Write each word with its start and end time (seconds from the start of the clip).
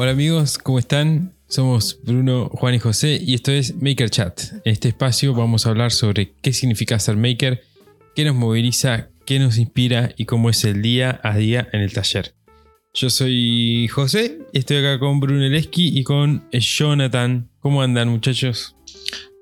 Hola 0.00 0.12
amigos, 0.12 0.58
¿cómo 0.58 0.78
están? 0.78 1.34
Somos 1.48 1.98
Bruno, 2.04 2.50
Juan 2.50 2.72
y 2.72 2.78
José 2.78 3.18
y 3.20 3.34
esto 3.34 3.50
es 3.50 3.82
Maker 3.82 4.10
Chat. 4.10 4.40
En 4.64 4.72
este 4.72 4.86
espacio 4.86 5.34
vamos 5.34 5.66
a 5.66 5.70
hablar 5.70 5.90
sobre 5.90 6.34
qué 6.40 6.52
significa 6.52 7.00
ser 7.00 7.16
maker, 7.16 7.64
qué 8.14 8.24
nos 8.24 8.36
moviliza, 8.36 9.08
qué 9.26 9.40
nos 9.40 9.58
inspira 9.58 10.12
y 10.16 10.24
cómo 10.24 10.50
es 10.50 10.62
el 10.62 10.82
día 10.82 11.18
a 11.24 11.36
día 11.36 11.68
en 11.72 11.80
el 11.80 11.92
taller. 11.92 12.32
Yo 12.94 13.10
soy 13.10 13.88
José, 13.88 14.38
estoy 14.52 14.76
acá 14.76 15.00
con 15.00 15.18
Bruno 15.18 15.44
y 15.48 16.04
con 16.04 16.48
Jonathan. 16.52 17.50
¿Cómo 17.58 17.82
andan 17.82 18.08
muchachos? 18.08 18.76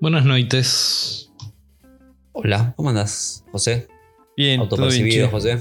Buenas 0.01 0.25
noches. 0.25 1.31
Hola, 2.33 2.73
¿cómo 2.79 2.89
andas, 2.89 3.45
José? 3.53 3.89
Bien, 4.39 4.67
todo 4.71 4.89
bien. 4.89 5.11
Che. 5.11 5.27
José. 5.27 5.59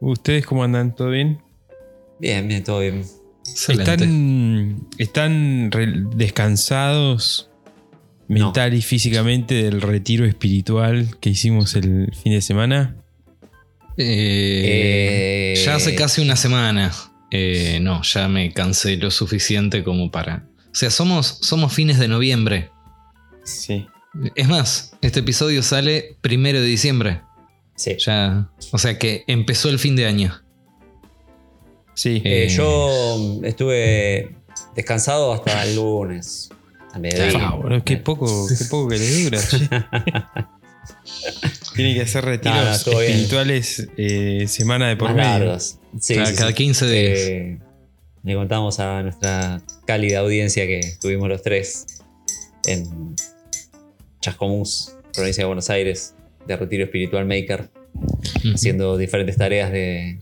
¿Ustedes 0.00 0.46
cómo 0.46 0.62
andan? 0.62 0.94
¿Todo 0.94 1.10
bien? 1.10 1.42
Bien, 2.20 2.46
bien, 2.46 2.62
todo 2.62 2.78
bien. 2.78 3.17
Excelente. 3.58 3.92
¿Están, 4.98 5.70
están 5.70 6.10
descansados 6.16 7.50
mental 8.28 8.74
y 8.74 8.82
físicamente 8.82 9.54
del 9.64 9.80
retiro 9.80 10.26
espiritual 10.26 11.16
que 11.20 11.30
hicimos 11.30 11.74
el 11.74 12.12
fin 12.14 12.32
de 12.34 12.40
semana? 12.40 12.96
Eh, 13.96 15.54
Eh, 15.56 15.62
ya 15.64 15.74
hace 15.74 15.96
casi 15.96 16.20
una 16.22 16.36
semana. 16.36 16.92
Eh, 17.32 17.78
no, 17.82 18.02
ya 18.02 18.28
me 18.28 18.52
cansé 18.52 18.96
lo 18.96 19.10
suficiente 19.10 19.82
como 19.82 20.10
para. 20.12 20.46
O 20.70 20.74
sea, 20.74 20.90
somos, 20.90 21.38
somos 21.42 21.72
fines 21.72 21.98
de 21.98 22.06
noviembre. 22.06 22.70
Sí. 23.44 23.86
Es 24.36 24.48
más, 24.48 24.92
este 25.02 25.20
episodio 25.20 25.62
sale 25.64 26.16
primero 26.20 26.60
de 26.60 26.66
diciembre. 26.66 27.22
Sí. 27.74 27.96
Ya. 27.98 28.48
O 28.70 28.78
sea 28.78 28.98
que 28.98 29.24
empezó 29.26 29.68
el 29.68 29.80
fin 29.80 29.96
de 29.96 30.06
año. 30.06 30.42
Sí. 31.98 32.22
Eh, 32.24 32.44
Eh, 32.44 32.48
yo 32.48 33.40
estuve 33.42 34.36
descansado 34.76 35.32
hasta 35.32 35.64
el 35.64 35.74
lunes. 35.74 36.48
A 36.92 36.98
mediodía. 37.00 37.48
Ah, 37.48 37.82
qué 37.84 37.96
poco, 37.96 38.46
qué 38.46 38.64
poco 38.66 38.88
que 38.88 38.98
le 38.98 39.24
dura. 39.24 39.40
Tiene 41.74 41.94
que 41.94 42.02
hacer 42.02 42.24
retiros 42.24 42.86
No, 42.86 42.92
no, 42.92 43.00
espirituales 43.00 43.88
eh, 43.96 44.44
semana 44.46 44.88
de 44.88 44.96
por 44.96 45.12
Más 45.12 45.40
medio. 45.40 45.58
Sí, 46.00 46.14
cada, 46.14 46.26
sí, 46.26 46.36
cada 46.36 46.50
sí. 46.50 46.54
15 46.54 46.86
días. 46.86 47.18
Eh, 47.18 47.58
le 48.22 48.34
contamos 48.36 48.78
a 48.78 49.02
nuestra 49.02 49.60
cálida 49.84 50.20
audiencia 50.20 50.68
que 50.68 50.80
tuvimos 51.00 51.28
los 51.28 51.42
tres 51.42 51.84
en 52.66 53.16
Chascomús, 54.20 54.94
provincia 55.12 55.42
de 55.42 55.46
Buenos 55.46 55.68
Aires, 55.68 56.14
de 56.46 56.56
retiro 56.56 56.84
espiritual 56.84 57.26
maker, 57.26 57.70
haciendo 58.54 58.96
diferentes 58.96 59.36
tareas 59.36 59.72
de, 59.72 60.20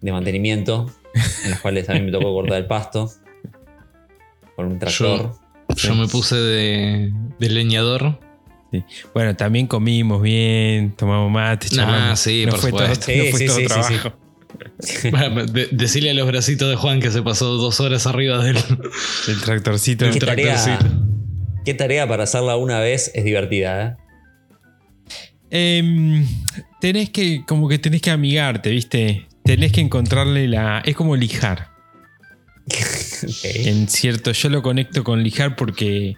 de 0.00 0.12
mantenimiento, 0.12 0.90
en 1.44 1.50
las 1.50 1.60
cuales 1.60 1.88
a 1.88 1.94
mí 1.94 2.00
me 2.02 2.12
tocó 2.12 2.32
cortar 2.32 2.58
el 2.58 2.66
pasto 2.66 3.10
con 4.56 4.66
un 4.66 4.78
tractor. 4.78 5.34
Yo 5.76 5.94
me 5.94 6.08
puse 6.08 6.36
de, 6.36 7.12
de 7.38 7.48
leñador. 7.48 8.18
Bueno, 9.14 9.34
también 9.36 9.66
comimos 9.66 10.22
bien, 10.22 10.92
tomamos 10.96 11.30
mate, 11.30 11.66
Ah, 11.72 11.74
charlamos. 11.76 12.20
sí, 12.20 12.44
no 12.46 12.52
por 12.52 12.60
fue 12.60 12.70
todo, 12.70 12.80
supuesto. 12.94 13.06
no 13.16 13.24
Sí, 13.24 13.30
fue 13.30 13.38
sí, 13.40 13.46
todo 13.46 13.56
sí, 13.56 13.62
sí, 13.62 13.68
sí. 13.68 13.94
trabajo. 13.98 14.18
Bueno, 15.10 15.46
de- 15.46 15.68
decirle 15.72 16.10
a 16.10 16.14
los 16.14 16.26
bracitos 16.26 16.68
de 16.68 16.76
Juan 16.76 17.00
que 17.00 17.10
se 17.10 17.22
pasó 17.22 17.56
dos 17.56 17.80
horas 17.80 18.06
arriba 18.06 18.42
del, 18.42 18.56
El 19.28 19.40
tractorcito. 19.42 20.04
del 20.06 20.14
¿Qué 20.14 20.20
tarea? 20.20 20.54
tractorcito. 20.64 21.02
¿Qué 21.64 21.74
tarea 21.74 22.08
para 22.08 22.24
hacerla 22.24 22.56
una 22.56 22.80
vez 22.80 23.10
es 23.14 23.24
divertida? 23.24 23.86
¿eh? 23.86 23.96
Em, 25.50 26.26
tenés 26.80 27.10
que, 27.10 27.44
como 27.46 27.68
que 27.68 27.78
tenés 27.78 28.00
que 28.02 28.10
amigarte, 28.10 28.70
¿viste? 28.70 29.26
Tenés 29.50 29.72
que 29.72 29.80
encontrarle 29.80 30.46
la. 30.46 30.80
Es 30.84 30.94
como 30.94 31.16
lijar. 31.16 31.70
Ok. 32.66 33.44
En 33.44 33.88
cierto, 33.88 34.30
yo 34.30 34.48
lo 34.48 34.62
conecto 34.62 35.02
con 35.02 35.24
lijar 35.24 35.56
porque 35.56 36.16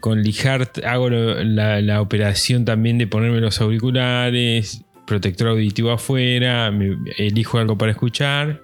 con 0.00 0.24
lijar 0.24 0.68
hago 0.84 1.08
lo- 1.08 1.44
la, 1.44 1.80
la 1.80 2.00
operación 2.00 2.64
también 2.64 2.98
de 2.98 3.06
ponerme 3.06 3.40
los 3.40 3.60
auriculares, 3.60 4.82
protector 5.06 5.48
auditivo 5.50 5.92
afuera, 5.92 6.72
me- 6.72 6.96
elijo 7.16 7.58
algo 7.58 7.78
para 7.78 7.92
escuchar 7.92 8.62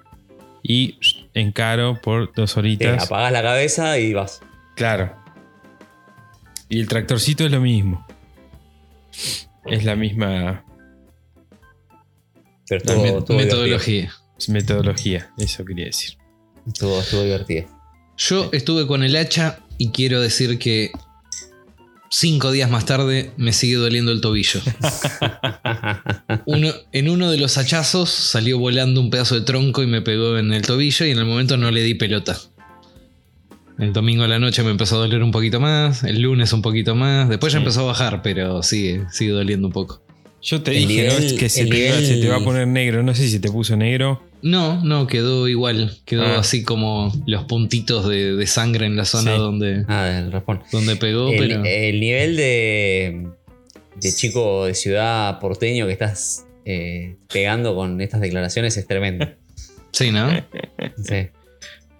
y 0.64 0.98
encaro 1.32 2.00
por 2.02 2.32
dos 2.34 2.56
horitas. 2.56 3.04
apagás 3.04 3.30
la 3.30 3.42
cabeza 3.42 3.96
y 4.00 4.12
vas. 4.12 4.40
Claro. 4.74 5.14
Y 6.68 6.80
el 6.80 6.88
tractorcito 6.88 7.44
es 7.46 7.52
lo 7.52 7.60
mismo. 7.60 8.04
Es 9.66 9.84
la 9.84 9.94
misma 9.94 10.63
Pero 12.68 12.82
La 12.84 12.92
estuvo, 12.92 13.04
met- 13.04 13.18
estuvo 13.18 13.36
divertido. 13.38 13.58
metodología. 13.62 14.12
metodología, 14.48 15.30
eso 15.38 15.64
quería 15.64 15.86
decir. 15.86 16.16
Estuvo, 16.66 16.98
estuvo 17.00 17.22
divertido. 17.22 17.66
Yo 18.16 18.48
estuve 18.52 18.86
con 18.86 19.02
el 19.02 19.16
hacha 19.16 19.60
y 19.78 19.90
quiero 19.90 20.20
decir 20.20 20.58
que 20.58 20.92
cinco 22.10 22.52
días 22.52 22.70
más 22.70 22.86
tarde 22.86 23.32
me 23.36 23.52
sigue 23.52 23.74
doliendo 23.76 24.12
el 24.12 24.20
tobillo. 24.20 24.60
Uno, 26.46 26.68
en 26.92 27.08
uno 27.08 27.30
de 27.30 27.38
los 27.38 27.58
hachazos 27.58 28.10
salió 28.10 28.58
volando 28.58 29.00
un 29.00 29.10
pedazo 29.10 29.34
de 29.34 29.40
tronco 29.42 29.82
y 29.82 29.86
me 29.86 30.00
pegó 30.02 30.38
en 30.38 30.52
el 30.52 30.62
tobillo 30.62 31.06
y 31.06 31.10
en 31.10 31.18
el 31.18 31.24
momento 31.24 31.56
no 31.56 31.70
le 31.70 31.82
di 31.82 31.94
pelota. 31.94 32.36
El 33.78 33.92
domingo 33.92 34.22
a 34.22 34.28
la 34.28 34.38
noche 34.38 34.62
me 34.62 34.70
empezó 34.70 34.94
a 34.96 34.98
doler 35.00 35.22
un 35.24 35.32
poquito 35.32 35.58
más, 35.58 36.04
el 36.04 36.20
lunes 36.20 36.52
un 36.52 36.62
poquito 36.62 36.94
más, 36.94 37.28
después 37.28 37.52
ya 37.52 37.58
empezó 37.58 37.80
a 37.80 37.84
bajar, 37.84 38.22
pero 38.22 38.62
sigue, 38.62 39.04
sigue 39.10 39.32
doliendo 39.32 39.66
un 39.66 39.72
poco. 39.72 40.03
Yo 40.44 40.62
te 40.62 40.72
El 40.76 40.86
dije, 40.88 41.06
¿no? 41.08 41.14
nivel- 41.14 41.24
Es 41.24 41.32
que 41.34 41.48
se 41.48 41.64
te, 41.64 41.68
iba- 41.78 41.96
nivel- 41.96 42.06
se 42.06 42.16
te 42.20 42.28
va 42.28 42.36
a 42.36 42.40
poner 42.40 42.68
negro. 42.68 43.02
No 43.02 43.14
sé 43.14 43.26
si 43.28 43.40
te 43.40 43.50
puso 43.50 43.76
negro. 43.76 44.22
No, 44.42 44.84
no, 44.84 45.06
quedó 45.06 45.48
igual, 45.48 45.96
quedó 46.04 46.22
Ah. 46.24 46.40
así 46.40 46.62
como 46.64 47.10
los 47.26 47.44
puntitos 47.44 48.06
de, 48.08 48.36
de 48.36 48.46
sangre 48.46 48.84
en 48.84 48.94
la 48.94 49.06
zona 49.06 49.32
Sí. 49.32 49.38
donde, 49.38 49.84
Ah, 49.88 50.18
el 50.22 50.30
raspón. 50.30 50.60
donde 50.70 50.96
pegó, 50.96 51.32
El, 51.32 51.38
pero... 51.38 51.64
el 51.64 51.98
nivel 51.98 52.36
de, 52.36 53.26
de 53.98 54.12
chico 54.12 54.66
de 54.66 54.74
ciudad 54.74 55.40
porteño 55.40 55.86
que 55.86 55.92
estás 55.92 56.44
eh, 56.66 57.16
pegando 57.32 57.74
con 57.74 58.00
estas 58.02 58.20
declaraciones 58.20 58.76
es 58.76 58.86
tremendo. 58.86 59.26
Sí, 59.92 60.10
¿no? 60.10 60.28
Sí. 61.02 61.28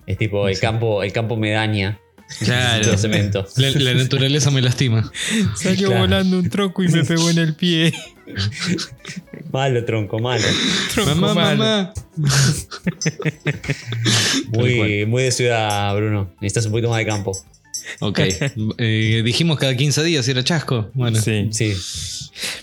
Es 0.07 0.19
tipo 0.19 0.49
el 0.49 0.57
Sí. 0.57 0.61
campo, 0.61 1.03
el 1.03 1.13
campo 1.13 1.37
medaña 1.37 2.01
Claro. 2.41 2.91
de 2.91 2.99
cemento. 2.99 3.47
La, 3.57 3.71
la 3.71 3.95
naturaleza 3.95 4.51
me 4.51 4.61
lastima. 4.63 5.11
Salió 5.57 5.89
Claro. 5.89 6.03
volando 6.03 6.39
un 6.41 6.51
tronco 6.51 6.83
y 6.83 6.89
me 6.89 7.05
pegó 7.05 7.31
en 7.31 7.39
el 7.39 7.55
pie. 7.55 7.93
Malo, 9.53 9.85
tronco, 9.85 10.19
malo. 10.19 10.45
Tronco 10.95 11.15
mamá, 11.15 11.35
malo. 11.35 11.57
mamá. 11.65 11.95
Muy, 14.53 15.07
muy 15.07 15.23
de 15.25 15.33
ciudad, 15.33 15.95
Bruno. 15.97 16.31
Necesitas 16.41 16.67
un 16.67 16.73
poquito 16.73 16.89
más 16.91 16.99
de 16.99 17.07
campo. 17.07 17.33
Ok. 18.01 18.21
Eh, 18.79 19.23
dijimos 19.25 19.59
cada 19.59 19.77
15 19.77 20.03
días 20.05 20.27
era 20.29 20.43
chasco. 20.43 20.91
Bueno. 20.95 21.21
Sí. 21.21 21.49
Sí. 21.53 21.75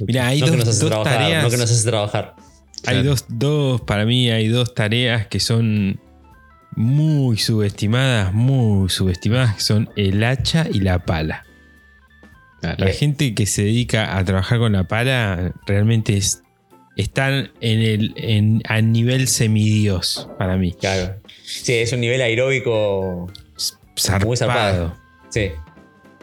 Mira, 0.06 0.28
hay 0.28 0.40
no 0.42 0.46
que 0.48 0.52
dos, 0.52 0.60
nos 0.60 0.68
hace 0.70 0.80
dos 0.82 0.90
trabajar, 0.90 1.18
tareas. 1.20 1.44
no 1.44 1.50
que 1.50 1.58
nos 1.58 1.72
hace 1.72 1.84
trabajar. 1.90 2.36
Hay 2.86 2.96
Claro. 2.96 3.04
dos, 3.10 3.26
dos, 3.30 3.82
para 3.82 4.06
mí 4.06 4.30
hay 4.32 4.48
dos 4.48 4.74
tareas 4.74 5.28
que 5.28 5.40
son 5.40 6.00
muy 6.76 7.38
subestimadas, 7.38 8.34
muy 8.34 8.90
subestimadas, 8.90 9.56
que 9.56 9.62
son 9.62 9.90
el 9.96 10.24
hacha 10.24 10.66
y 10.72 10.80
la 10.80 11.00
pala. 11.06 11.46
La 12.62 12.88
gente 12.92 13.34
que 13.34 13.46
se 13.46 13.64
dedica 13.64 14.18
a 14.18 14.24
trabajar 14.26 14.60
con 14.60 14.74
la 14.74 14.88
pala 14.88 15.54
realmente 15.66 16.16
es, 16.18 16.44
están 16.96 17.52
en 17.60 17.80
el, 17.80 18.14
en, 18.18 18.62
a 18.68 18.82
nivel 18.82 19.28
semidios 19.28 20.30
para 20.38 20.58
mí. 20.58 20.74
Claro. 20.74 21.16
Sí, 21.44 21.74
es 21.74 21.92
un 21.94 22.02
nivel 22.02 22.22
aeróbico. 22.22 23.32
Zarpado. 24.00 24.28
Muy 24.28 24.38
zarpado. 24.38 24.96
Sí. 25.30 25.50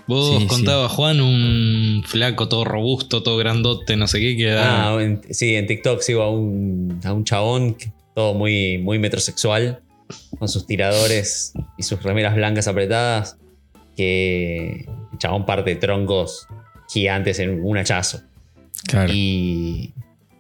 Vos 0.07 0.39
Sí, 0.41 0.47
contabas, 0.47 0.91
Juan, 0.93 1.21
un 1.21 2.03
flaco 2.07 2.49
todo 2.49 2.65
robusto, 2.65 3.23
todo 3.23 3.37
grandote, 3.37 3.97
no 3.97 4.07
sé 4.09 4.21
qué, 4.21 4.37
que 4.39 4.53
Ah, 4.53 4.97
en- 5.01 5.21
sí, 5.31 5.55
en 5.55 5.67
TikTok 5.67 6.01
sigo 6.01 6.23
a 6.23 6.31
un, 6.31 6.99
a 7.05 7.13
un 7.13 7.25
chabón, 7.25 7.77
todo 8.15 8.33
muy, 8.33 8.79
muy 8.79 8.99
metrosexual, 8.99 9.81
con 10.39 10.49
sus 10.49 10.67
tiradores 10.67 11.53
y 11.77 11.83
sus 11.83 12.03
remeras 12.03 12.35
blancas 12.37 12.69
apretadas, 12.69 13.37
que 13.97 14.87
chabón 15.19 15.45
parte 15.47 15.75
troncos 15.77 16.47
gigantes 16.89 17.39
en 17.39 17.63
un 17.65 17.77
hachazo. 17.79 18.21
Claro. 18.87 19.13
Y 19.13 19.93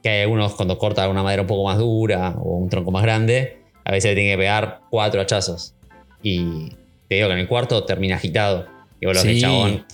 que 0.02 0.08
hay 0.08 0.20
algunos 0.22 0.54
cuando 0.54 0.78
corta 0.78 1.08
una 1.08 1.22
madera 1.22 1.42
un 1.42 1.48
poco 1.48 1.68
más 1.68 1.78
dura 1.78 2.34
o 2.38 2.56
un 2.56 2.68
tronco 2.70 2.90
más 2.90 3.02
grande, 3.02 3.58
a 3.84 3.90
veces 3.92 4.10
le 4.12 4.14
tiene 4.16 4.32
que 4.32 4.38
pegar 4.38 4.80
cuatro 4.90 5.20
hachazos. 5.20 5.74
Y 6.22 6.70
te 7.08 7.16
digo 7.16 7.28
que 7.28 7.34
en 7.34 7.40
el 7.40 7.48
cuarto 7.48 7.84
termina 7.84 8.16
agitado. 8.16 8.66
Digo, 9.00 9.12
lo 9.12 9.22
que 9.22 9.28
el 9.30 9.34
Sí. 9.36 9.40
chabón 9.40 9.84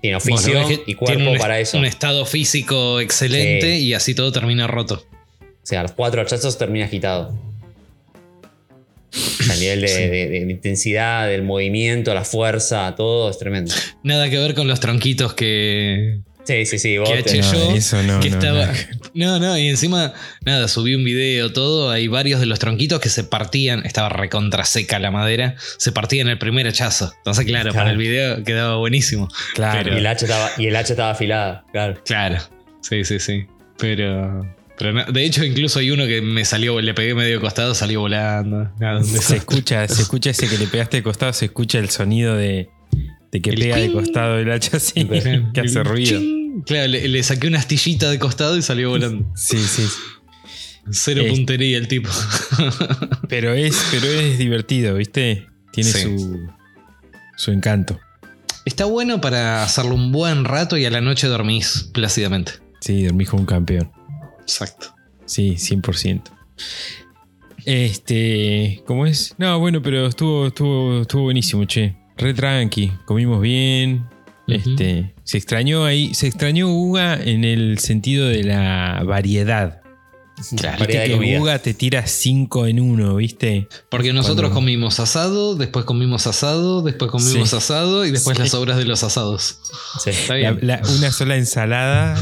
tiene 0.00 0.16
Vos 0.16 0.24
oficio 0.28 0.66
que 0.68 0.82
y 0.86 0.94
cuerpo 0.94 1.16
tiene 1.16 1.32
un, 1.32 1.38
para 1.38 1.58
eso. 1.60 1.78
un 1.78 1.84
estado 1.86 2.26
físico 2.26 3.00
excelente 3.00 3.78
Sí. 3.78 3.86
y 3.86 3.94
así 3.94 4.14
todo 4.14 4.30
termina 4.32 4.66
roto. 4.66 5.04
O 5.40 5.66
sea, 5.66 5.82
los 5.82 5.92
cuatro 5.92 6.20
hachazos 6.20 6.58
termina 6.58 6.84
agitado. 6.84 7.34
El 9.52 9.60
nivel 9.60 9.80
de, 9.82 10.08
de- 10.08 10.28
de 10.28 10.38
intensidad, 10.50 11.28
del 11.28 11.42
movimiento, 11.42 12.12
la 12.14 12.24
fuerza, 12.24 12.94
todo 12.96 13.30
es 13.30 13.38
tremendo. 13.38 13.72
Nada 14.02 14.28
que 14.30 14.38
ver 14.38 14.54
con 14.54 14.66
los 14.68 14.80
tronquitos 14.80 15.34
que, 15.34 16.20
Sí, 16.46 16.66
sí, 16.66 16.78
sí. 16.78 16.98
Vos 16.98 17.08
que 17.10 17.22
te- 17.22 17.38
No, 17.40 17.52
yo, 17.52 17.70
eso 17.74 18.02
no, 18.02 18.20
que 18.20 18.28
no, 18.28 18.38
estaba. 18.38 18.66
no. 18.66 18.72
No, 19.14 19.38
no, 19.40 19.56
y 19.56 19.68
encima, 19.68 20.12
nada, 20.44 20.68
subí 20.68 20.94
un 20.94 21.02
video, 21.04 21.52
todo. 21.52 21.90
Hay 21.90 22.06
varios 22.08 22.38
de 22.40 22.44
los 22.46 22.58
tronquitos 22.58 23.00
que 23.00 23.08
se 23.08 23.24
partían. 23.24 23.86
Estaba 23.86 24.10
recontra 24.10 24.64
seca 24.66 24.98
la 24.98 25.10
madera. 25.10 25.54
Se 25.78 25.90
partían 25.92 26.28
el 26.28 26.36
primer 26.38 26.66
hachazo. 26.66 27.14
Entonces, 27.18 27.46
claro, 27.46 27.70
Claro. 27.70 27.76
para 27.76 27.90
el 27.92 27.96
video 27.96 28.42
quedaba 28.44 28.76
buenísimo. 28.76 29.28
Claro. 29.54 29.94
y, 29.94 29.98
el 29.98 30.06
hacha 30.06 30.26
estaba, 30.26 30.50
y 30.58 30.66
el 30.66 30.76
hacha 30.76 30.92
estaba 30.92 31.10
afilada, 31.12 31.64
claro. 31.72 32.02
Claro. 32.04 32.38
Sí, 32.82 33.04
sí, 33.04 33.18
sí. 33.20 33.46
Pero. 33.78 34.54
Pero 34.78 34.92
no- 34.92 35.04
de 35.04 35.24
hecho, 35.24 35.44
incluso 35.44 35.78
hay 35.78 35.90
uno 35.90 36.06
que 36.06 36.20
me 36.20 36.44
salió, 36.44 36.80
le 36.80 36.94
pegué 36.94 37.14
medio 37.14 37.40
costado, 37.40 37.74
salió 37.74 38.00
volando. 38.00 38.70
Se 39.04 39.36
escucha, 39.36 39.86
se 39.88 40.02
escucha 40.02 40.30
ese 40.30 40.48
que 40.48 40.58
le 40.58 40.66
pegaste 40.66 40.96
de 40.98 41.02
costado, 41.02 41.32
se 41.32 41.44
escucha 41.46 41.78
el 41.78 41.90
sonido 41.90 42.34
de, 42.36 42.68
de 43.30 43.40
que 43.40 43.50
El 43.50 43.60
pega 43.60 43.76
de 43.76 43.92
costado 43.92 44.38
el 44.38 44.50
hacha 44.50 44.76
así, 44.78 45.04
que 45.52 45.60
hace 45.60 45.82
ruido. 45.84 46.18
ching. 46.18 46.62
Claro, 46.66 46.88
le, 46.88 47.06
le 47.08 47.22
saqué 47.22 47.46
una 47.48 47.58
astillita 47.58 48.10
de 48.10 48.18
costado 48.18 48.56
y 48.56 48.62
salió 48.62 48.90
volando. 48.90 49.26
Sí, 49.36 49.58
sí. 49.58 49.84
Cero 50.90 51.22
puntería 51.30 51.78
el 51.78 51.88
tipo. 51.88 52.10
Pero 53.28 53.54
es, 53.54 53.74
pero 53.90 54.06
es 54.06 54.38
divertido, 54.38 54.94
¿viste? 54.96 55.46
Tiene 55.72 55.90
Sí. 55.90 56.02
su, 56.02 56.46
su 57.36 57.50
encanto. 57.52 57.98
Está 58.66 58.84
bueno 58.84 59.20
para 59.20 59.62
hacerlo 59.64 59.94
un 59.94 60.12
buen 60.12 60.44
rato 60.44 60.76
y 60.76 60.84
a 60.84 60.90
la 60.90 61.00
noche 61.00 61.26
dormís 61.26 61.90
plácidamente. 61.92 62.52
Sí, 62.80 63.02
dormís 63.04 63.30
como 63.30 63.40
un 63.40 63.46
campeón. 63.46 63.90
Exacto. 64.44 64.94
Sí, 65.24 65.56
100%. 65.56 66.22
Este, 67.64 68.82
¿cómo 68.86 69.06
es? 69.06 69.34
No, 69.38 69.58
bueno, 69.58 69.80
pero 69.82 70.06
estuvo, 70.06 70.48
estuvo, 70.48 71.00
estuvo 71.02 71.22
buenísimo, 71.22 71.64
che. 71.64 71.96
Re 72.16 72.34
tranqui, 72.34 72.92
comimos 73.06 73.40
bien. 73.40 74.06
Este, 74.46 75.14
se 75.24 75.38
extrañó 75.38 75.84
ahí, 75.84 76.14
se 76.14 76.26
extrañó 76.26 76.68
Uga 76.68 77.14
en 77.14 77.44
el 77.44 77.78
sentido 77.78 78.28
de 78.28 78.44
la 78.44 79.02
variedad. 79.04 79.80
Claro. 80.56 80.78
Viste 80.84 81.04
que 81.04 81.12
comida. 81.12 81.40
Uga 81.40 81.58
te 81.60 81.74
tira 81.74 82.06
5 82.06 82.66
en 82.66 82.80
uno, 82.80 83.16
¿viste? 83.16 83.68
Porque 83.88 84.12
nosotros 84.12 84.50
Cuando- 84.50 84.54
comimos 84.56 84.98
asado, 85.00 85.54
después 85.54 85.84
comimos 85.84 86.26
asado, 86.26 86.82
después 86.82 87.10
comimos 87.10 87.50
Sí. 87.50 87.56
asado 87.56 88.04
y 88.04 88.10
después 88.10 88.36
Sí. 88.36 88.42
las 88.42 88.52
obras 88.54 88.76
de 88.76 88.84
los 88.84 89.04
asados. 89.04 89.60
Sí. 90.02 90.10
Está 90.10 90.34
bien. 90.34 90.58
la- 90.62 90.82
una 90.98 91.12
sola 91.12 91.36
ensalada. 91.36 92.16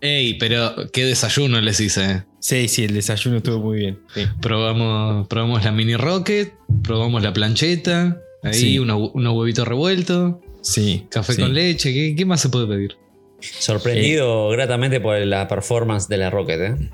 Ey, 0.00 0.34
pero 0.34 0.74
qué 0.92 1.04
desayuno 1.04 1.60
les 1.60 1.80
hice. 1.80 2.24
Sí, 2.40 2.68
sí, 2.68 2.84
el 2.84 2.94
desayuno 2.94 3.38
estuvo 3.38 3.58
muy 3.60 3.78
bien. 3.78 3.98
Sí. 4.14 4.22
Probamos, 4.40 5.26
probamos 5.28 5.64
la 5.64 5.72
mini 5.72 5.96
rocket, 5.96 6.54
probamos 6.82 7.22
la 7.22 7.32
plancheta, 7.32 8.18
ahí 8.42 8.54
Sí. 8.54 8.78
unos 8.78 9.10
unos 9.14 9.34
huevitos 9.34 9.66
revueltos, 9.66 10.36
Sí, 10.62 11.06
café 11.10 11.34
sí. 11.34 11.40
con 11.40 11.54
leche, 11.54 11.92
¿qué, 11.92 12.14
qué 12.16 12.24
más 12.24 12.40
se 12.40 12.48
puede 12.48 12.66
pedir? 12.66 12.96
Sorprendido 13.40 14.48
gratamente 14.50 15.00
por 15.00 15.18
la 15.18 15.46
performance 15.48 16.08
de 16.08 16.16
la 16.16 16.30
Rocket, 16.30 16.60
¿eh? 16.60 16.90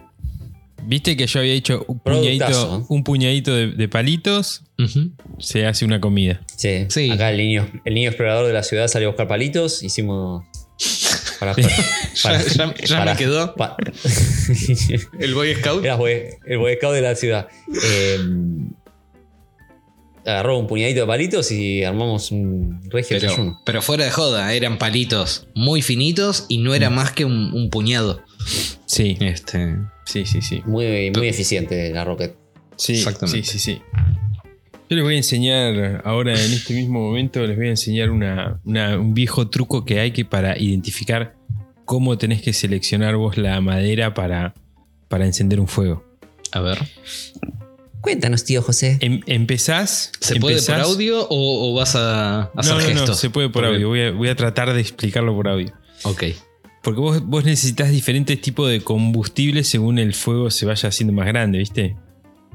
Viste 0.87 1.17
que 1.17 1.27
yo 1.27 1.41
había 1.41 1.55
hecho 1.55 1.85
un 1.89 1.99
Productazo. 1.99 2.67
puñadito, 2.69 2.87
un 2.95 3.05
puñadito 3.05 3.55
de, 3.55 3.69
de 3.69 3.89
palitos, 3.89 4.65
se 5.39 5.65
hace 5.67 5.85
una 5.87 5.99
comida. 6.01 6.43
Sí. 6.57 6.85
Sí. 6.91 7.11
Acá 7.11 7.31
el 7.31 7.39
niño, 7.39 7.71
el 7.87 7.95
niño 7.95 8.11
explorador 8.11 8.47
de 8.47 8.53
la 8.53 8.63
ciudad 8.63 8.89
salió 8.89 9.09
a 9.09 9.11
buscar 9.13 9.27
palitos. 9.27 9.83
Hicimos. 9.83 10.45
Para, 11.41 11.55
Ya, 11.57 11.69
ya- 12.43 12.75
ya 12.75 12.99
para- 12.99 13.13
me 13.13 13.19
quedó 13.19 13.55
el 15.21 15.35
Boy 15.35 15.55
Scout. 15.55 15.87
Boy- 15.97 16.25
el 16.47 16.59
boy 16.59 16.75
scout 16.77 16.95
de 16.95 17.01
la 17.01 17.15
ciudad. 17.15 17.49
Eh, 17.83 18.19
agarró 20.27 20.59
un 20.59 20.67
puñadito 20.67 21.01
de 21.03 21.07
palitos 21.07 21.51
y 21.53 21.85
armamos 21.85 22.31
un 22.31 22.81
regio 22.91 23.17
Pero, 23.19 23.29
desayuno. 23.31 23.61
pero 23.65 23.83
fuera 23.83 24.05
de 24.05 24.11
joda, 24.11 24.53
eran 24.55 24.79
palitos 24.79 25.47
muy 25.55 25.83
finitos 25.83 26.47
y 26.49 26.59
no 26.59 26.75
era 26.75 26.91
más 26.91 27.13
que 27.13 27.25
un, 27.25 27.53
un 27.53 27.71
puñado. 27.71 28.23
Sí, 28.87 29.17
Este, 29.21 29.77
sí, 30.07 30.25
sí, 30.27 30.41
sí. 30.43 30.63
Muy, 30.67 31.11
muy 31.11 31.29
eficiente 31.29 31.91
la 31.93 32.05
Rocket. 32.05 32.35
Sí, 32.77 32.95
Exactamente. 32.95 33.43
sí, 33.45 33.59
sí, 33.59 33.75
sí. 33.75 33.83
Yo 34.91 34.97
les 34.97 35.03
voy 35.05 35.15
a 35.15 35.17
enseñar 35.19 36.03
ahora 36.05 36.33
en 36.33 36.53
este 36.53 36.75
mismo 36.75 37.01
momento, 37.01 37.41
les 37.47 37.57
voy 37.57 37.67
a 37.69 37.71
enseñar 37.71 38.11
una- 38.11 38.61
una- 38.65 38.99
un 38.99 39.15
viejo 39.15 39.49
truco 39.49 39.85
que 39.85 39.99
hay 40.01 40.11
que 40.13 40.25
para 40.25 40.59
identificar 40.59 41.35
cómo 41.87 42.19
tenés 42.19 42.43
que 42.43 42.53
seleccionar 42.53 43.17
vos 43.17 43.37
la 43.39 43.61
madera 43.61 44.13
para, 44.15 44.55
para 45.09 45.25
encender 45.27 45.59
un 45.61 45.69
fuego. 45.69 46.05
a 46.53 46.61
ver. 46.61 46.79
Cuéntanos, 48.05 48.45
tío 48.45 48.61
José. 48.61 48.99
Em- 49.01 49.23
empezás. 49.27 50.13
¿Se 50.21 50.37
puede 50.37 50.61
por 50.61 50.75
audio 50.75 51.27
o, 51.29 51.71
o 51.71 51.75
vas 51.75 51.97
a 51.97 52.51
hacer 52.55 52.75
No, 52.75 52.81
no, 52.81 52.87
gestos? 52.87 53.09
no, 53.09 53.15
se 53.15 53.31
puede 53.31 53.49
por 53.49 53.65
audio. 53.65 53.89
Voy 53.89 54.01
a, 54.03 54.11
voy 54.13 54.29
a 54.29 54.37
tratar 54.37 54.73
de 54.75 54.81
explicarlo 54.81 55.35
por 55.35 55.49
audio. 55.49 55.73
Ok. 56.03 56.25
Porque 56.83 57.01
vos, 57.01 57.25
vos 57.25 57.45
necesitas 57.47 57.91
diferentes 57.91 58.39
tipos 58.43 58.69
de 58.71 58.83
combustible 58.83 59.65
según 59.65 59.99
el 59.99 60.13
fuego 60.13 60.51
se 60.51 60.67
vaya 60.67 60.91
haciendo 60.91 61.15
más 61.15 61.27
grande, 61.27 61.57
¿viste? 61.57 61.97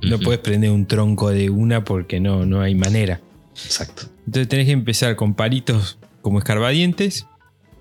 No 0.04 0.18
Ujú. 0.18 0.26
puedes 0.26 0.40
prender 0.42 0.70
un 0.70 0.86
tronco 0.86 1.32
de 1.32 1.50
una 1.50 1.84
porque 1.84 2.20
no, 2.20 2.46
no 2.46 2.62
hay 2.62 2.76
manera. 2.76 3.20
Exacto. 3.66 4.04
Entonces 4.28 4.48
tenés 4.48 4.68
que 4.68 4.72
empezar 4.74 5.16
con 5.16 5.34
palitos 5.34 5.98
como 6.22 6.38
escarbadientes, 6.38 7.26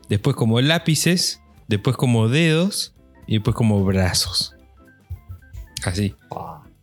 después 0.08 0.34
como 0.36 0.58
lápices, 0.62 1.40
después 1.68 1.96
como 1.96 2.28
dedos 2.30 2.94
y 3.26 3.34
después 3.34 3.54
como 3.54 3.84
brazos. 3.84 4.54
Así. 5.84 6.14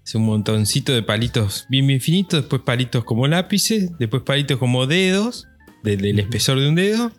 Es 0.05 0.13
un 0.13 0.25
montoncito 0.25 0.93
de 0.93 1.01
palitos 1.01 1.65
bien 1.67 1.87
bien 1.87 1.99
finitos, 1.99 2.41
después 2.41 2.61
palitos 2.61 3.03
como 3.03 3.27
lápices, 3.27 3.89
después 3.97 4.21
palitos 4.21 4.59
como 4.59 4.85
dedos, 4.85 5.47
del, 5.83 5.99
del 5.99 6.19
espesor 6.19 6.59
de 6.59 6.69
un 6.69 6.75
dedo, 6.75 7.11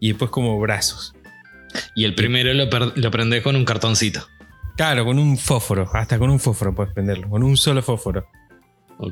y 0.00 0.08
después 0.08 0.30
como 0.30 0.58
brazos. 0.58 1.14
Y 1.94 2.04
el 2.04 2.14
primero 2.14 2.54
lo, 2.54 2.68
lo 2.94 3.10
prendés 3.10 3.42
con 3.42 3.54
un 3.54 3.66
cartoncito. 3.66 4.26
Claro, 4.76 5.04
con 5.04 5.18
un 5.18 5.36
fósforo, 5.36 5.90
hasta 5.92 6.18
con 6.18 6.30
un 6.30 6.40
fósforo 6.40 6.74
puedes 6.74 6.94
prenderlo, 6.94 7.28
con 7.28 7.42
un 7.42 7.56
solo 7.58 7.82
fósforo. 7.82 8.26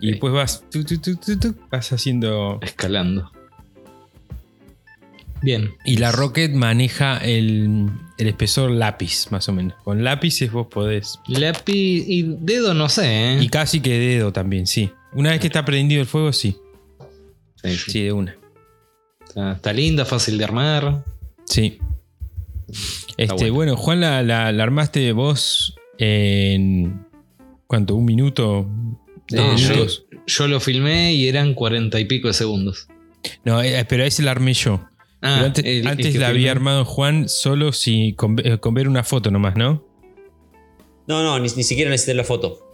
Y 0.01 0.13
después 0.13 0.33
vas, 0.33 0.65
tu, 0.71 0.85
tu, 0.85 0.99
tu, 0.99 1.55
vas 1.71 1.93
haciendo... 1.93 2.59
Escalando. 2.63 3.31
Bien. 5.43 5.71
Y 5.85 5.97
la 5.97 6.13
Rocket 6.13 6.53
maneja 6.53 7.17
el, 7.19 7.89
el 8.19 8.27
espesor 8.29 8.71
lápiz, 8.71 9.29
más 9.31 9.49
o 9.49 9.53
menos. 9.53 9.75
Con 9.83 10.05
lápices 10.05 10.53
vos 10.53 10.67
podés. 10.67 11.19
Lápiz 11.29 12.05
y 12.07 12.23
dedo 12.41 12.75
no 12.75 12.89
sé, 12.89 13.35
¿eh? 13.35 13.39
Y 13.41 13.49
casi 13.49 13.81
que 13.81 13.99
dedo 13.99 14.33
también, 14.33 14.67
sí. 14.67 14.91
Una 15.13 15.31
vez 15.31 15.41
que 15.41 15.47
está 15.47 15.64
prendido 15.64 16.00
el 16.03 16.07
fuego, 16.07 16.33
sí. 16.33 16.57
Sí, 17.62 17.76
sí. 17.76 17.91
Sí, 17.91 18.03
de 18.05 18.12
una. 18.12 18.37
Está, 19.26 19.53
está 19.53 19.73
linda, 19.73 20.05
fácil 20.05 20.37
de 20.38 20.45
armar. 20.45 21.05
Sí. 21.47 21.79
Este, 23.17 23.35
bueno. 23.50 23.55
bueno. 23.55 23.76
Juan, 23.76 24.00
la, 24.00 24.23
la- 24.23 24.53
la 24.53 24.62
armaste 24.62 25.11
vos 25.12 25.75
en. 25.99 27.07
¿Cuánto? 27.67 27.95
¿Un 27.95 28.05
minuto? 28.05 28.69
No, 29.33 29.53
¿Dos 29.53 30.05
yo, 30.26 30.49
lo 30.49 30.61
filmé 30.61 31.14
y 31.14 31.29
eran 31.29 31.55
cuarenta 31.55 31.99
y 32.00 32.05
pico 32.05 32.29
de 32.29 32.35
segundos. 32.35 32.88
No, 33.45 33.62
eh, 33.62 33.85
pero 33.88 34.05
ese 34.05 34.23
la 34.23 34.33
armé 34.33 34.55
yo. 34.55 34.88
Ah, 35.23 35.35
Pero 35.37 35.47
antes 35.47 35.65
el- 35.65 35.87
antes 35.87 36.15
la 36.17 36.29
había 36.29 36.50
armado 36.50 36.85
Juan 36.85 37.29
solo 37.29 37.73
si, 37.73 38.15
con, 38.15 38.37
ve- 38.37 38.59
con 38.59 38.73
ver 38.75 38.89
una 38.89 39.05
foto 39.05 39.31
nomás, 39.31 39.55
¿no? 39.57 39.85
No, 41.07 41.23
no, 41.23 41.39
ni, 41.39 41.49
ni 41.57 41.62
siquiera 41.62 41.91
necesité 41.91 42.15
la 42.15 42.25
foto. 42.25 42.67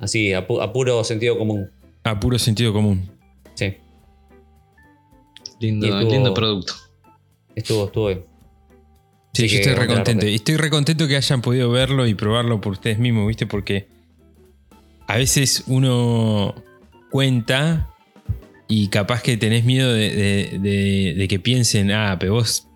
Así, 0.00 0.32
a, 0.32 0.46
pu- 0.46 0.62
a 0.62 0.72
puro 0.72 1.02
sentido 1.04 1.38
común. 1.38 1.70
A 2.04 2.18
puro 2.20 2.38
sentido 2.38 2.72
común. 2.72 3.10
Sí. 3.54 3.74
Lindo, 5.60 5.86
estuvo- 5.86 6.10
lindo 6.12 6.34
producto. 6.34 6.74
Estuvo, 7.54 7.86
estuvo 7.86 8.06
bien. 8.08 8.24
Sí, 9.32 9.44
Así 9.46 9.54
yo 9.54 9.60
estoy 9.60 9.74
re 9.74 9.82
aguante 9.82 9.92
la 9.92 9.96
contento. 9.96 10.20
Rocket. 10.20 10.32
Y 10.32 10.34
estoy 10.36 10.56
re 10.56 10.70
contento 10.70 11.08
que 11.08 11.16
hayan 11.16 11.42
podido 11.42 11.70
verlo 11.70 12.06
y 12.06 12.14
probarlo 12.14 12.60
por 12.60 12.72
ustedes 12.72 12.98
mismos, 12.98 13.26
¿viste? 13.28 13.46
Porque 13.46 13.88
a 15.06 15.16
veces 15.16 15.64
uno 15.66 16.54
cuenta 17.10 17.90
y 18.68 18.88
capaz 18.88 19.22
que 19.22 19.36
tenés 19.36 19.64
miedo 19.64 19.92
de, 19.92 20.10
de- 20.10 20.58
de- 20.58 21.14
de 21.16 21.28
que 21.28 21.38
piensen, 21.38 21.90
ah, 21.90 22.16
pero 22.20 22.34
vos, 22.34 22.68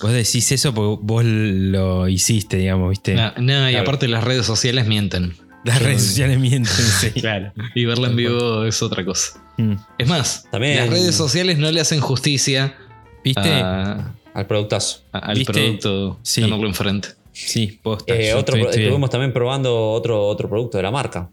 vos 0.00 0.12
decís 0.12 0.50
eso 0.52 0.72
porque 0.72 1.00
vos 1.04 1.24
lo 1.24 2.08
hiciste, 2.08 2.56
digamos, 2.58 2.90
¿viste? 2.90 3.14
No, 3.14 3.32
no, 3.38 3.70
y 3.70 3.74
aparte 3.76 4.06
las 4.08 4.22
redes 4.24 4.46
sociales 4.46 4.86
mienten. 4.86 5.34
Las 5.64 5.82
redes 5.82 6.02
sociales 6.02 6.38
mienten, 6.38 6.72
sí. 6.74 7.10
Claro. 7.20 7.52
Y 7.74 7.84
verla 7.86 8.08
en 8.08 8.16
vivo 8.16 8.64
es 8.64 8.80
otra 8.82 9.04
cosa. 9.04 9.42
Mm. 9.56 9.72
Es 9.98 10.06
más, 10.08 10.46
También- 10.50 10.76
las 10.76 10.90
redes 10.90 11.14
sociales 11.16 11.58
no 11.58 11.70
le 11.72 11.80
hacen 11.80 11.98
justicia 12.00 12.76
¿Viste? 13.24 13.40
a- 13.48 14.14
Al 14.32 14.46
productazo. 14.46 15.00
a- 15.12 15.18
al 15.18 15.36
¿Viste? 15.38 15.52
producto 15.52 16.18
Sí. 16.22 16.42
tenerlo 16.42 16.68
enfrente. 16.68 17.08
sí, 17.32 17.78
posta. 17.82 18.14
Eh, 18.14 18.32
otro, 18.32 18.54
estoy- 18.54 18.60
pro- 18.60 18.70
estoy- 18.70 18.82
estuvimos 18.84 19.10
también 19.10 19.32
probando 19.32 19.90
otro, 19.90 20.24
otro 20.26 20.48
producto 20.48 20.76
de 20.78 20.82
la 20.84 20.90
marca. 20.92 21.28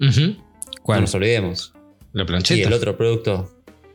No 0.00 0.10
¿Cuál? 0.82 1.02
nos 1.02 1.14
olvidemos. 1.14 1.72
La 2.16 2.22
Sí, 2.22 2.26
plancheta. 2.28 2.68
el 2.68 2.72
otro 2.74 2.96
producto. 2.96 3.52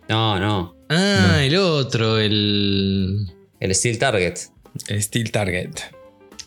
No, 0.07 0.39
no. 0.39 0.75
ah, 0.89 1.27
No. 1.33 1.39
el 1.39 1.55
otro, 1.57 2.19
el. 2.19 3.27
El 3.59 3.75
Steel 3.75 3.97
Target. 3.97 4.35
Steel 4.99 5.31
Target. 5.31 5.71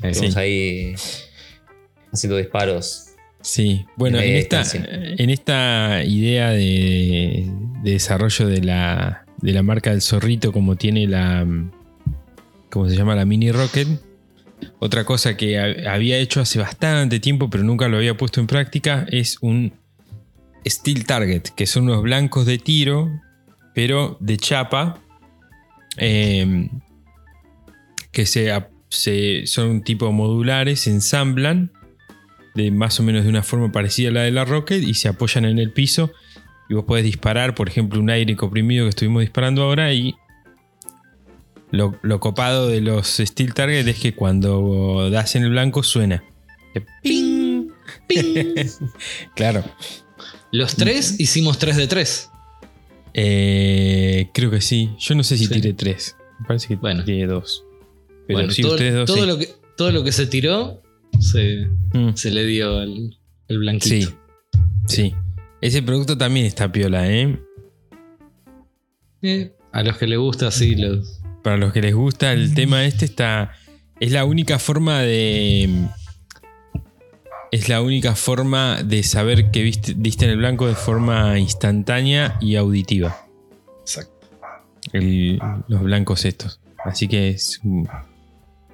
Estuvimos 0.02 0.36
ahí 0.36 0.94
haciendo 2.12 2.36
disparos. 2.36 3.06
Sí, 3.40 3.84
bueno, 3.96 4.18
en 4.20 4.36
esta, 4.36 4.62
en 4.72 5.28
esta 5.30 6.02
idea 6.04 6.50
de, 6.50 7.46
de 7.82 7.90
desarrollo 7.90 8.46
de 8.46 8.62
la, 8.62 9.26
de 9.42 9.52
la 9.52 9.62
marca 9.62 9.90
del 9.90 10.00
zorrito, 10.00 10.50
como 10.52 10.76
tiene 10.76 11.06
la, 11.06 11.46
como 12.70 12.88
se 12.88 12.96
llama 12.96 13.14
la 13.14 13.24
Mini 13.24 13.52
Rocket. 13.52 13.88
Otra 14.78 15.04
cosa 15.04 15.36
que 15.36 15.58
ha- 15.58 15.92
había 15.92 16.16
hecho 16.18 16.40
hace 16.40 16.58
bastante 16.58 17.20
tiempo, 17.20 17.50
pero 17.50 17.62
nunca 17.64 17.86
lo 17.88 17.98
había 17.98 18.16
puesto 18.16 18.40
en 18.40 18.46
práctica, 18.46 19.06
es 19.10 19.36
un 19.42 19.74
Steel 20.66 21.04
Target, 21.06 21.42
que 21.56 21.66
son 21.66 21.84
unos 21.84 22.02
blancos 22.02 22.46
de 22.46 22.58
tiro, 22.58 23.10
pero 23.74 24.16
de 24.20 24.36
chapa, 24.36 25.00
eh, 25.96 26.68
que 28.12 28.26
se, 28.26 28.50
se- 28.88 29.46
son 29.46 29.68
un 29.68 29.82
tipo 29.82 30.10
modulares, 30.12 30.80
se 30.80 30.90
ensamblan 30.90 31.72
de 32.54 32.70
más 32.70 33.00
o 33.00 33.02
menos 33.02 33.24
de 33.24 33.30
una 33.30 33.42
forma 33.42 33.72
parecida 33.72 34.10
a 34.10 34.12
la 34.12 34.22
de 34.22 34.30
la 34.30 34.44
Rocket 34.44 34.82
y 34.82 34.94
se 34.94 35.08
apoyan 35.08 35.44
en 35.44 35.58
el 35.58 35.72
piso 35.72 36.12
y 36.68 36.74
vos 36.74 36.84
podés 36.84 37.04
disparar, 37.04 37.54
por 37.54 37.68
ejemplo, 37.68 37.98
un 38.00 38.10
aire 38.10 38.36
comprimido 38.36 38.84
que 38.86 38.90
estuvimos 38.90 39.20
disparando 39.22 39.62
ahora 39.64 39.92
y 39.92 40.14
lo, 41.72 41.98
lo 42.02 42.20
copado 42.20 42.68
de 42.68 42.80
los 42.80 43.08
Steel 43.18 43.52
Target 43.54 43.88
es 43.88 43.98
que 43.98 44.14
cuando 44.14 45.10
das 45.10 45.34
en 45.34 45.42
el 45.42 45.50
blanco 45.50 45.82
suena. 45.82 46.22
¡Ping! 47.02 47.68
claro. 49.34 49.64
Los 50.52 50.76
tres 50.76 51.18
hicimos 51.20 51.58
3 51.58 51.76
de 51.76 51.86
3. 51.86 52.30
Eh, 53.14 54.28
creo 54.34 54.50
que 54.50 54.60
sí. 54.60 54.90
Yo 54.98 55.14
no 55.14 55.22
sé 55.22 55.36
si 55.36 55.46
Sí. 55.46 55.52
tiré 55.54 55.72
3. 55.72 56.16
Me 56.40 56.46
parece 56.46 56.68
que 56.68 56.76
Bueno. 56.76 57.04
tiré 57.04 57.26
2. 57.26 57.64
Pero 58.26 58.38
Bueno, 58.38 58.52
sí, 58.52 58.62
todo, 58.62 58.72
ustedes 58.72 58.94
dos. 58.94 59.06
todo 59.06 59.20
sí. 59.20 59.26
lo 59.26 59.38
que, 59.38 59.48
todo 59.76 59.90
lo 59.92 60.02
que 60.04 60.12
se 60.12 60.26
tiró 60.26 60.82
se, 61.20 61.68
Mm, 61.92 62.14
se 62.14 62.30
le 62.30 62.44
dio 62.46 62.78
al, 62.78 63.16
al 63.48 63.58
blanquito. 63.58 64.10
sí. 64.10 64.14
Sí. 64.86 65.14
Ese 65.60 65.82
producto 65.82 66.18
también 66.18 66.44
está 66.44 66.70
piola, 66.70 67.10
¿eh? 67.10 67.38
Eh, 69.22 69.52
a 69.72 69.82
los 69.82 69.96
que 69.96 70.06
les 70.06 70.18
gusta, 70.18 70.50
sí, 70.50 70.74
los. 70.74 71.20
Para 71.42 71.56
los 71.56 71.72
que 71.72 71.80
les 71.82 71.94
gusta 71.94 72.32
el 72.32 72.54
tema 72.54 72.84
este 72.84 73.04
está. 73.06 73.52
Es 74.00 74.12
la 74.12 74.24
única 74.24 74.58
forma 74.58 75.00
de. 75.00 75.70
Es 77.54 77.68
la 77.68 77.80
única 77.82 78.14
forma 78.14 78.82
de 78.82 79.02
saber 79.02 79.50
que 79.50 79.62
viste, 79.62 79.94
diste 79.96 80.24
en 80.24 80.32
el 80.32 80.38
blanco 80.38 80.66
de 80.66 80.74
forma 80.74 81.38
instantánea 81.38 82.36
y 82.40 82.56
auditiva. 82.56 83.26
Exacto. 83.80 84.12
el- 84.92 85.38
los 85.68 85.82
blancos 85.82 86.24
estos. 86.24 86.60
Así 86.84 87.08
que 87.08 87.30
es, 87.30 87.60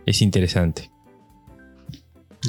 es 0.06 0.22
interesante. 0.22 0.90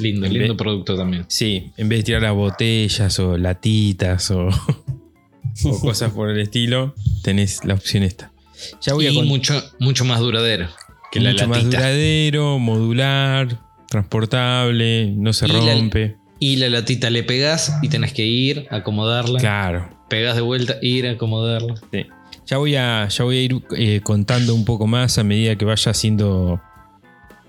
Lindo, 0.00 0.26
En 0.26 0.32
lindo 0.32 0.48
vez- 0.54 0.56
producto 0.58 0.96
también. 0.96 1.24
Sí, 1.28 1.72
en 1.76 1.88
vez 1.88 2.00
de 2.00 2.02
tirar 2.04 2.22
las 2.22 2.34
botellas 2.34 3.18
o 3.18 3.36
latitas 3.36 4.30
o, 4.30 4.48
o 5.64 5.80
cosas 5.80 6.12
por 6.12 6.30
el 6.30 6.40
estilo, 6.40 6.94
tenés 7.22 7.64
la 7.64 7.74
opción 7.74 8.02
esta. 8.04 8.32
Ya 8.80 8.94
voy 8.94 9.06
a 9.06 9.10
y 9.10 9.22
mucho, 9.22 9.60
mucho 9.80 10.04
más 10.04 10.20
duradero 10.20 10.68
que 11.10 11.20
la 11.20 11.32
mucho 11.32 11.46
más 11.48 11.64
duradero, 11.64 12.58
modular, 12.58 13.60
transportable, 13.88 15.12
no 15.16 15.32
se 15.34 15.46
Y 15.46 15.48
la- 15.52 15.74
rompe. 15.74 16.16
Y 16.44 16.56
la 16.56 16.68
latita 16.68 17.08
le 17.08 17.22
pegas 17.22 17.72
y 17.82 17.88
tenés 17.88 18.12
que 18.12 18.26
ir, 18.26 18.66
acomodarla. 18.72 19.38
Claro. 19.38 19.88
Pegas 20.08 20.34
de 20.34 20.40
vuelta, 20.40 20.74
ir, 20.82 21.06
acomodarla. 21.06 21.76
sí. 21.92 22.06
Ya 22.46 22.56
voy 22.58 22.74
a, 22.74 23.06
ya 23.06 23.22
voy 23.24 23.36
a 23.38 23.42
ir 23.42 23.62
eh, 23.76 24.00
contando 24.02 24.52
un 24.52 24.64
poco 24.64 24.88
más 24.88 25.18
a 25.18 25.22
medida 25.22 25.54
que 25.54 25.64
vaya 25.64 25.92
haciendo, 25.92 26.60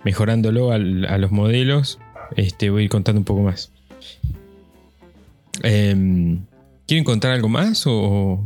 mejorándolo 0.04 0.72
al- 0.72 1.06
a 1.06 1.18
los 1.18 1.32
modelos. 1.32 1.98
Este, 2.36 2.70
voy 2.70 2.82
a 2.82 2.86
ir 2.86 2.90
contando 2.92 3.20
un 3.20 3.26
poco 3.26 3.42
más. 3.42 3.72
Em, 5.64 6.46
¿Quieren 6.88 7.04
contar 7.04 7.32
algo 7.32 7.50
más 7.50 7.84
o 7.88 8.44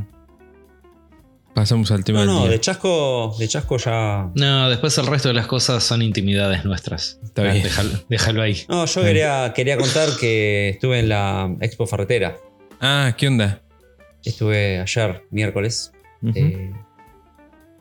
pasamos 1.57 1.89
al 1.89 2.03
tema 2.03 2.19
No, 2.19 2.25
del 2.25 2.33
no, 2.35 2.41
día? 2.43 2.51
de 2.51 2.59
chasco, 2.59 3.35
de 3.39 3.47
chasco 3.47 3.77
ya. 3.77 4.29
No, 4.35 4.69
después 4.69 4.95
el 4.99 5.07
resto 5.07 5.29
de 5.29 5.33
las 5.33 5.47
cosas 5.47 5.83
son 5.83 6.03
intimidades 6.03 6.63
nuestras. 6.65 7.19
Está 7.23 7.41
bien. 7.41 7.63
Déjalo, 7.63 7.89
déjalo 8.07 8.41
ahí. 8.43 8.57
No, 8.69 8.85
yo 8.85 9.01
quería, 9.01 9.53
quería 9.55 9.75
contar 9.75 10.07
que 10.19 10.69
estuve 10.69 10.99
en 10.99 11.09
la 11.09 11.51
Expo 11.59 11.87
Ferretera. 11.87 12.37
Ah, 12.79 13.15
¿qué 13.17 13.27
onda? 13.27 13.63
Estuve 14.23 14.79
ayer, 14.79 15.23
miércoles, 15.31 15.91
eh, 16.35 16.71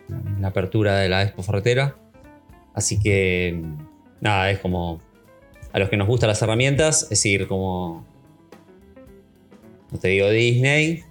en 0.08 0.40
la 0.40 0.48
apertura 0.48 0.96
de 0.96 1.10
la 1.10 1.24
Expo 1.24 1.42
Ferretera. 1.42 1.98
Así 2.74 2.98
que, 2.98 3.60
nada, 4.22 4.50
es 4.50 4.58
como. 4.58 5.02
A 5.74 5.78
los 5.78 5.90
que 5.90 5.98
nos 5.98 6.08
gustan 6.08 6.30
las 6.30 6.40
herramientas, 6.40 7.02
es 7.02 7.08
decir, 7.10 7.46
como. 7.46 8.06
No 9.92 9.98
te 9.98 10.08
digo 10.08 10.30
Disney, 10.30 11.04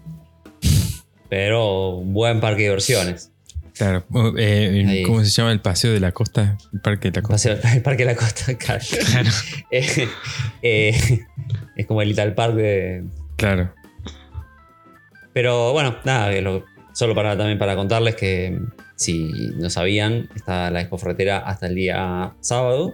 pero 1.30 1.90
un 1.98 2.14
buen 2.14 2.40
parque 2.40 2.64
de 2.64 2.70
diversiones. 2.70 3.32
Claro. 3.74 4.06
Eh. 4.38 5.04
¿Cómo 5.06 5.22
se 5.24 5.30
llama 5.32 5.52
el 5.52 5.60
paseo 5.60 5.92
de 5.92 6.00
la 6.00 6.12
costa? 6.14 6.58
El 6.74 6.80
parque 6.80 7.12
de 7.12 7.18
la 7.18 7.28
costa. 7.28 7.34
Paseo- 7.56 7.74
el 7.76 7.82
Parque 7.82 8.06
de 8.06 8.14
la 8.14 8.16
Costa, 8.16 8.54
claro. 8.58 8.82
Eh, 9.72 10.08
eh, 10.62 11.20
es 11.76 11.86
como 11.86 12.02
el 12.02 12.08
Little 12.10 12.32
Park 12.32 12.56
de, 12.56 13.04
Claro. 13.36 13.74
Pero 15.34 15.74
bueno, 15.74 15.98
nada, 16.06 16.32
lo- 16.42 16.64
solo 16.94 17.14
para, 17.14 17.38
también 17.38 17.58
para 17.60 17.76
contarles 17.76 18.16
que 18.16 18.58
si 18.96 19.30
no 19.58 19.70
sabían, 19.70 20.30
está 20.36 20.72
la 20.72 20.80
Expo 20.82 20.98
Ferretera 20.98 21.40
hasta 21.40 21.68
el 21.68 21.76
día 21.76 22.34
sábado. 22.40 22.94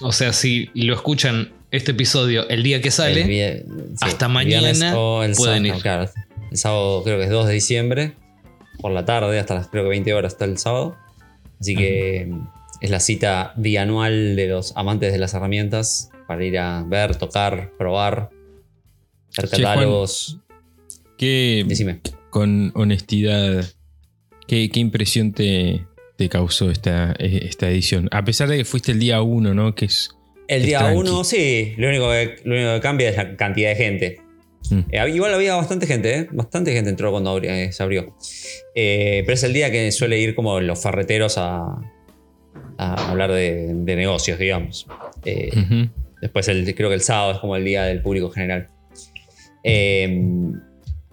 O 0.00 0.10
sea, 0.12 0.32
si 0.32 0.70
lo 0.74 0.94
escuchan 0.94 1.52
este 1.70 1.92
episodio 1.92 2.48
el 2.48 2.62
día 2.64 2.80
que 2.82 2.90
sale, 2.90 3.64
hasta 4.00 4.28
mañana 4.28 4.68
viernes 4.72 4.94
o 4.96 5.22
el 5.22 5.34
pueden 5.34 5.62
sábado, 5.64 5.76
ir. 5.76 5.82
claro, 5.82 6.10
el 6.52 6.58
sábado 6.58 7.02
creo 7.02 7.18
que 7.18 7.24
es 7.24 7.30
2 7.30 7.46
de 7.46 7.54
diciembre, 7.54 8.12
por 8.80 8.92
la 8.92 9.04
tarde, 9.04 9.38
hasta 9.38 9.54
las 9.54 9.68
creo 9.68 9.84
que 9.84 9.90
20 9.90 10.12
horas 10.14 10.34
está 10.34 10.44
el 10.44 10.58
sábado. 10.58 10.96
Así 11.60 11.74
que 11.74 12.30
es 12.80 12.90
la 12.90 13.00
cita 13.00 13.54
bianual 13.56 14.36
de 14.36 14.48
los 14.48 14.76
amantes 14.76 15.12
de 15.12 15.18
las 15.18 15.32
herramientas 15.34 16.10
para 16.26 16.44
ir 16.44 16.58
a 16.58 16.82
ver, 16.82 17.16
tocar, 17.16 17.72
probar, 17.78 18.30
ver 19.36 19.48
catálogos. 19.48 20.38
¿Qué, 21.16 21.64
Decime. 21.66 22.00
con 22.30 22.72
honestidad, 22.74 23.64
¿qué, 24.48 24.68
qué 24.70 24.80
impresión 24.80 25.32
te, 25.32 25.86
te 26.16 26.28
causó 26.28 26.70
esta, 26.70 27.12
esta 27.12 27.70
edición? 27.70 28.08
A 28.10 28.24
pesar 28.24 28.48
de 28.48 28.58
que 28.58 28.64
fuiste 28.64 28.92
el 28.92 28.98
día 28.98 29.22
1, 29.22 29.54
¿no? 29.54 29.74
Que 29.74 29.84
es. 29.84 30.10
El 30.48 30.66
día 30.66 30.80
tranqui. 30.80 30.98
1, 30.98 31.24
sí, 31.24 31.74
lo 31.76 31.88
único, 31.88 32.10
que, 32.10 32.36
lo 32.44 32.54
único 32.56 32.74
que 32.74 32.80
cambia 32.80 33.08
es 33.08 33.16
la 33.16 33.36
cantidad 33.36 33.70
de 33.70 33.76
gente. 33.76 34.21
Mm. 34.70 34.80
Eh, 34.90 35.10
igual 35.10 35.34
había 35.34 35.54
bastante 35.56 35.86
gente, 35.86 36.18
¿eh? 36.18 36.28
Bastante 36.32 36.72
gente 36.72 36.90
entró 36.90 37.10
cuando 37.10 37.36
abri- 37.36 37.48
eh, 37.48 37.72
se 37.72 37.82
abrió. 37.82 38.14
Eh, 38.74 39.22
pero 39.26 39.34
es 39.34 39.42
el 39.42 39.52
día 39.52 39.70
que 39.70 39.90
suele 39.92 40.18
ir 40.18 40.34
como 40.34 40.60
los 40.60 40.80
ferreteros 40.82 41.36
a, 41.38 41.78
a 42.78 43.10
hablar 43.10 43.32
de, 43.32 43.72
de 43.74 43.96
negocios, 43.96 44.38
digamos. 44.38 44.86
Después 46.20 46.48
el, 46.48 46.74
creo 46.74 46.88
que 46.88 46.94
el 46.94 47.00
sábado 47.02 47.32
es 47.32 47.38
como 47.38 47.56
el 47.56 47.64
día 47.64 47.82
del 47.84 48.00
público 48.02 48.30
general. 48.30 48.68
Eh, 49.64 50.54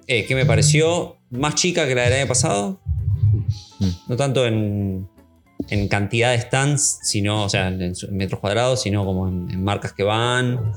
¿Qué 0.07 0.35
me 0.35 0.45
pareció? 0.45 1.17
Más 1.31 1.55
chica 1.55 1.87
que 1.87 1.95
la 1.95 2.03
del 2.03 2.13
año 2.13 2.27
pasado. 2.27 2.79
Mm. 3.79 3.89
No 4.07 4.15
tanto 4.15 4.45
en, 4.47 5.07
en 5.69 5.87
cantidad 5.87 6.31
de 6.31 6.39
stands, 6.41 6.99
sino, 7.03 7.43
o 7.45 7.49
sea, 7.49 7.67
en, 7.67 7.93
metros 8.11 8.39
cuadrados, 8.39 8.81
sino 8.81 9.05
como 9.05 9.27
en, 9.27 9.49
en 9.51 9.63
marcas 9.63 9.93
que 9.93 10.03
van. 10.03 10.71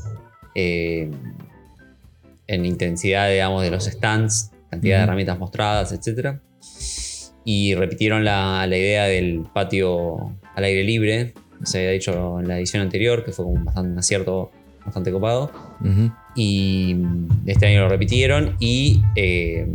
En 2.52 2.66
intensidad, 2.66 3.30
digamos, 3.30 3.62
de 3.62 3.70
los 3.70 3.84
stands, 3.84 4.52
cantidad 4.70 4.98
de 4.98 5.04
herramientas 5.04 5.38
mostradas, 5.38 5.92
etc. 5.92 6.36
Y 7.44 7.74
repitieron 7.74 8.24
la, 8.24 8.66
la 8.66 8.76
idea 8.76 9.04
del 9.04 9.44
patio 9.52 10.36
al 10.54 10.64
aire 10.64 10.84
libre, 10.84 11.34
que 11.58 11.66
se 11.66 11.78
había 11.78 11.90
dicho 11.90 12.38
en 12.40 12.48
la 12.48 12.58
edición 12.58 12.82
anterior, 12.82 13.24
que 13.24 13.32
fue 13.32 13.44
como 13.44 13.64
bastante, 13.64 13.92
un 13.92 13.98
acierto 13.98 14.50
bastante 14.84 15.10
copado. 15.10 15.50
Y 16.34 16.94
mm, 16.94 17.28
este 17.46 17.66
año 17.66 17.80
lo 17.80 17.88
repitieron 17.88 18.56
y 18.60 19.02
eh, 19.16 19.66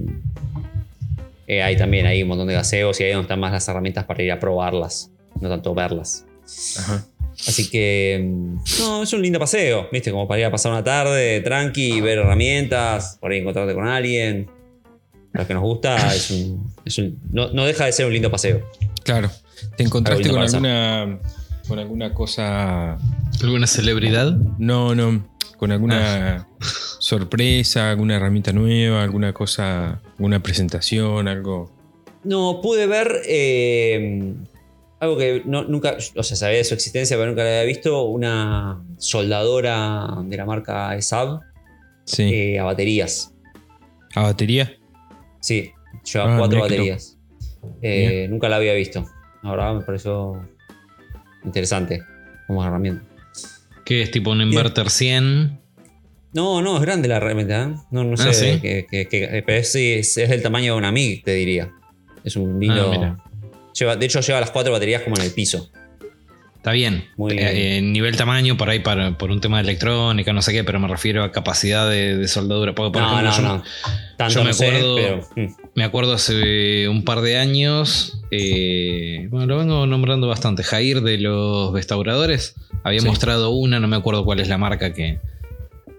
eh, 1.48 1.63
hay 1.63 1.77
también 1.77 2.05
hay 2.05 2.22
un 2.22 2.29
montón 2.29 2.48
de 2.48 2.53
gaseos 2.53 3.00
y 3.00 3.03
ahí 3.03 3.12
donde 3.12 3.24
están 3.24 3.39
más 3.39 3.51
las 3.51 3.67
herramientas 3.67 4.05
para 4.05 4.22
ir 4.22 4.31
a 4.31 4.39
probarlas, 4.39 5.12
no 5.41 5.50
tanto 5.50 5.74
verlas. 5.74 6.25
Ajá. 6.79 7.05
Así 7.46 7.70
que, 7.70 8.20
mm, 8.24 8.56
no, 8.79 9.03
es 9.03 9.13
un 9.13 9.22
lindo 9.22 9.39
paseo, 9.39 9.88
¿viste? 9.91 10.12
Como 10.12 10.27
para 10.27 10.39
ir 10.39 10.46
a 10.46 10.51
pasar 10.51 10.72
una 10.72 10.84
tarde 10.84 11.41
tranqui, 11.41 12.01
ver 12.01 12.20
herramientas, 12.20 13.17
por 13.22 13.32
ahí 13.32 13.39
encontrarte 13.39 13.74
con 13.75 13.88
alguien. 13.88 14.50
A 15.34 15.39
los 15.39 15.48
que 15.48 15.53
nos 15.53 15.63
gusta, 15.63 16.15
es 16.15 16.32
un, 16.32 16.74
es 16.84 16.98
un- 16.98 17.20
no, 17.32 17.51
no 17.51 17.65
deja 17.65 17.86
de 17.86 17.91
ser 17.91 18.06
un 18.08 18.13
lindo 18.13 18.32
paseo. 18.32 18.67
Claro. 19.03 19.29
¿Te 19.75 19.84
encontraste 19.84 20.29
con 20.29 20.39
alguna, 20.39 21.20
con 21.67 21.79
alguna 21.79 22.13
cosa 22.13 22.98
¿Alguna 23.41 23.67
celebridad? 23.67 24.32
No, 24.58 24.96
no. 24.96 25.27
Con 25.58 25.72
alguna 25.72 26.48
sorpresa, 27.00 27.89
alguna 27.91 28.15
herramienta 28.15 28.51
nueva, 28.51 29.03
alguna 29.03 29.34
cosa, 29.34 30.01
alguna 30.17 30.41
presentación, 30.41 31.27
algo. 31.27 31.72
No, 32.24 32.60
pude 32.62 32.86
ver 32.88 33.22
eh, 33.27 34.34
algo 34.99 35.17
que 35.17 35.43
no- 35.45 35.63
nunca, 35.63 35.97
o 36.15 36.23
sea, 36.23 36.35
sabía 36.37 36.57
de 36.57 36.63
su 36.63 36.73
existencia, 36.73 37.15
pero 37.17 37.27
nunca 37.29 37.43
la 37.43 37.49
había 37.49 37.63
visto, 37.63 38.03
una 38.03 38.83
soldadora 38.97 40.07
de 40.23 40.37
la 40.37 40.45
marca 40.45 40.95
ESAB 40.95 41.39
Sí. 42.05 42.23
eh, 42.33 42.59
a 42.59 42.63
baterías. 42.63 43.33
¿A 44.15 44.21
batería? 44.23 44.73
Sí, 45.39 45.71
lleva 46.11 46.33
Ah, 46.33 46.37
cuatro 46.39 46.57
qué 46.57 46.61
baterías. 46.63 47.17
Eh, 47.81 48.27
nunca 48.29 48.49
la 48.49 48.55
había 48.55 48.73
visto. 48.73 49.05
La 49.43 49.51
verdad 49.51 49.75
me 49.75 49.81
pareció 49.81 50.47
interesante 51.43 52.01
como 52.47 52.65
herramienta. 52.65 53.03
Que 53.85 54.01
es 54.01 54.11
tipo 54.11 54.31
un 54.31 54.41
inverter 54.41 54.89
100. 54.89 55.59
No, 56.33 56.61
no, 56.61 56.75
es 56.77 56.81
grande 56.81 57.07
la 57.07 57.17
herramienta. 57.17 57.63
¿eh? 57.63 57.75
No, 57.91 58.03
no 58.03 58.17
sé, 58.17 58.29
Ah, 58.29 58.33
¿sí? 58.33 58.59
que- 58.61 58.85
que- 58.89 59.07
que- 59.07 59.43
pero 59.45 59.59
es, 59.59 59.75
es, 59.75 60.17
es 60.17 60.29
del 60.29 60.41
tamaño 60.41 60.73
de 60.73 60.77
una 60.77 60.91
MIG, 60.91 61.23
te 61.23 61.31
diría. 61.33 61.71
Es 62.23 62.35
un 62.35 62.59
lindo. 62.59 62.91
Ah. 62.93 63.23
Lleva, 63.77 63.96
de 63.96 64.05
hecho, 64.05 64.19
lleva 64.22 64.39
las 64.39 64.51
cuatro 64.51 64.72
baterías 64.74 65.01
como 65.03 65.15
en 65.17 65.24
el 65.24 65.31
piso. 65.31 65.69
Está 66.55 66.72
bien. 66.74 67.05
Muy 67.15 67.34
bien. 67.36 67.48
Eh, 67.48 67.77
en 67.77 67.93
nivel 67.93 68.17
tamaño, 68.17 68.57
por 68.57 68.69
ahí 68.69 68.79
para, 68.79 69.17
por 69.17 69.31
un 69.31 69.39
tema 69.39 69.57
de 69.57 69.63
electrónica, 69.63 70.34
no 70.34 70.41
sé 70.41 70.51
qué, 70.51 70.65
pero 70.65 70.79
me 70.81 70.88
refiero 70.89 71.24
a 71.24 71.31
capacidad 71.31 71.89
de, 71.89 72.17
de 72.17 72.27
soldadura. 72.27 72.75
Porque, 72.75 72.91
por 72.91 73.01
no, 73.03 73.07
ejemplo, 73.22 73.31
no, 73.31 73.38
yo 73.38 73.57
no. 73.57 73.63
Tanto 74.17 74.34
yo 74.34 74.41
me 74.43 74.48
no 74.50 74.53
sé, 74.53 74.67
acuerdo- 74.67 74.96
pero. 75.36 75.48
mm. 75.48 75.53
me 75.75 75.84
acuerdo 75.86 76.13
hace 76.13 76.89
un 76.89 77.05
par 77.05 77.22
de 77.22 77.38
años, 77.38 78.22
eh, 78.31 79.27
bueno, 79.29 79.46
lo 79.46 79.57
vengo 79.60 79.86
nombrando 79.88 80.27
bastante, 80.27 80.63
Jair 80.63 81.01
de 81.01 81.19
los 81.19 81.72
restauradores 81.74 82.55
había 82.84 83.00
Sí. 83.00 83.07
mostrado 83.07 83.51
una, 83.51 83.79
no 83.79 83.88
me 83.88 83.96
acuerdo 83.96 84.25
cuál 84.25 84.39
es 84.41 84.50
la 84.50 84.57
marca 84.57 84.93
que, 84.93 85.19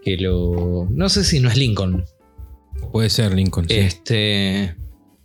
que 0.02 0.16
lo... 0.18 0.86
No 0.90 1.08
sé 1.08 1.24
si 1.24 1.40
no 1.40 1.48
es 1.48 1.56
Lincoln, 1.56 2.04
Puede 2.92 3.08
ser 3.10 3.32
Lincoln. 3.34 3.66
sí. 3.68 4.68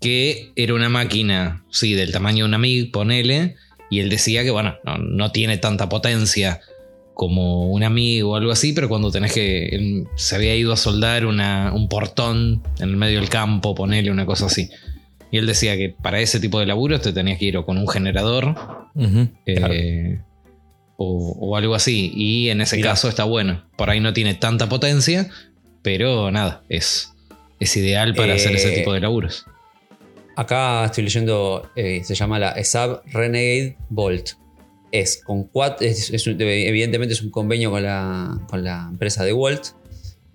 Que 0.03 0.51
era 0.55 0.73
una 0.73 0.89
máquina, 0.89 1.63
sí, 1.71 1.93
del 1.93 2.11
tamaño 2.11 2.43
de 2.43 2.49
una 2.49 2.57
MIG, 2.57 2.91
ponele, 2.91 3.55
y 3.89 3.99
él 3.99 4.09
decía 4.09 4.43
que, 4.43 4.51
bueno, 4.51 4.75
no, 4.83 4.97
no 4.97 5.31
tiene 5.31 5.57
tanta 5.57 5.89
potencia 5.89 6.59
como 7.13 7.71
una 7.71 7.89
MIG 7.89 8.23
o 8.25 8.35
algo 8.35 8.51
así, 8.51 8.73
pero 8.73 8.89
cuando 8.89 9.11
tenés 9.11 9.33
que. 9.33 9.67
él 9.67 10.03
se 10.15 10.35
había 10.35 10.55
ido 10.55 10.73
a 10.73 10.77
soldar 10.77 11.25
una- 11.25 11.71
un 11.73 11.87
portón 11.87 12.63
en 12.79 12.89
el 12.89 12.97
medio 12.97 13.19
del 13.19 13.29
campo, 13.29 13.75
ponele 13.75 14.09
una 14.11 14.25
cosa 14.25 14.47
así. 14.47 14.69
Y 15.31 15.37
él 15.37 15.45
decía 15.47 15.75
que 15.77 15.89
para 15.89 16.19
ese 16.19 16.39
tipo 16.39 16.59
de 16.59 16.65
laburos 16.67 17.01
te 17.01 17.13
tenías 17.13 17.39
que 17.39 17.45
ir 17.45 17.57
o 17.57 17.65
con 17.65 17.77
un 17.77 17.87
generador 17.87 18.55
eh, 19.45 20.19
o, 20.97 21.35
o 21.39 21.57
algo 21.57 21.75
así. 21.75 22.11
Y 22.15 22.49
en 22.49 22.61
ese 22.61 22.77
Mirá. 22.77 22.91
caso 22.91 23.09
está 23.09 23.23
bueno. 23.23 23.63
Por 23.77 23.89
ahí 23.89 23.99
no 23.99 24.13
tiene 24.13 24.35
tanta 24.35 24.69
potencia, 24.69 25.29
pero 25.81 26.29
nada, 26.31 26.63
es, 26.69 27.13
es 27.59 27.75
ideal 27.77 28.13
para 28.15 28.33
hacer 28.35 28.55
ese 28.55 28.73
Eh, 28.73 28.77
tipo 28.79 28.93
de 28.93 28.99
laburos. 28.99 29.45
Acá 30.35 30.85
estoy 30.85 31.03
leyendo, 31.03 31.69
eh, 31.75 32.03
se 32.03 32.15
llama 32.15 32.39
la 32.39 32.51
ESAB 32.53 33.01
Renegade 33.11 33.77
Volt. 33.89 34.31
Es 34.91 35.21
con 35.23 35.43
cuatro, 35.45 35.85
es- 35.87 36.09
es 36.11 36.27
un- 36.27 36.39
evidentemente 36.39 37.13
es 37.13 37.21
un 37.21 37.29
convenio 37.31 37.71
con 37.71 37.83
la, 37.83 38.39
con 38.49 38.63
la 38.63 38.87
empresa 38.89 39.23
de 39.23 39.31
Volt, 39.31 39.67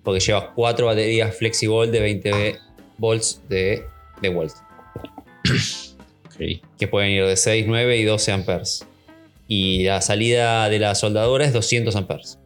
porque 0.02 0.20
lleva 0.20 0.52
cuatro 0.54 0.86
baterías 0.86 1.34
FlexiVolt 1.36 1.90
de 1.92 2.00
20 2.00 2.56
volts 2.96 3.40
de, 3.48 3.84
de 4.22 4.28
Volt, 4.28 4.52
que 6.78 6.88
pueden 6.88 7.10
ir 7.10 7.24
de 7.26 7.36
6, 7.36 7.64
9 7.66 7.96
y 7.98 8.04
12 8.04 8.32
amperes. 8.32 8.84
Y 9.46 9.84
la 9.84 10.00
salida 10.00 10.68
de 10.68 10.78
la 10.78 10.94
soldadora 10.94 11.44
es 11.44 11.52
200 11.52 11.96
amperes. 11.96 12.38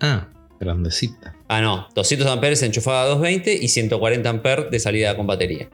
Ah, 0.00 0.28
grandecita. 0.58 1.36
Ah, 1.48 1.60
no, 1.60 1.88
200 1.94 2.26
amperes 2.28 2.62
enchufada 2.62 3.02
a 3.02 3.06
220 3.06 3.52
y 3.54 3.68
140 3.68 4.28
amperes 4.30 4.70
de 4.70 4.78
salida 4.80 5.16
con 5.16 5.26
batería. 5.26 5.68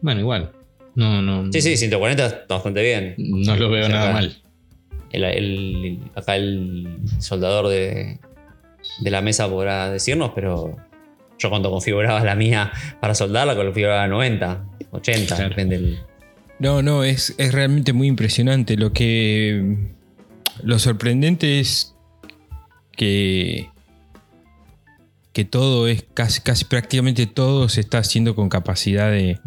Bueno, 0.00 0.20
igual. 0.20 0.52
No, 0.94 1.20
no. 1.22 1.52
Sí, 1.52 1.60
sí, 1.60 1.76
140 1.76 2.26
está 2.26 2.54
bastante 2.54 2.82
bien. 2.82 3.14
No 3.18 3.56
lo 3.56 3.68
veo 3.70 3.88
nada 3.88 4.04
acá. 4.04 4.12
mal. 4.12 4.42
El, 5.12 5.24
el- 5.24 6.00
acá 6.14 6.36
el 6.36 6.98
soldador 7.18 7.68
de, 7.68 8.18
de 9.00 9.10
la 9.10 9.20
mesa 9.22 9.48
podrá 9.48 9.90
decirnos, 9.90 10.32
pero 10.34 10.76
yo 11.38 11.50
cuando 11.50 11.70
configuraba 11.70 12.22
la 12.24 12.34
mía 12.34 12.72
para 13.00 13.14
soldarla, 13.14 13.54
configuraba 13.54 14.04
a 14.04 14.08
90, 14.08 14.64
80, 14.92 15.34
Claro. 15.36 15.48
depende 15.50 15.78
del. 15.78 15.98
No, 16.58 16.80
no, 16.82 17.04
es, 17.04 17.34
es 17.36 17.52
realmente 17.52 17.92
muy 17.92 18.06
impresionante. 18.08 18.76
Lo 18.76 18.92
que. 18.92 19.76
Lo 20.62 20.78
sorprendente 20.78 21.60
es 21.60 21.94
que. 22.96 23.68
que 25.34 25.44
todo 25.44 25.86
es. 25.88 26.06
casi, 26.14 26.40
casi 26.40 26.64
prácticamente 26.64 27.26
todo 27.26 27.68
se 27.68 27.80
está 27.80 27.98
haciendo 27.98 28.34
con 28.34 28.48
capacidad 28.48 29.10
de, 29.10 29.38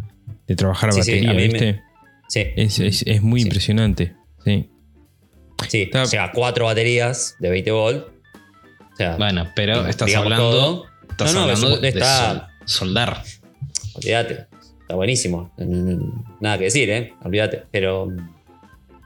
de 0.50 0.56
trabajar 0.58 0.90
a 0.90 0.92
Sí, 0.94 1.04
sí, 1.04 1.12
batería, 1.12 1.32
a 1.32 1.34
me- 1.34 1.48
¿viste? 1.48 1.82
Sí, 2.28 2.44
Es, 2.58 2.80
es- 2.80 3.04
es 3.08 3.22
muy 3.22 3.40
Sí. 3.42 3.48
impresionante. 3.48 4.14
Sí. 4.44 4.70
sí. 5.70 5.82
está- 5.84 6.04
O 6.04 6.06
sea, 6.06 6.32
cuatro 6.34 6.66
baterías 6.66 7.36
de 7.40 7.50
20 7.50 7.72
volt. 7.72 8.08
O 8.94 8.96
sea, 8.98 9.16
Bueno, 9.18 9.48
pero 9.56 9.88
estás 9.88 10.12
todo. 10.12 10.22
hablando. 10.24 10.86
Estás 11.10 11.34
No, 11.34 11.40
no, 11.40 11.46
hablando 11.46 11.78
de 11.78 11.88
está- 11.90 12.50
soldar. 12.66 13.24
olvídate. 13.96 14.46
Está 14.82 14.96
buenísimo. 14.96 15.52
Nada 16.40 16.58
que 16.58 16.66
decir, 16.66 16.90
¿eh? 16.90 17.14
Olvídate. 17.24 17.64
Pero. 17.72 18.08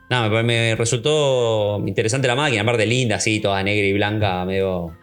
Nada, 0.10 0.30
me, 0.30 0.44
me 0.44 0.76
resultó 0.76 1.82
interesante 1.88 2.28
la 2.28 2.36
máquina, 2.36 2.62
aparte 2.62 2.86
linda, 2.86 3.16
así, 3.16 3.40
toda 3.40 3.64
negra 3.64 3.88
y 3.88 3.94
blanca, 3.94 4.46
medio. 4.46 4.96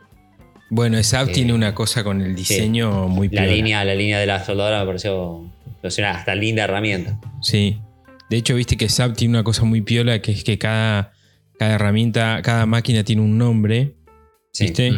Bueno, 0.68 1.03
SAP 1.03 1.31
Eh, 1.31 1.33
tiene 1.33 1.53
una 1.53 1.74
cosa 1.74 2.05
con 2.05 2.20
el 2.20 2.35
diseño 2.37 3.09
muy 3.09 3.26
La 3.29 3.42
piola. 3.42 3.46
línea, 3.57 3.85
la 3.85 3.94
línea 3.96 4.20
de 4.20 4.26
la 4.26 4.44
soldadora 4.44 4.81
me 4.81 4.87
pareció 4.87 5.50
impresionante, 5.80 6.18
hasta 6.20 6.34
linda 6.34 6.64
herramienta. 6.64 7.18
Sí. 7.42 7.80
De 8.28 8.36
hecho, 8.36 8.54
viste 8.54 8.76
que 8.76 8.88
SAP 8.88 9.16
tiene 9.16 9.34
una 9.34 9.44
cosa 9.44 9.64
muy 9.64 9.80
piola 9.80 10.20
que 10.22 10.30
es 10.32 10.44
que 10.44 10.56
cada, 10.58 11.12
cada 11.58 11.74
herramienta, 11.74 12.40
cada 12.42 12.66
máquina 12.66 13.02
tiene 13.02 13.22
un 13.22 13.36
nombre. 13.38 13.96
Sí. 14.52 14.64
¿Viste? 14.64 14.92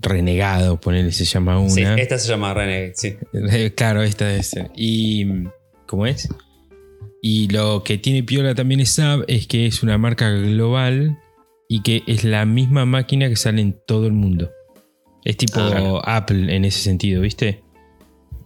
Renegado, 0.00 0.80
ponele, 0.80 1.12
se 1.12 1.24
llama 1.24 1.58
una. 1.58 1.70
Sí, 1.70 1.82
esta 1.82 2.18
se 2.18 2.28
llama 2.28 2.52
Renegade, 2.52 2.92
sí. 2.96 3.16
Eh, 3.32 3.72
Claro, 3.76 4.02
esta 4.02 4.26
debe 4.26 4.42
ser. 4.42 4.70
Y. 4.76 5.24
¿Cómo 5.86 6.04
es? 6.06 6.28
Y 7.22 7.48
lo 7.48 7.82
que 7.84 7.96
tiene 7.98 8.22
Piola 8.22 8.54
también 8.54 8.80
es 8.80 8.90
Saab 8.90 9.24
es 9.28 9.46
que 9.46 9.66
es 9.66 9.82
una 9.82 9.96
marca 9.98 10.30
global 10.30 11.18
y 11.68 11.82
que 11.82 12.02
es 12.06 12.24
la 12.24 12.44
misma 12.44 12.84
máquina 12.86 13.28
que 13.28 13.36
sale 13.36 13.60
en 13.62 13.76
todo 13.86 14.06
el 14.06 14.12
mundo. 14.12 14.50
Es 15.24 15.36
tipo 15.36 15.60
Ah, 15.60 15.68
claro. 15.70 16.08
Apple 16.08 16.54
en 16.54 16.64
ese 16.64 16.80
sentido, 16.80 17.22
¿viste? 17.22 17.62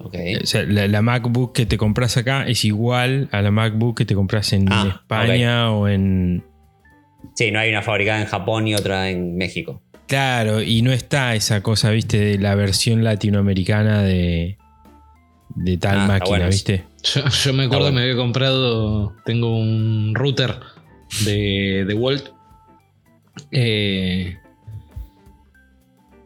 O 0.04 0.46
sea, 0.46 0.62
la, 0.64 0.88
la 0.88 1.02
MacBook 1.02 1.52
que 1.54 1.66
te 1.66 1.76
compras 1.78 2.16
acá 2.16 2.46
es 2.46 2.64
igual 2.64 3.28
a 3.32 3.42
la 3.42 3.50
MacBook 3.50 3.96
que 3.98 4.04
te 4.04 4.14
compras 4.14 4.52
en 4.52 4.66
Ah, 4.70 4.86
España 5.02 5.70
o 5.72 5.88
en. 5.88 6.44
Sí, 7.34 7.50
no 7.50 7.58
hay 7.60 7.70
una 7.70 7.82
fabricada 7.82 8.20
en 8.20 8.26
Japón 8.26 8.66
y 8.68 8.74
otra 8.74 9.10
en 9.10 9.36
México. 9.36 9.82
Claro, 10.08 10.60
y 10.62 10.82
no 10.82 10.92
está 10.92 11.34
esa 11.34 11.62
cosa, 11.62 11.90
¿viste? 11.90 12.18
De 12.18 12.38
la 12.38 12.54
versión 12.54 13.02
latinoamericana 13.04 14.02
de. 14.02 14.58
de 15.54 15.76
tal 15.78 16.00
Ah, 16.00 16.06
máquina, 16.06 16.28
bueno. 16.38 16.46
¿viste? 16.48 16.84
Yo, 17.02 17.22
yo 17.28 17.52
me 17.52 17.64
acuerdo 17.64 17.84
bueno. 17.84 17.96
me 17.96 18.02
había 18.02 18.16
comprado. 18.16 19.14
Tengo 19.24 19.56
un 19.58 20.12
router 20.14 20.56
de, 21.24 21.84
de 21.86 21.94
Volt. 21.94 22.28
Eh, 23.50 24.36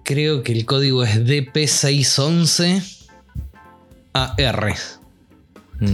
creo 0.04 0.42
que 0.42 0.52
el 0.52 0.64
código 0.64 1.04
es 1.04 1.24
DP611 1.24 2.95
AR. 4.24 4.74
Mm. 5.80 5.92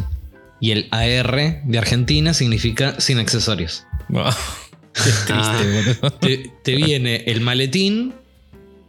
Y 0.60 0.70
el 0.70 0.86
AR 0.90 1.62
de 1.64 1.78
Argentina 1.78 2.34
significa 2.34 3.00
sin 3.00 3.18
accesorios. 3.18 3.84
Oh, 4.12 4.30
qué 4.94 5.10
triste, 5.26 5.98
Ah. 6.02 6.10
Te, 6.20 6.50
te 6.62 6.76
viene 6.76 7.24
el 7.26 7.40
maletín, 7.40 8.14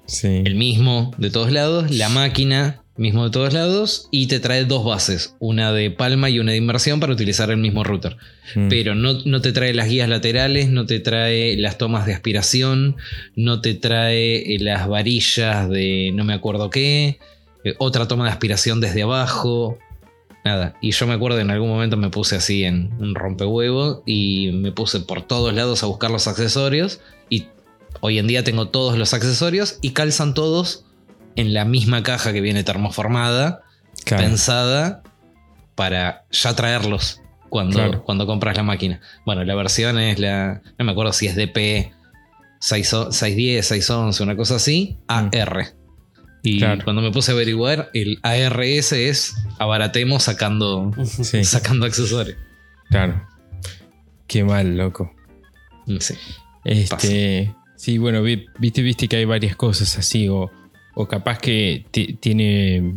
Sí. 0.06 0.42
el 0.46 0.56
mismo 0.56 1.12
de 1.18 1.30
todos 1.30 1.52
lados, 1.52 1.90
la 1.90 2.10
máquina, 2.10 2.82
mismo 2.98 3.24
de 3.24 3.32
todos 3.32 3.54
lados, 3.54 4.10
y 4.12 4.28
te 4.28 4.40
trae 4.42 4.66
dos 4.66 4.84
bases, 4.86 5.34
una 5.40 5.72
de 5.72 5.90
palma 5.90 6.30
y 6.30 6.40
una 6.40 6.52
de 6.52 6.58
inmersión 6.58 7.00
para 7.00 7.14
utilizar 7.14 7.50
el 7.50 7.58
mismo 7.58 7.84
router. 7.84 8.18
Mm. 8.54 8.68
Pero 8.68 8.94
no, 8.96 9.14
no 9.26 9.42
te 9.42 9.52
trae 9.54 9.74
las 9.74 9.88
guías 9.88 10.10
laterales, 10.10 10.70
no 10.70 10.86
te 10.86 11.00
trae 11.00 11.56
las 11.58 11.78
tomas 11.80 12.06
de 12.06 12.14
aspiración, 12.14 12.98
no 13.36 13.62
te 13.62 13.74
trae 13.74 14.58
las 14.60 14.88
varillas 14.88 15.70
de 15.70 16.12
no 16.14 16.24
me 16.26 16.34
acuerdo 16.34 16.70
qué, 16.70 17.18
otra 17.80 18.08
toma 18.08 18.26
de 18.26 18.32
aspiración 18.32 18.82
desde 18.82 19.04
abajo. 19.04 19.78
Nada, 20.46 20.76
y 20.82 20.92
yo 20.92 21.08
me 21.08 21.14
acuerdo 21.14 21.40
en 21.40 21.52
algún 21.52 21.70
momento 21.70 21.96
me 21.96 22.10
puse 22.10 22.36
así 22.36 22.66
en 22.66 22.92
un 23.00 23.16
rompehuevo 23.16 24.04
y 24.06 24.52
me 24.54 24.72
puse 24.74 25.00
por 25.00 25.22
todos 25.22 25.54
lados 25.54 25.84
a 25.84 25.86
buscar 25.86 26.12
los 26.12 26.28
accesorios 26.28 27.00
y 27.30 27.48
hoy 28.02 28.20
en 28.20 28.28
día 28.28 28.44
tengo 28.44 28.68
todos 28.68 28.98
los 28.98 29.14
accesorios 29.14 29.78
y 29.82 29.92
calzan 29.92 30.34
todos 30.34 30.84
en 31.38 31.54
la 31.54 31.64
misma 31.64 32.04
caja 32.04 32.34
que 32.34 32.42
viene 32.42 32.64
termoformada, 32.66 33.62
Claro. 34.04 34.24
pensada 34.24 35.02
para 35.76 36.26
ya 36.30 36.54
traerlos 36.56 37.22
cuando, 37.50 37.78
Claro. 37.78 38.04
cuando 38.04 38.26
compras 38.28 38.58
la 38.58 38.64
máquina. 38.64 39.00
Bueno, 39.26 39.44
la 39.46 39.56
versión 39.56 39.98
es 39.98 40.20
la. 40.20 40.62
No 40.78 40.84
me 40.86 40.92
acuerdo 40.92 41.14
si 41.14 41.28
es 41.28 41.36
DP 41.38 41.94
6 42.60 42.94
o- 42.94 43.12
610, 43.14 43.66
611, 43.66 44.24
una 44.24 44.36
cosa 44.36 44.56
así, 44.56 44.98
AR. 45.08 45.74
Y 46.44 46.56
Mm. 46.56 46.60
Claro. 46.60 46.84
cuando 46.84 47.02
me 47.02 47.12
puse 47.12 47.32
a 47.32 47.36
averiguar, 47.36 47.90
el 47.94 48.20
ARS 48.22 48.92
es 48.92 49.34
abaratemos 49.60 50.24
sacando, 50.24 50.92
Sí, 51.06 51.44
sacando 51.46 51.86
accesorios. 51.86 52.38
claro. 52.90 53.26
Qué 54.28 54.44
mal, 54.44 54.76
loco. 54.78 55.14
Sí. 56.00 56.16
Este, 56.66 57.54
sí, 57.76 57.98
bueno, 57.98 58.22
vi- 58.24 58.46
viste, 58.60 58.82
viste 58.82 59.08
que 59.08 59.18
hay 59.18 59.26
varias 59.26 59.56
cosas 59.56 59.98
así, 59.98 60.28
o, 60.28 60.50
o 60.96 61.08
capaz 61.08 61.38
que 61.40 61.86
ti- 61.92 62.14
tiene, 62.20 62.96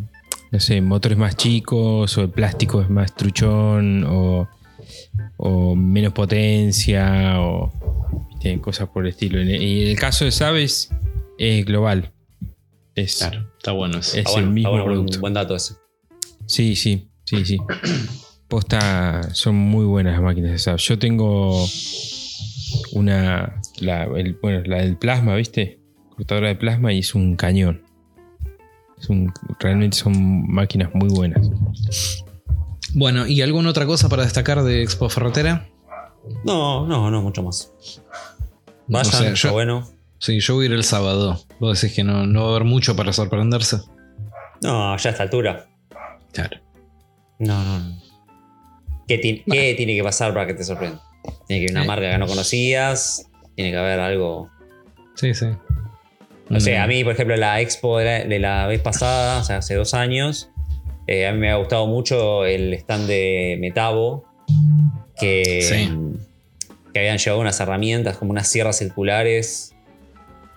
no 0.51 0.61
sé, 0.61 0.81
motores 0.81 1.19
más 1.19 1.37
chicos, 1.37 2.17
o 2.17 2.23
el 2.23 2.31
plástico 2.31 2.81
es 2.81 2.89
más 2.91 3.15
truchón, 3.15 4.05
o 4.09 4.49
o 5.39 5.75
menos 5.75 6.13
potencia 6.13 7.41
o 7.41 7.73
¿viste? 8.35 8.61
cosas 8.61 8.89
por 8.89 9.05
el 9.05 9.11
estilo. 9.11 9.43
Y 9.43 9.83
en 9.83 9.89
el 9.89 9.97
caso 9.99 10.25
de 10.25 10.31
Sabes 10.31 10.91
es 11.39 11.65
global. 11.67 12.13
Es, 12.97 13.17
Claro, 13.19 13.47
está 13.59 13.73
bueno 13.73 13.99
eso. 13.99 14.13
es 14.13 14.19
Está 14.27 14.31
el 14.33 14.39
está 14.39 14.51
mismo 14.51 14.71
bueno, 14.71 14.85
producto. 14.87 15.21
buen 15.21 15.35
dato 15.35 15.55
ese. 15.55 15.75
Sí, 16.47 16.75
sí, 16.75 17.09
sí, 17.25 17.45
sí. 17.45 17.59
Posta, 18.49 19.33
son 19.35 19.55
muy 19.57 19.85
buenas 19.85 20.15
las 20.15 20.23
máquinas 20.23 20.51
de 20.53 20.59
SAP. 20.59 20.79
Yo 20.79 20.99
tengo 20.99 21.65
una, 22.93 23.61
la, 23.81 24.05
el- 24.05 24.35
bueno, 24.41 24.63
la 24.67 24.79
del 24.79 24.97
plasma, 24.97 25.35
¿viste? 25.37 25.81
Cortadora 26.17 26.49
de 26.49 26.57
plasma 26.57 26.93
y 26.93 27.01
es 27.01 27.15
un 27.15 27.37
cañón. 27.37 27.83
Es 28.99 29.09
un, 29.11 29.33
realmente 29.61 29.97
son 29.99 30.51
máquinas 30.51 30.91
muy 30.95 31.09
buenas. 31.11 31.51
Bueno, 32.95 33.27
¿y 33.27 33.43
alguna 33.43 33.69
otra 33.71 33.85
cosa 33.85 34.09
para 34.09 34.23
destacar 34.23 34.63
de 34.63 34.83
Expo 34.83 35.09
Ferretera? 35.11 35.69
No, 36.45 36.87
no, 36.87 37.11
no, 37.11 37.21
mucho 37.23 37.43
más. 37.43 37.73
Vayan, 38.89 39.07
O 39.15 39.19
sea, 39.19 39.29
está 39.33 39.49
yo- 39.49 39.53
bueno. 39.53 39.89
Sí, 40.19 40.41
yo 40.41 40.55
voy 40.55 40.65
a 40.65 40.69
ir 40.69 40.73
el 40.75 40.85
sábado. 40.85 41.41
Vos 41.61 41.81
decís 41.81 41.95
que 41.97 42.05
no, 42.05 42.27
no 42.27 42.43
va 42.43 42.47
a 42.49 42.51
haber 42.51 42.65
mucho 42.65 42.97
para 42.97 43.13
sorprenderse. 43.13 43.79
No, 44.63 44.97
ya 44.97 45.11
a 45.11 45.13
esta 45.13 45.23
altura. 45.23 45.67
Claro. 46.33 46.59
No, 47.39 47.63
no, 47.63 47.79
no. 47.81 48.03
¿Qué, 49.07 49.19
ti- 49.19 49.45
qué 49.51 49.75
tiene 49.77 49.95
que 49.95 50.03
pasar 50.03 50.33
para 50.33 50.47
que 50.47 50.55
te 50.55 50.65
sorprenda? 50.65 51.03
Tiene 51.47 51.67
que 51.67 51.73
haber 51.73 51.77
una 51.77 51.85
Eh. 51.85 51.87
marca 51.87 52.11
que 52.13 52.19
no 52.19 52.27
conocías. 52.27 53.27
Tiene 53.55 53.71
que 53.73 53.77
haber 53.77 54.01
algo. 54.01 54.51
Sí, 55.15 55.35
sí. 55.35 55.47
O 56.51 56.61
sea, 56.61 56.81
Mm. 56.81 56.85
a 56.85 56.87
mí, 56.87 57.05
por 57.05 57.13
ejemplo, 57.13 57.37
la 57.37 57.61
expo 57.61 57.99
de 57.99 58.05
la, 58.05 58.25
de 58.25 58.39
la 58.39 58.67
vez 58.67 58.81
pasada, 58.81 59.41
o 59.41 59.45
sea, 59.45 59.59
hace 59.59 59.75
dos 59.75 59.95
años, 59.95 60.51
eh, 61.07 61.27
a 61.27 61.33
mí 61.33 61.39
me 61.39 61.51
ha 61.51 61.57
gustado 61.57 61.87
mucho 61.87 62.45
el 62.45 62.73
stand 62.75 63.07
de 63.07 63.57
Metabo, 63.61 64.25
que, 65.19 65.63
Sí. 65.63 65.93
que 66.93 66.99
habían 67.01 67.19
llevado 67.19 67.41
unas 67.41 67.59
herramientas 67.61 68.17
como 68.17 68.31
unas 68.31 68.49
sierras 68.49 68.79
circulares 68.79 69.75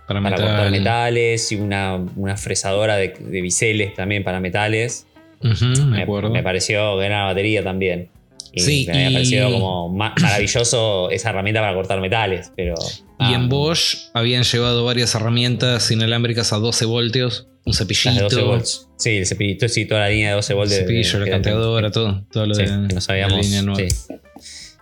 para, 0.09 0.21
para 0.21 0.35
metal. 0.35 0.47
cortar 0.49 0.71
metales 0.71 1.51
y 1.53 1.55
una, 1.55 1.95
una 2.17 2.35
fresadora 2.35 2.97
de, 2.97 3.13
de 3.17 3.41
biseles 3.41 3.93
también 3.93 4.25
para 4.25 4.41
metales. 4.41 5.05
Me 5.41 5.53
Me, 5.85 6.01
acuerdo. 6.03 6.29
me 6.31 6.43
pareció 6.43 6.97
una 6.97 7.23
batería 7.25 7.63
también. 7.63 8.09
Y 8.51 8.59
Sí, 8.61 8.85
me 8.87 8.93
había 8.93 9.09
y- 9.11 9.13
parecido 9.13 9.51
como 9.51 9.89
ma- 9.89 10.13
maravilloso 10.19 11.09
esa 11.11 11.29
herramienta 11.29 11.61
para 11.61 11.73
cortar 11.75 12.01
metales, 12.01 12.51
pero... 12.57 12.73
y 13.19 13.33
en 13.33 13.47
Bosch 13.47 14.09
habían 14.13 14.43
llevado 14.43 14.83
varias 14.83 15.13
herramientas 15.15 15.89
inalámbricas 15.91 16.51
a 16.51 16.57
12 16.57 16.85
voltios. 16.85 17.47
Un 17.65 17.73
cepillito, 17.75 18.15
de 18.15 18.21
12 18.23 18.41
volts. 18.41 18.89
Sí, 18.97 19.17
el 19.17 19.27
cepillito, 19.27 19.69
sí, 19.69 19.85
toda 19.85 20.01
la 20.01 20.09
línea 20.09 20.29
de 20.29 20.35
12 20.37 20.53
volts. 20.55 20.71
de- 20.71 20.77
cepillo, 20.79 21.19
de- 21.19 21.25
la 21.25 21.31
canteadora, 21.31 21.91
todo. 21.91 22.25
Todo 22.31 22.47
lo 22.47 22.55
Sí, 22.55 22.63
de 22.63 22.67
que 22.87 22.95
nos 22.95 23.07
la 23.07 23.13
habíamos, 23.13 23.45
línea 23.45 23.61
nueva. 23.61 23.87
sí, 23.87 24.15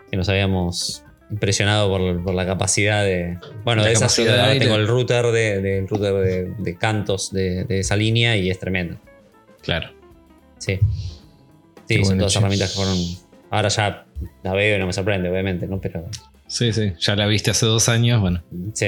que 0.10 0.16
nos 0.18 0.30
habíamos 0.30 1.04
impresionado 1.30 1.90
por, 1.90 2.24
por 2.24 2.34
la 2.34 2.46
capacidad 2.46 3.04
de. 3.04 3.38
Bueno, 3.63 3.82
La 3.82 3.88
de 3.90 3.94
esa 3.94 4.10
ciudad 4.10 4.52
de 4.52 4.60
tengo 4.60 4.76
el 4.76 4.88
router 4.88 5.26
de, 5.28 5.62
de- 5.62 5.78
el 5.80 5.88
router 5.88 6.13
de, 6.16 6.54
de 6.58 6.78
cantos 6.78 7.32
de, 7.32 7.66
esa 7.70 7.96
línea 7.96 8.36
y 8.38 8.50
es 8.50 8.60
tremendo. 8.60 8.98
Claro. 9.62 9.90
Sí. 10.58 10.80
Qué 11.88 11.98
Sí, 11.98 12.06
son 12.06 12.18
todas 12.18 12.34
che. 12.34 12.40
herramientas 12.40 12.70
que 12.72 12.76
fueron. 12.78 12.98
Ahora 13.50 13.70
ya 13.70 14.06
la 14.44 14.54
veo 14.54 14.76
y 14.76 14.80
no 14.80 14.88
me 14.88 14.94
sorprende, 14.94 15.30
obviamente, 15.30 15.68
¿no? 15.68 15.80
Pero 15.80 16.06
Sí, 16.48 16.72
sí. 16.74 16.94
Ya 17.00 17.16
la 17.16 17.26
viste 17.28 17.52
hace 17.52 17.66
dos 17.66 17.90
años, 17.90 18.20
bueno. 18.22 18.42
sí. 18.74 18.88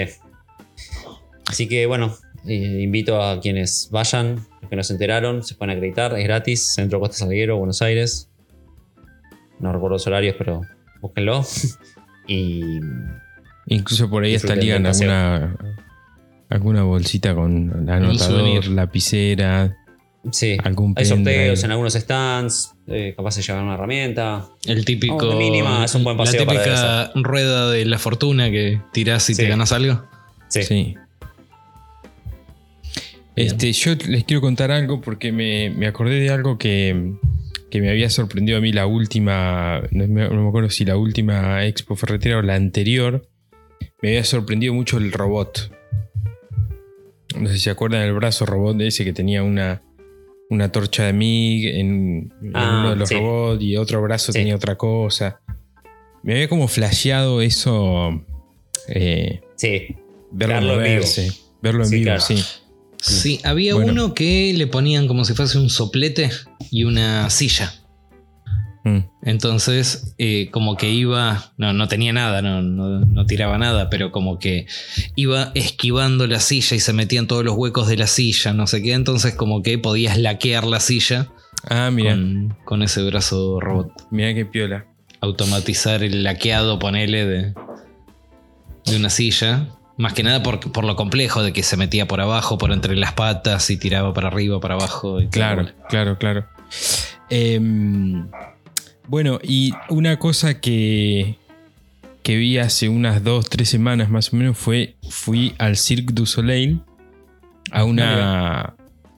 Así 1.48 1.68
que 1.68 1.86
bueno, 1.88 2.16
eh, 2.48 2.54
invito 2.82 3.22
a 3.22 3.40
quienes 3.42 3.90
vayan, 3.92 4.36
los 4.62 4.70
que 4.70 4.76
no 4.76 4.84
se 4.84 4.94
enteraron, 4.94 5.44
se 5.44 5.56
pueden 5.56 5.76
acreditar, 5.76 6.18
es 6.18 6.24
gratis, 6.24 6.74
Centro 6.76 7.00
Costa 7.00 7.18
Salguero, 7.18 7.58
Buenos 7.58 7.82
Aires. 7.82 8.30
No 9.60 9.74
recuerdo 9.74 9.96
los 9.96 10.08
horarios, 10.08 10.36
pero 10.38 10.62
búsquenlo. 11.02 11.44
y 12.30 12.80
Incluso 13.72 14.10
por 14.10 14.24
ahí 14.24 14.34
hasta 14.34 14.56
ligan 14.56 14.86
alguna, 14.86 15.56
alguna 16.50 16.84
bolsita 16.84 17.36
con 17.36 17.88
anotador, 17.88 18.68
lapicera, 18.68 19.78
sí, 20.32 20.58
algún 20.64 20.96
hay 20.98 21.06
sorteos 21.06 21.64
en 21.64 21.72
algunos 21.72 21.94
stands, 21.94 22.74
eh, 22.88 23.14
capaz 23.16 23.34
se 23.34 23.44
llevan 23.44 23.66
una 23.66 23.76
herramienta. 23.76 24.48
El 24.66 24.86
típico. 24.86 25.18
Oh, 25.18 25.30
de 25.30 25.36
mínima, 25.36 25.86
es 25.86 25.94
un 25.94 26.04
buen 26.04 26.18
paseo 26.18 26.40
La 26.42 26.46
para 26.48 26.64
típica 26.64 27.12
rueda 27.22 27.70
de 27.70 27.86
la 27.86 28.00
fortuna 28.00 28.50
que 28.50 28.82
tirás 28.92 29.30
y 29.30 29.36
Sí. 29.36 29.44
te 29.44 29.50
ganas 29.50 29.72
algo. 29.72 30.04
Sí. 30.48 30.64
Sí. 30.64 30.96
Este, 33.36 33.72
yo 33.72 33.94
les 34.08 34.24
quiero 34.24 34.42
contar 34.42 34.72
algo 34.72 35.00
porque 35.00 35.32
me, 35.32 35.70
me 35.70 35.86
acordé 35.88 36.20
de 36.20 36.30
algo 36.32 36.58
que, 36.58 37.14
que 37.70 37.82
me 37.82 37.90
había 37.90 38.10
sorprendido 38.10 38.58
a 38.58 38.62
mí 38.62 38.72
la 38.72 38.86
última, 38.88 39.82
no 39.92 40.08
me, 40.08 40.28
no 40.30 40.42
me 40.44 40.48
acuerdo 40.50 40.70
si 40.70 40.86
la 40.86 40.98
última 40.98 41.66
Expo 41.66 41.96
Ferretera 41.96 42.38
o 42.40 42.42
la 42.42 42.56
anterior, 42.56 43.28
me 44.02 44.10
había 44.10 44.24
sorprendido 44.24 44.74
mucho 44.74 44.98
el 44.98 45.12
robot. 45.12 45.72
No 47.40 47.48
sé 47.48 47.56
si 47.56 47.60
se 47.62 47.70
acuerdan 47.70 48.02
del 48.02 48.14
brazo 48.14 48.46
robot 48.46 48.78
de 48.78 48.88
ese 48.88 49.04
que 49.06 49.14
tenía 49.14 49.44
una, 49.44 49.84
una 50.50 50.72
torcha 50.72 51.06
de 51.06 51.14
MIG 51.14 51.68
en, 51.80 52.34
en 52.42 52.52
Ah, 52.56 52.78
uno 52.80 52.90
de 52.90 52.96
los 52.96 53.10
sí. 53.10 53.16
robots 53.16 53.62
y 53.62 53.78
otro 53.78 54.02
brazo 54.02 54.32
Sí. 54.32 54.40
tenía 54.40 54.56
otra 54.56 54.76
cosa. 54.76 55.40
Me 56.24 56.34
había 56.34 56.50
como 56.50 56.68
flasheado 56.68 57.42
eso, 57.42 58.26
eh, 58.88 59.42
Sí, 59.56 59.96
verlo, 60.32 60.56
Verlo 60.56 60.84
en 60.84 60.96
vivo. 61.00 61.06
verlo 61.62 61.84
en 61.84 61.90
Sí, 61.90 61.96
vivo, 61.96 62.06
claro. 62.06 62.22
sí. 62.22 62.44
Sí, 63.02 63.40
había 63.44 63.76
Bueno. 63.76 63.92
uno 63.92 64.14
que 64.14 64.54
le 64.56 64.68
ponían 64.68 65.08
como 65.08 65.24
si 65.26 65.34
fuese 65.34 65.58
un 65.58 65.70
soplete 65.70 66.30
y 66.70 66.84
una 66.84 67.30
silla. 67.30 67.74
Mm. 68.84 69.00
Entonces, 69.24 70.14
eh, 70.18 70.50
como 70.52 70.76
que 70.78 70.90
iba, 70.90 71.52
no, 71.58 71.74
no 71.74 71.88
tenía 71.88 72.14
nada, 72.14 72.42
no, 72.42 72.62
no- 72.62 73.00
no 73.02 73.26
tiraba 73.26 73.58
nada, 73.58 73.90
pero 73.90 74.12
como 74.12 74.40
que 74.40 74.68
iba 75.16 75.52
esquivando 75.56 76.28
la 76.28 76.40
silla 76.40 76.76
y 76.76 76.80
se 76.80 76.94
metía 76.94 77.20
en 77.20 77.28
todos 77.28 77.44
los 77.44 77.56
huecos 77.56 77.88
de 77.88 77.98
la 77.98 78.08
silla, 78.08 78.54
no 78.54 78.68
sé 78.68 78.82
qué. 78.82 78.94
Entonces, 78.94 79.34
como 79.36 79.64
que 79.64 79.78
podías 79.78 80.18
laquear 80.18 80.66
la 80.66 80.80
silla 80.80 81.30
Ah, 81.70 81.92
mira, 81.92 82.12
con, 82.16 82.58
con 82.66 82.84
ese 82.84 83.02
brazo 83.04 83.60
robot. 83.60 83.92
mira 84.12 84.34
qué 84.34 84.46
piola. 84.46 84.86
Automatizar 85.22 86.02
el 86.04 86.24
laqueado, 86.24 86.80
ponele, 86.80 87.26
de, 87.26 87.54
de 88.86 88.96
una 88.96 89.10
silla. 89.10 89.68
Más 90.00 90.14
que 90.14 90.24
nada 90.24 90.42
por, 90.42 90.62
por 90.72 90.86
lo 90.86 90.96
complejo 90.96 91.44
de 91.44 91.52
que 91.52 91.62
se 91.62 91.76
metía 91.76 92.08
por 92.08 92.22
abajo, 92.22 92.58
por 92.58 92.72
entre 92.72 92.96
las 92.96 93.12
patas 93.12 93.70
y 93.70 93.76
tiraba 93.76 94.14
para 94.14 94.30
arriba, 94.30 94.62
para 94.62 94.76
abajo. 94.76 95.20
y. 95.20 95.28
Claro, 95.28 95.68
claro, 95.90 96.18
claro. 96.18 96.46
Em, 97.30 98.26
bueno, 99.10 99.42
y 99.44 99.74
una 99.90 100.18
cosa 100.18 100.62
que, 100.62 101.36
que 102.24 102.38
vi 102.38 102.60
hace 102.60 102.88
unas 102.88 103.26
dos, 103.26 103.50
tres 103.50 103.68
semanas 103.68 104.10
más 104.10 104.32
o 104.32 104.38
menos 104.38 104.58
fue, 104.58 104.96
fui 105.10 105.54
al 105.58 105.76
Cirque 105.76 106.14
du 106.14 106.26
Soleil 106.26 106.80
a 107.70 107.84
una, 107.84 108.76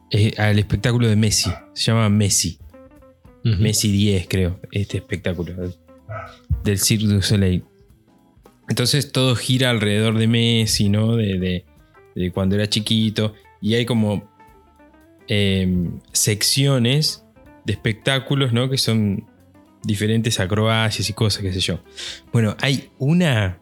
eh, 0.10 0.34
al 0.40 0.58
espectáculo 0.58 1.08
de 1.08 1.16
Messi. 1.16 1.52
Se 1.74 1.92
llama 1.92 2.10
Messi. 2.10 2.58
Messi 3.44 3.92
10, 3.92 4.28
creo, 4.28 4.60
este 4.72 4.98
espectáculo 4.98 5.54
del 6.64 6.80
Cirque 6.80 7.06
du 7.06 7.22
Soleil. 7.22 7.64
Entonces 8.72 9.12
todo 9.12 9.36
gira 9.36 9.70
alrededor 9.70 10.18
de 10.18 10.28
Messi, 10.28 10.88
¿no? 10.88 11.18
De, 11.18 11.38
de- 11.38 11.66
de 12.16 12.32
cuando 12.32 12.56
era 12.56 12.68
chiquito. 12.70 13.34
Y 13.60 13.74
hay 13.76 13.86
como 13.86 14.32
em, 15.28 16.00
secciones 16.14 17.26
de 17.66 17.74
espectáculos, 17.74 18.54
¿no? 18.54 18.70
Que 18.70 18.78
son 18.78 19.28
diferentes 19.84 20.40
acrobacias 20.40 21.10
y 21.10 21.14
cosas, 21.14 21.42
qué 21.44 21.52
sé 21.52 21.60
yo. 21.60 21.80
Bueno, 22.32 22.56
hay 22.62 22.90
una 22.98 23.60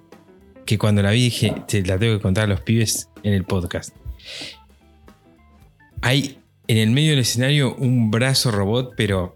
que 0.67 0.77
cuando 0.77 1.01
la 1.01 1.09
vi 1.09 1.23
dije, 1.23 1.55
te 1.67 1.81
la 1.81 1.97
tengo 1.97 2.15
que 2.17 2.21
contar 2.21 2.43
a 2.43 2.47
los 2.47 2.61
pibes 2.61 3.09
en 3.23 3.33
el 3.33 3.45
podcast. 3.45 3.95
Hay 6.01 6.37
en 6.67 6.77
el 6.77 6.91
medio 6.91 7.11
del 7.11 7.19
escenario 7.21 7.75
un 7.75 8.11
brazo 8.11 8.51
robot, 8.51 8.93
pero 8.95 9.33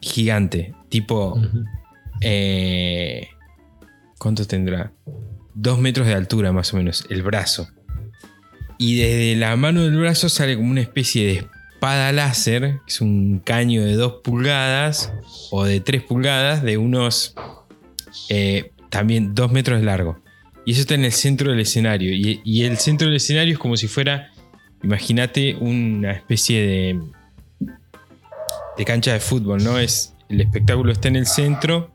gigante. 0.00 0.74
Tipo, 0.88 1.40
eh, 2.20 3.28
¿cuánto 4.18 4.46
tendrá? 4.46 4.92
Dos 5.54 5.78
metros 5.78 6.06
de 6.06 6.14
altura 6.14 6.52
más 6.52 6.72
o 6.74 6.76
menos, 6.76 7.06
el 7.08 7.22
brazo. 7.22 7.68
Y 8.78 8.98
desde 8.98 9.36
la 9.36 9.56
mano 9.56 9.82
del 9.82 9.98
brazo 9.98 10.28
sale 10.28 10.56
como 10.56 10.70
una 10.70 10.80
especie 10.80 11.26
de 11.26 11.46
espada 11.72 12.12
láser, 12.12 12.80
que 12.86 12.92
es 12.92 13.00
un 13.00 13.40
caño 13.40 13.84
de 13.84 13.94
2 13.94 14.20
pulgadas 14.22 15.12
o 15.50 15.64
de 15.64 15.80
3 15.80 16.02
pulgadas, 16.02 16.62
de 16.62 16.76
unos 16.76 17.34
eh, 18.28 18.72
también 18.90 19.34
2 19.34 19.52
metros 19.52 19.80
de 19.80 19.86
largo. 19.86 20.20
Y 20.64 20.72
eso 20.72 20.82
está 20.82 20.94
en 20.94 21.04
el 21.04 21.12
centro 21.12 21.50
del 21.50 21.60
escenario. 21.60 22.12
Y, 22.12 22.40
y 22.44 22.64
el 22.64 22.78
centro 22.78 23.08
del 23.08 23.16
escenario 23.16 23.54
es 23.54 23.58
como 23.58 23.76
si 23.76 23.88
fuera, 23.88 24.30
imagínate, 24.82 25.56
una 25.56 26.12
especie 26.12 26.66
de, 26.66 27.00
de 28.76 28.84
cancha 28.84 29.12
de 29.12 29.20
fútbol, 29.20 29.64
¿no? 29.64 29.78
Es, 29.78 30.14
el 30.28 30.40
espectáculo 30.40 30.92
está 30.92 31.08
en 31.08 31.16
el 31.16 31.26
centro, 31.26 31.90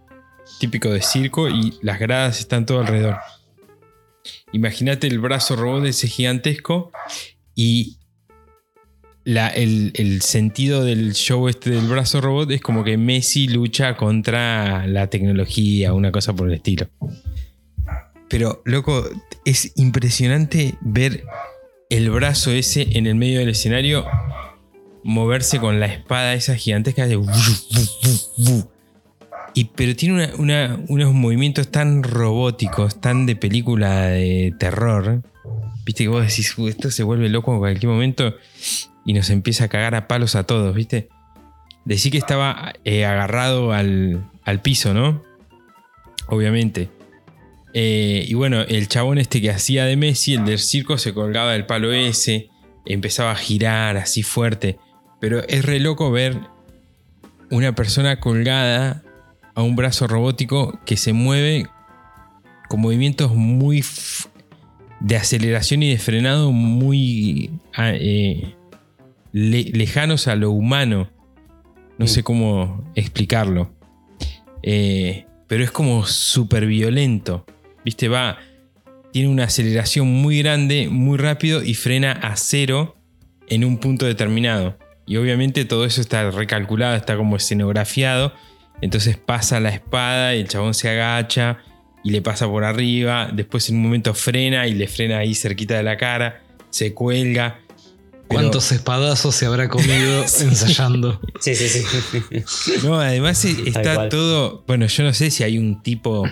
típico 0.59 0.89
de 0.89 1.01
circo, 1.01 1.49
y 1.49 1.77
las 1.81 1.99
gradas 1.99 2.39
están 2.39 2.65
todo 2.65 2.81
alrededor. 2.81 3.17
Imagínate 4.51 5.07
el 5.07 5.19
brazo 5.19 5.55
robot 5.55 5.85
ese 5.85 6.07
gigantesco 6.07 6.91
y 7.55 7.97
el, 9.25 9.91
el 9.95 10.21
sentido 10.21 10.83
del 10.83 11.13
show 11.13 11.47
este 11.47 11.71
del 11.71 11.87
brazo 11.87 12.21
robot 12.21 12.51
es 12.51 12.61
como 12.61 12.83
que 12.83 12.97
Messi 12.97 13.47
lucha 13.47 13.95
contra 13.95 14.85
la 14.87 15.07
tecnología, 15.07 15.93
una 15.93 16.11
cosa 16.11 16.33
por 16.33 16.47
el 16.47 16.55
estilo. 16.55 16.87
Pero, 18.29 18.61
loco, 18.65 19.07
es 19.45 19.73
impresionante 19.75 20.75
ver 20.81 21.23
el 21.89 22.09
brazo 22.09 22.51
ese 22.51 22.97
en 22.97 23.07
el 23.07 23.15
medio 23.15 23.39
del 23.39 23.49
escenario 23.49 24.05
moverse 25.03 25.59
con 25.59 25.79
la 25.79 25.87
espada 25.87 26.33
esa 26.33 26.55
gigantesca 26.55 27.05
de... 27.07 27.17
Y, 29.53 29.65
pero 29.65 29.95
tiene 29.95 30.31
unos 30.37 31.13
movimientos 31.13 31.69
tan 31.69 32.01
robóticos, 32.03 32.99
tan 32.99 33.25
de 33.25 33.35
película 33.35 34.07
de 34.07 34.53
terror. 34.57 35.21
Viste 35.85 36.05
que 36.05 36.07
vos 36.07 36.25
decís, 36.25 36.57
"Uh, 36.57 36.67
esto 36.67 36.89
se 36.89 37.03
vuelve 37.03 37.29
loco 37.29 37.53
en 37.53 37.59
cualquier 37.59 37.91
momento 37.91 38.35
y 39.05 39.13
nos 39.13 39.29
empieza 39.29 39.65
a 39.65 39.67
cagar 39.67 39.95
a 39.95 40.07
palos 40.07 40.35
a 40.35 40.43
todos, 40.43 40.73
¿viste? 40.73 41.09
Decí 41.85 42.09
que 42.09 42.17
estaba 42.17 42.73
eh, 42.85 43.05
agarrado 43.05 43.73
al, 43.73 44.25
al 44.43 44.61
piso, 44.61 44.93
¿no? 44.93 45.21
Obviamente. 46.27 46.89
Eh, 47.73 48.25
y 48.27 48.33
bueno, 48.35 48.61
el 48.61 48.87
chabón 48.87 49.17
este 49.17 49.41
que 49.41 49.51
hacía 49.51 49.85
de 49.85 49.97
Messi, 49.97 50.35
el 50.35 50.45
del 50.45 50.59
circo, 50.59 50.97
se 50.97 51.13
colgaba 51.13 51.53
del 51.53 51.65
palo 51.65 51.91
ese, 51.91 52.49
empezaba 52.85 53.31
a 53.31 53.35
girar 53.35 53.97
así 53.97 54.23
fuerte. 54.23 54.77
Pero 55.19 55.43
es 55.47 55.65
re 55.65 55.79
loco 55.79 56.11
ver 56.11 56.39
una 57.51 57.75
persona 57.75 58.19
colgada 58.19 59.03
a 59.55 59.61
un 59.61 59.75
brazo 59.75 60.07
robótico 60.07 60.79
que 60.85 60.97
se 60.97 61.13
mueve 61.13 61.67
con 62.69 62.81
movimientos 62.81 63.35
muy 63.35 63.83
de 64.99 65.15
aceleración 65.17 65.83
y 65.83 65.89
de 65.91 65.97
frenado 65.97 66.51
muy 66.51 67.51
ah, 67.73 67.91
eh, 67.93 68.55
le- 69.31 69.63
lejanos 69.65 70.27
a 70.27 70.35
lo 70.35 70.51
humano. 70.51 71.09
No 71.97 72.07
sé 72.07 72.23
cómo 72.23 72.83
explicarlo. 72.95 73.71
Eh, 74.63 75.25
pero 75.47 75.63
es 75.63 75.71
como 75.71 76.05
súper 76.05 76.65
violento. 76.65 77.45
¿Viste? 77.85 78.07
Va. 78.07 78.37
Tiene 79.11 79.27
una 79.29 79.43
aceleración 79.43 80.07
muy 80.07 80.39
grande, 80.39 80.87
muy 80.89 81.17
rápido 81.19 81.61
y 81.63 81.75
frena 81.75 82.13
a 82.13 82.35
cero 82.35 82.95
en 83.47 83.63
un 83.63 83.77
punto 83.77 84.05
determinado. 84.07 84.79
Y 85.05 85.17
obviamente 85.17 85.65
todo 85.65 85.85
eso 85.85 86.01
está 86.01 86.31
recalculado, 86.31 86.95
está 86.95 87.15
como 87.15 87.35
escenografiado. 87.35 88.33
Entonces 88.83 89.17
pasa 89.17 89.59
la 89.59 89.69
espada 89.69 90.35
y 90.35 90.41
el 90.41 90.47
chabón 90.47 90.73
se 90.73 90.89
agacha 90.89 91.57
y 92.03 92.11
le 92.11 92.21
pasa 92.21 92.47
por 92.47 92.63
arriba. 92.65 93.29
Después 93.33 93.69
en 93.69 93.77
un 93.77 93.83
momento 93.83 94.13
frena 94.13 94.67
y 94.67 94.73
le 94.73 94.87
frena 94.87 95.19
ahí 95.19 95.33
cerquita 95.35 95.75
de 95.75 95.83
la 95.83 95.97
cara. 95.97 96.43
Se 96.69 96.93
cuelga. 96.93 97.59
Pero- 98.27 98.41
¿Cuántos 98.41 98.71
espadazos 98.71 99.35
se 99.35 99.45
habrá 99.45 99.69
comido 99.69 100.23
ensayando? 100.41 101.21
Sí, 101.39 101.55
sí, 101.55 101.67
sí. 101.69 101.83
No, 102.83 102.99
además 102.99 103.43
está 103.45 104.09
todo. 104.09 104.63
Bueno, 104.67 104.87
yo 104.87 105.03
no 105.03 105.13
sé 105.13 105.29
si 105.31 105.43
hay 105.43 105.57
un 105.57 105.81
tipo 105.81 106.25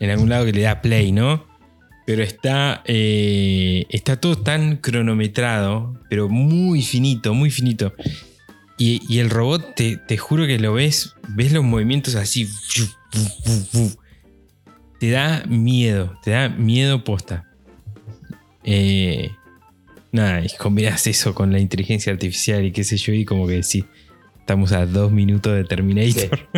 en 0.00 0.10
algún 0.10 0.28
lado 0.28 0.44
que 0.46 0.52
le 0.52 0.62
da 0.62 0.82
play, 0.82 1.12
¿no? 1.12 1.46
Pero 2.06 2.22
está. 2.22 2.82
eh, 2.86 3.84
está 3.90 4.16
todo 4.20 4.36
tan 4.36 4.76
cronometrado, 4.78 5.98
pero 6.08 6.28
muy 6.28 6.82
finito, 6.82 7.32
muy 7.34 7.50
finito. 7.50 7.92
Y, 8.80 9.02
y 9.08 9.18
el 9.18 9.28
robot, 9.28 9.74
te, 9.76 9.98
te 9.98 10.16
juro 10.16 10.46
que 10.46 10.58
lo 10.58 10.72
ves, 10.72 11.14
ves 11.28 11.52
los 11.52 11.62
movimientos 11.62 12.14
así. 12.14 12.48
Te 14.98 15.10
da 15.10 15.44
miedo, 15.46 16.18
te 16.22 16.30
da 16.32 16.48
miedo 16.48 17.04
posta. 17.04 17.46
Eh, 18.64 19.30
nada, 20.12 20.44
y 20.44 20.48
combinas 20.58 21.06
eso 21.06 21.34
con 21.34 21.52
la 21.52 21.58
inteligencia 21.58 22.12
artificial 22.12 22.64
y 22.64 22.72
qué 22.72 22.84
sé 22.84 22.96
yo, 22.98 23.12
y 23.14 23.24
como 23.24 23.46
que 23.46 23.62
sí, 23.62 23.84
estamos 24.38 24.72
a 24.72 24.84
dos 24.86 25.10
minutos 25.10 25.54
de 25.54 25.64
Terminator. 25.64 26.48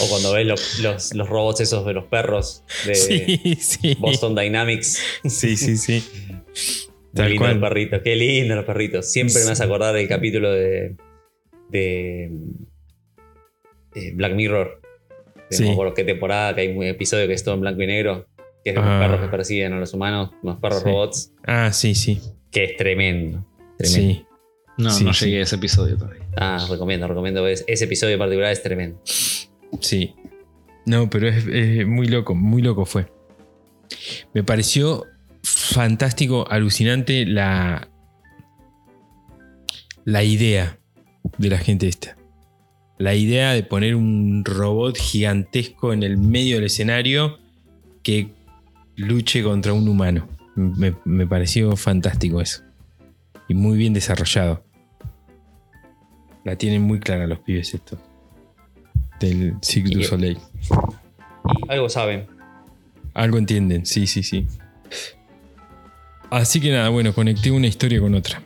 O 0.00 0.08
cuando 0.08 0.32
ves 0.32 0.46
los, 0.46 0.78
los- 0.80 1.14
los 1.14 1.28
robots 1.28 1.60
esos 1.60 1.84
de 1.86 1.92
los 1.94 2.04
perros 2.04 2.62
de 2.86 2.94
Sí, 2.94 3.56
sí. 3.60 3.96
Boston 3.98 4.34
Dynamics. 4.34 4.98
Sí, 5.24 5.56
sí, 5.56 5.76
sí. 5.76 6.02
Tal 7.14 7.30
lindo 7.30 7.48
los 7.48 7.58
perritos, 7.58 8.00
qué 8.04 8.16
lindo 8.16 8.54
los 8.54 8.64
perritos. 8.64 9.10
Siempre 9.10 9.40
me 9.42 9.46
vas 9.50 9.60
a 9.60 9.64
acordar 9.64 9.94
del 9.94 10.08
capítulo 10.08 10.52
de, 10.52 10.94
de, 11.70 12.30
de 13.94 14.12
Black 14.14 14.34
Mirror. 14.34 14.80
De 15.50 15.56
Sí. 15.56 15.62
No 15.62 15.68
me 15.68 15.72
acuerdo 15.74 15.94
qué 15.94 16.04
temporada, 16.04 16.54
que 16.54 16.60
hay 16.62 16.76
un 16.76 16.82
episodio 16.84 17.26
que 17.26 17.32
es 17.32 17.42
todo 17.42 17.54
en 17.54 17.62
blanco 17.62 17.82
y 17.82 17.86
negro, 17.86 18.26
que 18.64 18.70
es 18.70 18.74
de 18.74 18.80
unos 18.80 18.92
Ah. 18.92 19.00
perros 19.00 19.20
que 19.22 19.28
persiguen 19.28 19.72
a 19.72 19.80
los 19.80 19.94
humanos, 19.94 20.30
unos 20.42 20.58
perros 20.60 20.80
Sí. 20.80 20.84
robots, 20.84 21.32
Ah, 21.46 21.72
sí, 21.72 21.94
sí. 21.94 22.20
que 22.50 22.64
es 22.64 22.76
tremendo. 22.76 23.46
Tremendo. 23.78 24.14
Sí. 24.14 24.24
No, 24.76 24.90
Sí, 24.90 25.04
no 25.04 25.12
sí. 25.14 25.24
llegué 25.26 25.40
a 25.40 25.42
ese 25.44 25.56
episodio 25.56 25.96
todavía. 25.96 26.22
Ah, 26.36 26.64
recomiendo, 26.70 27.08
recomiendo. 27.08 27.46
es- 27.48 27.64
Ese 27.66 27.84
episodio 27.86 28.12
en 28.14 28.18
particular 28.20 28.52
es 28.52 28.62
tremendo. 28.62 29.00
Sí. 29.80 30.14
No, 30.86 31.08
pero 31.10 31.28
es, 31.28 31.46
es 31.46 31.86
muy 31.86 32.06
loco, 32.08 32.34
muy 32.34 32.62
loco 32.62 32.84
fue. 32.86 33.06
Me 34.34 34.44
pareció 34.44 35.04
fantástico, 35.42 36.46
alucinante 36.50 37.24
la. 37.26 37.88
La 40.04 40.22
idea 40.22 40.78
de 41.36 41.48
la 41.50 41.58
gente 41.58 41.88
esta. 41.88 42.16
La 42.98 43.14
idea 43.14 43.52
de 43.52 43.62
poner 43.62 43.94
un 43.94 44.44
robot 44.44 44.96
gigantesco 44.96 45.92
en 45.92 46.02
el 46.02 46.16
medio 46.18 46.56
del 46.56 46.64
escenario 46.64 47.38
que 48.02 48.30
luche 48.96 49.42
contra 49.42 49.72
un 49.72 49.88
humano. 49.88 50.26
Me, 50.56 50.94
me 51.04 51.26
pareció 51.26 51.76
fantástico 51.76 52.40
eso. 52.40 52.62
Y 53.48 53.54
muy 53.54 53.78
bien 53.78 53.92
desarrollado. 53.94 54.64
La 56.44 56.56
tienen 56.56 56.82
muy 56.82 56.98
clara 56.98 57.26
los 57.26 57.38
pibes 57.40 57.72
estos. 57.74 57.98
Del 59.20 59.54
Cirque 59.62 59.90
du 59.94 60.00
Y- 60.00 60.04
Soleil. 60.04 60.38
Y 61.68 61.72
algo 61.72 61.88
saben. 61.88 62.26
Algo 63.14 63.38
entienden, 63.38 63.84
sí, 63.86 64.06
sí, 64.06 64.22
sí. 64.22 64.46
Así 66.30 66.60
que 66.60 66.70
nada, 66.70 66.88
bueno, 66.90 67.12
conecté 67.14 67.50
una 67.50 67.66
historia 67.66 68.00
con 68.00 68.14
otra. 68.14 68.42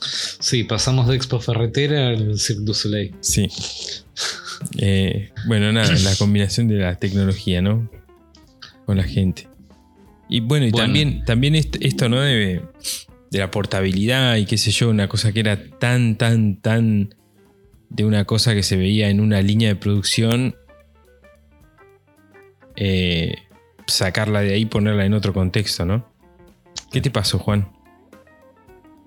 Sí, 0.00 0.64
pasamos 0.64 1.08
de 1.08 1.16
Expo 1.16 1.40
Ferretera 1.40 2.08
al 2.08 2.38
Cirque 2.38 2.62
du 2.64 2.74
Soleil. 2.74 3.14
Sí. 3.20 3.48
Eh, 4.78 5.30
bueno, 5.46 5.72
nada, 5.72 5.92
la 5.92 6.14
combinación 6.18 6.68
de 6.68 6.76
la 6.76 6.96
tecnología, 6.96 7.60
¿no? 7.62 7.90
Con 8.86 8.96
la 8.96 9.04
gente. 9.04 9.48
Y 10.28 10.40
bueno, 10.40 10.66
y 10.66 10.70
Bueno. 10.70 10.86
también, 10.86 11.24
también 11.24 11.54
est- 11.54 11.76
esto, 11.80 12.08
¿no? 12.08 12.20
De, 12.20 12.62
de 13.30 13.38
la 13.38 13.50
portabilidad 13.50 14.36
y 14.36 14.46
qué 14.46 14.56
sé 14.58 14.70
yo, 14.70 14.90
una 14.90 15.08
cosa 15.08 15.32
que 15.32 15.40
era 15.40 15.62
tan, 15.78 16.16
tan, 16.16 16.56
tan 16.60 17.14
de 17.90 18.04
una 18.04 18.24
cosa 18.24 18.54
que 18.54 18.62
se 18.62 18.76
veía 18.76 19.08
en 19.10 19.20
una 19.20 19.40
línea 19.42 19.68
de 19.70 19.76
producción. 19.76 20.54
eh, 22.76 23.34
sacarla 23.86 24.40
de 24.42 24.52
ahí 24.54 24.62
y 24.62 24.66
ponerla 24.66 25.04
en 25.06 25.14
otro 25.14 25.32
contexto, 25.32 25.84
¿no? 25.86 26.06
¿Qué 26.92 27.00
te 27.00 27.10
pasó, 27.10 27.38
Juan? 27.38 27.68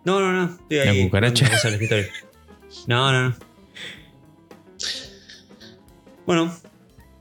No, 0.05 0.19
no, 0.19 0.31
no. 0.33 0.53
Estoy 0.69 0.77
¿La 0.77 0.91
ahí 0.91 1.03
cucaracha? 1.05 1.45
al 1.63 1.73
escritorio. 1.73 2.05
No, 2.87 3.11
no, 3.11 3.29
no. 3.29 3.35
Bueno, 6.25 6.53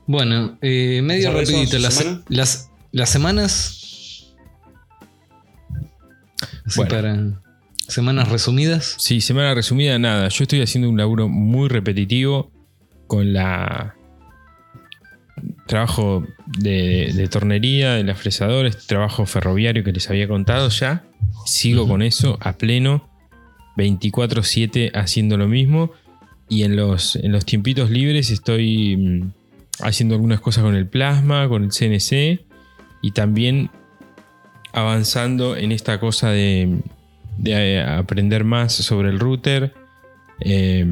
Bueno, 0.07 0.57
eh, 0.61 1.01
medio 1.03 1.31
¿Sabes 1.31 1.49
eso, 1.49 1.57
rapidito. 1.57 1.79
Las, 1.79 2.05
las, 2.29 2.71
las 2.91 3.09
semanas. 3.09 4.33
Así 6.65 6.77
Bueno. 6.79 6.89
para. 6.89 7.41
Semanas 7.87 8.29
resumidas. 8.29 8.95
Sí, 8.99 9.19
semana 9.19 9.53
resumida, 9.53 9.99
nada. 9.99 10.29
Yo 10.29 10.43
estoy 10.43 10.61
haciendo 10.61 10.89
un 10.89 10.97
laburo 10.97 11.27
muy 11.27 11.67
repetitivo 11.67 12.51
con 13.07 13.33
la. 13.33 13.95
Trabajo 15.67 16.25
de, 16.59 17.11
de 17.13 17.27
tornería, 17.27 17.93
de 17.93 18.03
la 18.03 18.15
fresadora, 18.15 18.67
este 18.69 18.83
trabajo 18.87 19.25
ferroviario 19.25 19.83
que 19.83 19.91
les 19.91 20.09
había 20.09 20.27
contado 20.27 20.69
ya. 20.69 21.03
Sigo 21.45 21.87
con 21.87 22.01
eso 22.01 22.37
a 22.41 22.53
pleno, 22.53 23.09
24-7 23.77 24.91
haciendo 24.93 25.37
lo 25.37 25.47
mismo. 25.47 25.91
Y 26.49 26.63
en 26.63 26.75
los, 26.75 27.15
en 27.15 27.31
los 27.31 27.45
tiempitos 27.45 27.89
libres 27.89 28.29
estoy 28.29 28.97
mm, 28.97 29.31
haciendo 29.81 30.15
algunas 30.15 30.41
cosas 30.41 30.63
con 30.63 30.75
el 30.75 30.87
plasma, 30.87 31.47
con 31.47 31.63
el 31.63 31.71
CNC 31.71 32.41
y 33.01 33.11
también 33.11 33.69
avanzando 34.73 35.55
en 35.55 35.71
esta 35.71 35.99
cosa 35.99 36.29
de, 36.29 36.79
de, 37.37 37.77
eh, 37.77 37.81
aprender 37.81 38.43
más 38.43 38.73
sobre 38.73 39.09
el 39.09 39.19
router, 39.19 39.73
eh, 40.39 40.85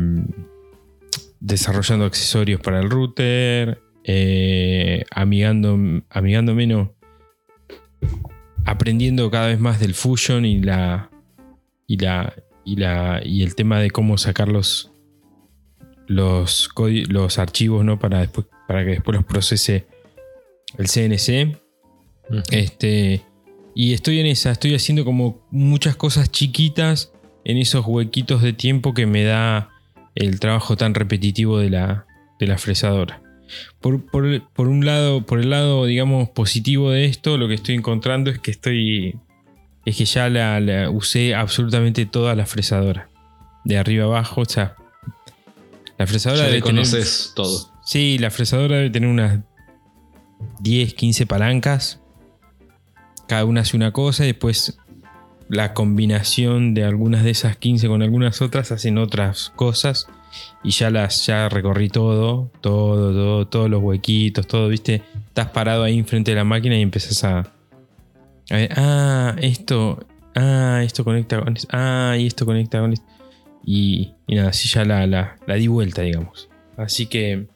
desarrollando 1.40 2.06
accesorios 2.06 2.60
para 2.62 2.80
el 2.80 2.90
router, 2.90 3.80
eh, 4.04 5.04
amigando, 5.12 5.78
amigando 6.10 6.56
menos, 6.56 6.90
aprendiendo 8.66 9.30
cada 9.32 9.48
vez 9.48 9.60
más 9.60 9.80
del 9.80 9.94
Fusion 9.94 10.46
y 10.46 10.62
la 10.62 11.10
y 11.88 11.98
la 11.98 12.34
y 12.66 12.76
la 12.76 13.22
y 13.24 13.44
el 13.44 13.56
tema 13.56 13.80
de 13.80 13.92
cómo 13.92 14.18
sacar 14.18 14.48
los 14.48 14.92
los, 16.10 16.70
los 17.08 17.40
archivos 17.40 17.86
¿no? 17.86 18.00
para, 18.00 18.20
después, 18.20 18.48
para 18.68 18.84
que 18.84 18.92
después 18.92 19.16
los 19.16 19.26
procese 19.26 19.88
el 20.78 20.88
CNC. 20.88 21.58
Ujú. 22.30 22.42
Este, 22.52 23.22
y 23.76 23.94
estoy 23.94 24.20
en 24.20 24.26
esa, 24.26 24.52
estoy 24.52 24.76
haciendo 24.76 25.06
como 25.06 25.48
muchas 25.52 25.96
cosas 25.96 26.32
chiquitas 26.32 27.14
en 27.46 27.58
esos 27.58 27.86
huequitos 27.86 28.42
de 28.42 28.54
tiempo 28.54 28.94
que 28.94 29.06
me 29.06 29.24
da 29.24 29.70
el 30.16 30.40
trabajo 30.40 30.76
tan 30.76 30.96
repetitivo 30.96 31.60
de 31.60 31.70
la, 31.70 32.06
de 32.40 32.48
la 32.48 32.58
fresadora. 32.58 33.22
Por, 33.82 34.06
por- 34.06 34.42
por 34.52 34.68
un 34.68 34.86
lado, 34.86 35.26
por 35.26 35.40
el 35.40 35.50
lado, 35.50 35.86
digamos, 35.86 36.30
positivo 36.30 36.92
de 36.92 37.06
esto, 37.06 37.38
lo 37.38 37.48
que 37.48 37.54
estoy 37.54 37.76
encontrando 37.76 38.30
es 38.30 38.40
que 38.40 38.52
estoy. 38.52 39.18
Es 39.86 39.96
que 39.98 40.06
ya 40.06 40.30
la, 40.30 40.60
la 40.60 40.90
usé 40.90 41.34
absolutamente 41.36 42.06
toda 42.06 42.36
la 42.36 42.46
fresadora. 42.46 43.10
De 43.64 43.78
arriba 43.78 44.06
abajo. 44.06 44.42
O 44.42 44.46
sea. 44.46 44.76
La 45.98 46.08
fresadora 46.08 46.44
Ya 46.44 46.48
debe 46.50 46.62
tener. 46.62 46.84
conoces 46.84 47.32
todo. 47.36 47.72
Sí, 47.86 48.18
la 48.20 48.30
fresadora 48.32 48.76
debe 48.78 48.90
tener 48.90 49.10
unas 49.10 49.40
10, 50.62 50.94
15 50.94 51.26
palancas. 51.26 52.00
Cada 53.28 53.46
una 53.46 53.62
hace 53.62 53.76
una 53.78 53.92
cosa 53.92 54.24
y 54.24 54.28
después 54.28 54.78
la 55.50 55.74
combinación 55.74 56.74
de 56.74 56.84
algunas 56.84 57.24
de 57.24 57.32
esas 57.32 57.58
15 57.58 57.88
con 57.88 58.02
algunas 58.02 58.42
otras 58.42 58.72
hacen 58.72 58.98
otras 58.98 59.52
cosas. 59.56 60.08
Y 60.64 60.72
ya 60.72 60.90
las 60.90 61.26
ya 61.26 61.50
recorrí 61.50 61.90
todo, 61.90 62.52
todo, 62.62 63.12
todo, 63.14 63.48
todos 63.48 63.70
los 63.70 63.82
huequitos, 63.82 64.48
todo, 64.48 64.68
¿viste? 64.68 65.02
Estás 65.28 65.48
parado 65.50 65.84
ahí 65.84 65.98
enfrente 65.98 66.32
de 66.32 66.36
la 66.36 66.44
máquina 66.44 66.78
y 66.78 66.82
empiezas 66.82 67.24
a, 67.24 67.40
a 67.40 68.56
ver, 68.56 68.72
ah, 68.76 69.36
esto, 69.42 70.06
ah, 70.36 70.82
esto 70.84 71.04
conecta 71.04 71.40
con 71.42 71.56
esto, 71.56 71.68
ah, 71.72 72.16
y 72.20 72.28
esto 72.28 72.46
conecta 72.46 72.80
con 72.80 72.94
esto. 72.94 73.06
Y, 73.66 74.14
y 74.28 74.36
nada, 74.36 74.50
así 74.50 74.68
ya 74.70 74.84
la, 74.86 75.06
la, 75.08 75.38
la 75.46 75.56
di 75.56 75.68
vuelta, 75.68 76.02
digamos. 76.02 76.50
Así 76.78 77.06
que 77.08 77.48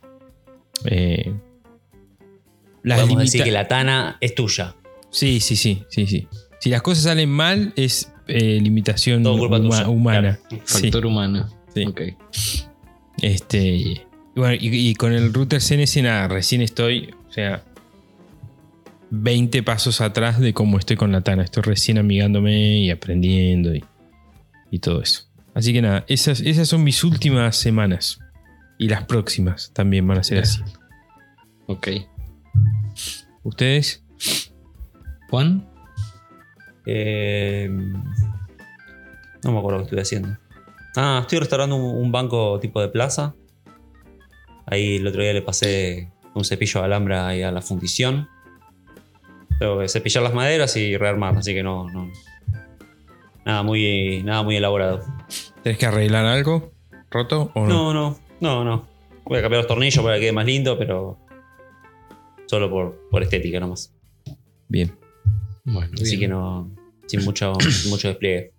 eh, 0.86 1.34
las 2.84 3.00
Podemos 3.02 3.24
decir 3.24 3.40
limita- 3.42 3.44
que 3.46 3.52
la 3.52 3.68
Tana 3.68 4.18
es 4.22 4.36
tuya. 4.36 4.76
Sí, 5.10 5.40
sí, 5.40 5.56
sí, 5.56 5.84
sí, 5.90 6.08
sí. 6.08 6.28
Si 6.60 6.70
las 6.70 6.82
cosas 6.82 7.04
salen 7.06 7.30
mal, 7.30 7.74
es 7.76 8.12
eh, 8.28 8.60
limitación 8.62 9.24
Todo 9.24 9.38
culpa 9.38 9.58
huma- 9.60 9.88
humana. 9.88 10.40
Factor 10.66 11.06
humano. 11.06 11.50
Sí. 11.74 11.86
Ok. 11.86 12.02
Este. 13.22 13.60
Y, 13.60 14.02
bueno, 14.36 14.56
y, 14.56 14.90
y 14.90 14.96
con 14.96 15.14
el 15.14 15.34
router 15.34 15.62
CNS, 15.62 16.02
nada, 16.04 16.28
recién 16.28 16.62
estoy, 16.62 17.14
o 17.30 17.32
sea, 17.32 17.64
20 19.16 19.62
pasos 19.62 20.02
atrás 20.02 20.40
de 20.40 20.54
cómo 20.54 20.80
estoy 20.80 20.98
con 20.98 21.12
la 21.12 21.22
Tana. 21.22 21.44
Estoy 21.44 21.62
recién 21.62 22.00
amigándome 22.00 22.80
y 22.80 22.90
aprendiendo 22.90 23.76
y, 23.76 23.86
y 24.72 24.80
todo 24.80 25.04
eso. 25.04 25.26
Así 25.54 25.72
que 25.72 25.84
nada, 25.84 26.04
esas, 26.08 26.42
esas 26.42 26.68
son 26.68 26.84
mis 26.84 27.04
últimas 27.04 27.56
semanas. 27.56 28.20
Y 28.80 28.88
las 28.90 29.06
próximas 29.06 29.72
también 29.72 30.08
van 30.08 30.18
a 30.18 30.24
ser 30.24 30.40
así. 30.40 30.62
Ok. 31.68 31.90
¿Ustedes? 33.44 34.04
Juan. 35.30 35.70
Eh, 36.88 37.70
no 39.44 39.52
me 39.52 39.60
acuerdo 39.60 39.78
qué 39.80 39.84
estoy 39.84 40.00
haciendo. 40.00 40.38
Ah, 40.96 41.20
estoy 41.22 41.40
restaurando 41.40 41.76
un, 41.76 42.04
un 42.06 42.12
banco 42.12 42.60
tipo 42.60 42.80
de 42.82 42.88
plaza. 42.90 43.36
Ahí 44.66 44.98
el 44.98 45.08
otro 45.08 45.22
día 45.22 45.34
le 45.34 45.42
pasé 45.42 46.12
un 46.36 46.44
cepillo 46.46 46.80
de 46.82 46.86
alambre 46.86 47.16
ahí 47.18 47.42
a 47.42 47.52
la 47.52 47.62
fundición. 47.62 48.28
Tengo 49.60 49.80
que 49.80 49.88
cepillar 49.88 50.24
las 50.24 50.34
maderas 50.34 50.76
y 50.78 50.98
rearmar, 50.98 51.38
así 51.38 51.54
que 51.54 51.64
no. 51.64 51.90
no- 51.90 52.12
nada, 53.46 53.64
muy, 53.64 54.22
nada 54.24 54.44
muy 54.44 54.56
elaborado. 54.56 55.02
¿Tenés 55.64 55.78
que 55.78 55.86
arreglar 55.86 56.26
algo 56.26 56.72
roto 57.12 57.52
o 57.54 57.66
no? 57.66 57.68
No, 57.68 57.94
no, 57.94 58.18
no, 58.40 58.64
no. 58.64 58.88
Voy 59.26 59.40
a 59.40 59.42
cambiar 59.42 59.62
los 59.64 59.68
tornillos 59.68 60.04
para 60.04 60.16
que 60.16 60.22
quede 60.22 60.32
más 60.32 60.46
lindo, 60.46 60.78
pero. 60.78 61.18
Solo 62.46 62.70
por, 62.70 63.08
por 63.10 63.24
estética 63.24 63.60
nomás. 63.60 63.94
Bien. 64.68 64.96
Bueno, 65.64 65.92
Así 65.94 66.18
bien. 66.18 66.20
que 66.20 66.28
no. 66.28 66.72
Sin 67.08 67.24
mucho, 67.24 67.54
sin 67.60 67.90
mucho 67.92 68.08
despliegue. 68.10 68.53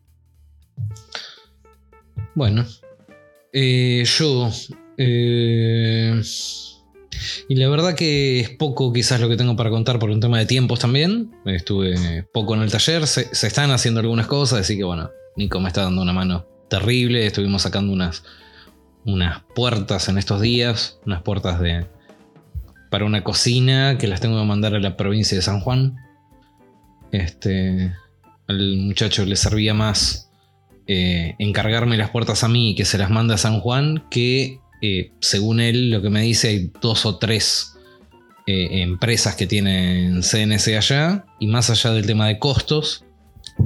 Bueno, 2.35 2.67
eh, 3.53 4.05
yo. 4.05 4.51
eh, 4.97 6.21
y 7.49 7.55
la 7.55 7.69
verdad 7.69 7.95
que 7.95 8.41
es 8.41 8.51
poco 8.51 8.93
quizás 8.93 9.21
lo 9.21 9.29
que 9.29 9.37
tengo 9.37 9.57
para 9.57 9.71
contar 9.71 9.99
por 9.99 10.11
un 10.11 10.21
tema 10.21 10.39
de 10.39 10.47
tiempos 10.47 10.81
también. 10.81 11.33
Estuve 11.47 12.25
poco 12.33 12.55
en 12.55 12.63
el 12.63 12.71
taller, 12.71 13.07
se, 13.07 13.35
se 13.35 13.47
están 13.47 13.71
haciendo 13.71 14.01
algunas 14.01 14.27
cosas, 14.27 14.61
así 14.61 14.77
que 14.77 14.85
bueno, 14.85 15.11
Nico 15.37 15.61
me 15.61 15.69
está 15.69 15.83
dando 15.83 16.03
una 16.03 16.13
mano 16.13 16.47
terrible. 16.69 17.27
Estuvimos 17.27 17.63
sacando 17.63 17.93
unas, 17.93 18.25
unas 19.05 19.43
puertas 19.55 20.09
en 20.09 20.19
estos 20.19 20.41
días, 20.41 20.99
unas 21.07 21.23
puertas 21.23 21.61
de 21.61 21.87
para 22.91 23.05
una 23.07 23.25
cocina 23.25 23.99
que 23.99 24.07
las 24.07 24.21
tengo 24.21 24.39
que 24.39 24.47
mandar 24.47 24.75
a 24.75 24.81
la 24.81 24.97
provincia 24.97 25.37
de 25.37 25.43
San 25.43 25.61
Juan. 25.61 25.97
Este, 27.11 27.93
al 28.47 28.77
muchacho 28.77 29.25
le 29.25 29.37
servía 29.37 29.75
más 29.75 30.31
eh, 30.87 31.35
encargarme 31.39 31.97
las 31.97 32.11
puertas 32.11 32.45
a 32.45 32.49
mí 32.49 32.71
y 32.71 32.75
que 32.75 32.85
se 32.85 32.99
las 32.99 33.11
manda 33.11 33.35
a 33.35 33.39
San 33.39 33.61
Juan, 33.61 34.05
que 34.11 34.59
eh, 34.83 35.13
según 35.21 35.61
él 35.61 35.91
lo 35.91 36.03
que 36.03 36.11
me 36.11 36.21
dice 36.23 36.49
hay 36.49 36.71
dos 36.81 37.07
o 37.07 37.17
tres 37.19 37.73
eh, 38.47 38.83
empresas 38.83 39.35
que 39.37 39.47
tienen 39.47 40.21
CNC 40.23 40.77
allá 40.77 41.25
y 41.41 41.47
más 41.47 41.71
allá 41.71 41.93
del 41.93 42.05
tema 42.07 42.29
de 42.29 42.39
costos, 42.39 43.05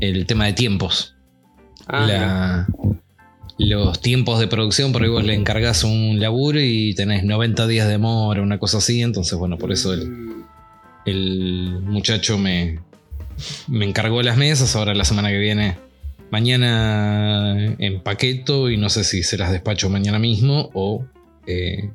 el 0.00 0.26
tema 0.26 0.46
de 0.46 0.52
tiempos. 0.52 1.16
Ah, 1.87 2.07
La- 2.07 2.66
los 3.61 4.00
tiempos 4.00 4.38
de 4.38 4.46
producción, 4.46 4.92
por 4.92 5.02
ahí 5.02 5.09
vos 5.09 5.24
le 5.24 5.35
encargás 5.35 5.83
un 5.83 6.20
laburo 6.20 6.61
y 6.61 6.94
tenés 6.94 7.24
90 7.24 7.66
días 7.66 7.88
de 7.88 7.98
mora, 7.98 8.40
una 8.40 8.59
cosa 8.61 8.78
así, 8.78 9.02
entonces 9.02 9.37
bueno, 9.37 9.59
por 9.59 9.72
eso 9.72 9.92
el, 9.94 10.44
el 11.07 11.81
muchacho 11.83 12.38
me, 12.38 12.78
me 13.66 13.85
encargó 13.85 14.22
las 14.22 14.37
mesas, 14.37 14.76
ahora 14.76 14.94
la 14.94 15.04
semana 15.04 15.31
que 15.31 15.38
viene, 15.38 15.76
mañana 16.30 17.74
empaqueto 17.78 18.70
y 18.70 18.76
no 18.76 18.88
sé 18.88 19.04
si 19.04 19.22
se 19.22 19.38
las 19.38 19.50
despacho 19.52 19.88
mañana 19.88 20.18
mismo 20.18 20.70
o 20.74 21.04
eh, 21.46 21.90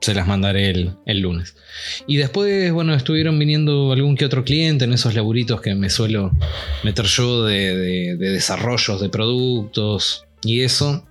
se 0.00 0.14
las 0.14 0.26
mandaré 0.26 0.70
el, 0.70 0.96
el 1.06 1.20
lunes. 1.20 1.56
Y 2.06 2.16
después, 2.18 2.70
bueno, 2.72 2.94
estuvieron 2.94 3.38
viniendo 3.38 3.92
algún 3.92 4.16
que 4.16 4.26
otro 4.26 4.44
cliente 4.44 4.84
en 4.84 4.92
esos 4.92 5.14
laburitos 5.14 5.60
que 5.62 5.74
me 5.74 5.88
suelo 5.88 6.30
meter 6.82 7.06
yo 7.06 7.44
de, 7.44 7.74
de- 7.76 8.16
de 8.16 8.30
desarrollos 8.30 9.00
de 9.00 9.08
productos 9.08 10.26
y 10.42 10.60
eso. 10.60 11.06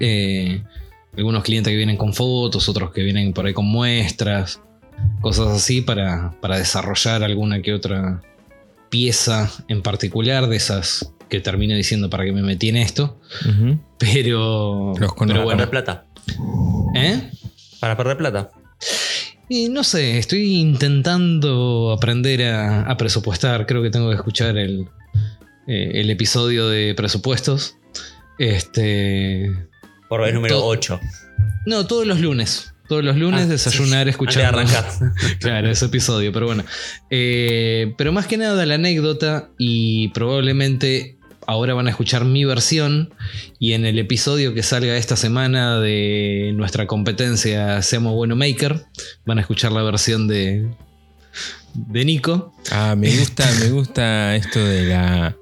Eh, 0.00 0.62
algunos 1.16 1.44
clientes 1.44 1.70
que 1.70 1.76
vienen 1.76 1.96
con 1.98 2.14
fotos, 2.14 2.68
otros 2.68 2.92
que 2.92 3.02
vienen 3.02 3.32
por 3.34 3.46
ahí 3.46 3.52
con 3.52 3.66
muestras, 3.66 4.60
cosas 5.20 5.48
así 5.48 5.82
para, 5.82 6.34
para 6.40 6.56
desarrollar 6.58 7.22
alguna 7.22 7.60
que 7.60 7.74
otra 7.74 8.22
pieza 8.90 9.50
en 9.68 9.82
particular 9.82 10.48
de 10.48 10.56
esas 10.56 11.12
que 11.28 11.40
termine 11.40 11.74
diciendo 11.74 12.10
para 12.10 12.24
qué 12.24 12.32
me 12.32 12.42
metí 12.42 12.68
en 12.68 12.76
esto. 12.76 13.20
Pero, 13.98 14.92
Los 14.98 15.12
pero 15.18 15.44
para 15.44 15.46
perder 15.56 15.70
plata. 15.70 16.06
¿eh? 16.94 17.30
Para 17.80 17.96
perder 17.96 18.16
plata. 18.16 18.50
Y 19.48 19.68
no 19.68 19.84
sé, 19.84 20.18
estoy 20.18 20.56
intentando 20.56 21.92
aprender 21.92 22.42
a, 22.44 22.82
a 22.82 22.96
presupuestar. 22.96 23.66
Creo 23.66 23.82
que 23.82 23.90
tengo 23.90 24.08
que 24.10 24.16
escuchar 24.16 24.56
el, 24.56 24.86
eh, 25.66 25.90
el 25.94 26.10
episodio 26.10 26.68
de 26.68 26.94
presupuestos. 26.94 27.76
Este. 28.38 29.50
Por 30.08 30.22
vez 30.22 30.34
número 30.34 30.56
Todo- 30.56 30.66
8. 30.66 31.00
No, 31.66 31.86
todos 31.86 32.06
los 32.06 32.20
lunes. 32.20 32.73
Todos 32.88 33.02
los 33.04 33.16
lunes 33.16 33.42
Ah, 33.42 33.46
desayunar, 33.46 34.08
sí, 34.12 34.38
de 34.38 34.44
arrancar. 34.44 34.84
Claro, 35.40 35.70
ese 35.70 35.86
episodio, 35.86 36.32
pero 36.32 36.46
bueno. 36.46 36.64
Eh, 37.10 37.94
pero 37.96 38.12
más 38.12 38.26
que 38.26 38.36
nada 38.36 38.66
la 38.66 38.74
anécdota 38.74 39.48
y 39.58 40.08
probablemente 40.08 41.16
ahora 41.46 41.74
van 41.74 41.86
a 41.86 41.90
escuchar 41.90 42.24
mi 42.24 42.44
versión 42.44 43.12
y 43.58 43.72
en 43.72 43.84
el 43.86 43.98
episodio 43.98 44.54
que 44.54 44.62
salga 44.62 44.96
esta 44.96 45.16
semana 45.16 45.78
de 45.78 46.52
nuestra 46.54 46.86
competencia 46.86 47.82
Seamos 47.82 48.14
Bueno 48.14 48.34
Maker 48.36 48.82
van 49.26 49.38
a 49.38 49.40
escuchar 49.42 49.72
la 49.72 49.82
versión 49.82 50.26
de, 50.28 50.68
de 51.74 52.04
Nico. 52.04 52.54
Ah, 52.70 52.94
me 52.96 53.14
gusta, 53.16 53.46
me 53.60 53.70
gusta 53.70 54.36
esto 54.36 54.62
de 54.64 54.84
la. 54.86 55.36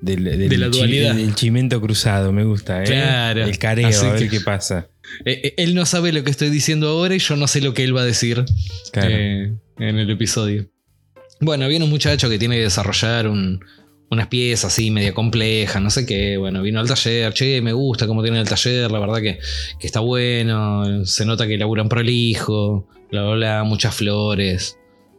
Del, 0.00 0.24
del 0.24 0.48
De 0.50 0.58
la 0.58 0.70
chi- 0.70 0.78
dualidad. 0.78 1.14
del 1.14 1.34
chimento 1.34 1.80
cruzado, 1.80 2.30
me 2.32 2.44
gusta, 2.44 2.82
¿eh? 2.82 2.86
Claro. 2.86 3.44
El 3.44 3.58
careo, 3.58 3.88
Así 3.88 4.04
a 4.06 4.12
ver 4.12 4.22
que- 4.24 4.28
qué 4.28 4.40
pasa. 4.40 4.88
Eh, 5.24 5.40
eh, 5.44 5.54
él 5.58 5.74
no 5.74 5.86
sabe 5.86 6.12
lo 6.12 6.22
que 6.24 6.30
estoy 6.30 6.50
diciendo 6.50 6.88
ahora 6.88 7.14
y 7.14 7.18
yo 7.18 7.36
no 7.36 7.46
sé 7.46 7.60
lo 7.60 7.74
que 7.74 7.84
él 7.84 7.96
va 7.96 8.02
a 8.02 8.04
decir 8.04 8.44
Claro. 8.92 9.08
eh, 9.10 9.52
en 9.78 9.98
el 9.98 10.10
episodio. 10.10 10.68
Bueno, 11.40 11.68
viene 11.68 11.84
un 11.84 11.90
muchacho 11.90 12.28
que 12.30 12.38
tiene 12.38 12.56
que 12.56 12.62
desarrollar 12.62 13.28
un- 13.28 13.60
unas 14.10 14.28
piezas 14.28 14.72
así 14.72 14.90
media 14.90 15.12
complejas, 15.12 15.82
no 15.82 15.90
sé 15.90 16.06
qué. 16.06 16.36
Bueno, 16.36 16.62
vino 16.62 16.78
al 16.80 16.86
taller, 16.88 17.32
che, 17.34 17.60
me 17.60 17.72
gusta 17.72 18.06
cómo 18.06 18.22
tiene 18.22 18.40
el 18.40 18.48
taller, 18.48 18.90
la 18.90 19.00
verdad 19.00 19.20
que, 19.20 19.38
que 19.80 19.86
está 19.86 20.00
bueno, 20.00 21.04
se 21.04 21.26
nota 21.26 21.46
que 21.46 21.58
laburan 21.58 21.88
prolijo, 21.88 22.88
bla, 23.10 23.22
bla, 23.24 23.34
bla, 23.34 23.64
muchas 23.64 23.94
flores. 23.96 24.78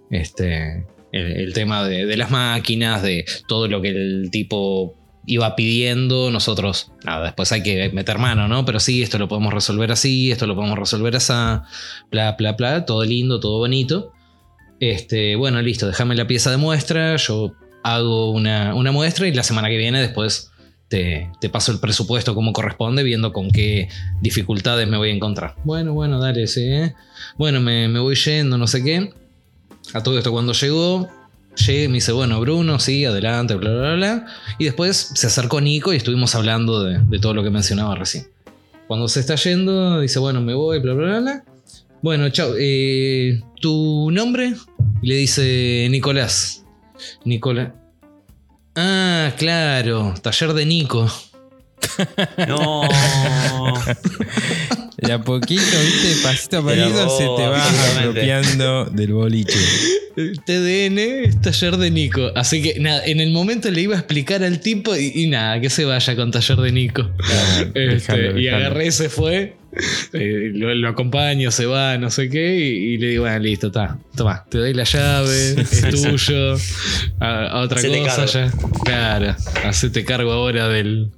Este, 0.10 0.86
el, 1.12 1.32
el 1.38 1.54
tema 1.54 1.88
de, 1.88 2.06
de 2.06 2.18
las 2.18 2.32
máquinas, 2.32 3.04
de 3.04 3.26
todo 3.48 3.68
lo 3.68 3.82
que 3.82 3.90
el 3.90 4.30
tipo 4.32 4.96
iba 5.28 5.56
pidiendo, 5.58 6.32
nosotros, 6.32 6.94
nada, 7.04 7.26
después 7.26 7.52
hay 7.52 7.62
que 7.62 7.90
meter 7.90 8.18
mano, 8.18 8.48
¿no? 8.48 8.64
Pero 8.64 8.80
sí, 8.80 9.04
esto 9.04 9.20
lo 9.20 9.28
podemos 9.28 9.54
resolver 9.54 9.92
así, 9.92 10.32
esto 10.32 10.48
lo 10.48 10.56
podemos 10.56 10.80
resolver 10.80 11.16
así, 11.18 11.34
bla, 12.10 12.36
bla, 12.40 12.54
bla, 12.54 12.86
todo 12.86 13.04
lindo, 13.04 13.40
todo 13.40 13.60
bonito. 13.60 14.14
Este, 14.80 15.36
bueno, 15.36 15.62
listo, 15.62 15.86
déjame 15.86 16.16
la 16.16 16.28
pieza 16.28 16.50
de 16.50 16.58
muestra, 16.58 17.18
yo 17.18 17.52
hago 17.84 18.32
una, 18.32 18.74
una 18.74 18.94
muestra 18.94 19.28
y 19.28 19.34
la 19.34 19.44
semana 19.44 19.68
que 19.68 19.78
viene 19.78 20.00
después 20.00 20.52
te, 20.88 21.30
te 21.42 21.50
paso 21.50 21.74
el 21.74 21.80
presupuesto 21.80 22.34
como 22.34 22.54
corresponde, 22.54 23.04
viendo 23.04 23.34
con 23.34 23.52
qué 23.52 23.90
dificultades 24.22 24.88
me 24.88 24.96
voy 24.96 25.10
a 25.10 25.14
encontrar. 25.14 25.56
Bueno, 25.66 25.94
bueno, 25.94 26.20
dale, 26.20 26.48
sí. 26.48 26.64
¿eh? 26.64 26.96
Bueno, 27.38 27.60
me, 27.60 27.90
me 27.90 28.00
voy 28.00 28.16
yendo, 28.16 28.58
no 28.58 28.66
sé 28.66 28.82
qué. 28.82 29.14
A 29.94 30.04
todo 30.04 30.18
esto 30.18 30.32
cuando 30.32 30.54
llegó, 30.54 31.10
llegué 31.58 31.84
y 31.84 31.88
me 31.88 31.95
dice, 31.95 32.12
bueno, 32.12 32.39
Bruno, 32.39 32.80
sí, 32.80 33.05
adelante, 33.05 33.55
bla, 33.55 33.72
bla, 33.72 33.93
bla. 33.95 34.26
Y 34.58 34.66
después 34.66 35.12
se 35.14 35.28
acercó 35.28 35.62
Nico 35.62 35.93
y 35.93 35.97
estuvimos 35.97 36.36
hablando 36.36 36.84
de, 36.84 36.99
de 36.99 37.20
todo 37.20 37.34
lo 37.34 37.43
que 37.43 37.49
mencionaba 37.49 37.95
recién. 37.95 38.28
Cuando 38.88 39.08
se 39.08 39.20
está 39.20 39.36
yendo, 39.36 39.99
dice, 39.99 40.20
bueno, 40.20 40.41
me 40.41 40.53
voy, 40.53 40.80
bla, 40.80 40.93
bla, 40.93 41.05
bla. 41.08 41.20
bla. 41.20 41.43
Bueno, 42.01 42.30
chao. 42.30 42.53
eh, 42.60 43.41
¿Tu 43.60 44.10
nombre? 44.12 44.53
Y 45.01 45.08
le 45.08 45.16
dice 45.16 45.88
Nicolás. 45.89 46.64
Nicolás. 47.26 47.72
Ah, 48.76 49.32
claro. 49.38 50.14
Taller 50.22 50.53
de 50.53 50.66
Nico. 50.66 51.12
No. 52.47 52.82
De 54.98 55.14
a 55.14 55.22
poquito, 55.22 55.62
viste, 55.62 56.24
pasito 56.24 56.58
a 56.58 56.66
pasito 56.66 57.18
se 57.18 57.24
te 57.24 57.48
va 57.48 58.00
apropiando 58.00 58.86
del 58.86 59.14
boliche. 59.14 59.60
TDN 60.16 60.98
es 60.98 61.39
taller 61.41 61.78
de 61.78 61.91
Nico. 61.91 62.32
Así 62.36 62.64
que 62.64 62.80
nada, 62.80 63.06
en 63.06 63.20
el 63.20 63.32
momento 63.32 63.70
le 63.70 63.82
iba 63.82 63.95
a 63.95 64.00
explicar 64.00 64.43
al 64.43 64.60
tipo 64.60 64.95
y, 64.95 65.12
y 65.14 65.28
nada, 65.28 65.62
que 65.62 65.70
se 65.70 65.86
vaya 65.86 66.16
con 66.16 66.32
taller 66.32 66.58
de 66.58 66.72
Nico. 66.72 67.12
Este, 67.76 67.80
Dejalo, 67.80 68.39
y 68.39 68.48
agarré 68.48 68.88
y 68.88 68.91
se 68.91 69.10
fue. 69.10 69.56
Eh, 70.14 70.50
lo, 70.56 70.74
lo 70.74 70.89
acompaño, 70.89 71.52
se 71.52 71.68
va, 71.68 72.00
no 72.00 72.10
sé 72.10 72.30
qué. 72.30 72.58
Y, 72.58 72.93
y 72.93 72.98
le 72.98 73.10
digo, 73.10 73.24
bueno, 73.24 73.38
listo, 73.38 73.68
está. 73.68 74.00
Toma, 74.16 74.45
te 74.50 74.58
doy 74.58 74.74
la 74.74 74.86
llave, 74.86 75.62
es 75.62 75.82
tuyo. 75.91 76.56
A, 77.20 77.45
a 77.50 77.60
otra 77.62 77.78
Hacete 77.78 78.00
cosa 78.00 78.26
cargo. 78.26 78.32
ya. 78.34 78.52
Claro, 78.84 79.36
hacete 79.64 80.04
cargo 80.04 80.32
ahora 80.32 80.68
del, 80.70 81.12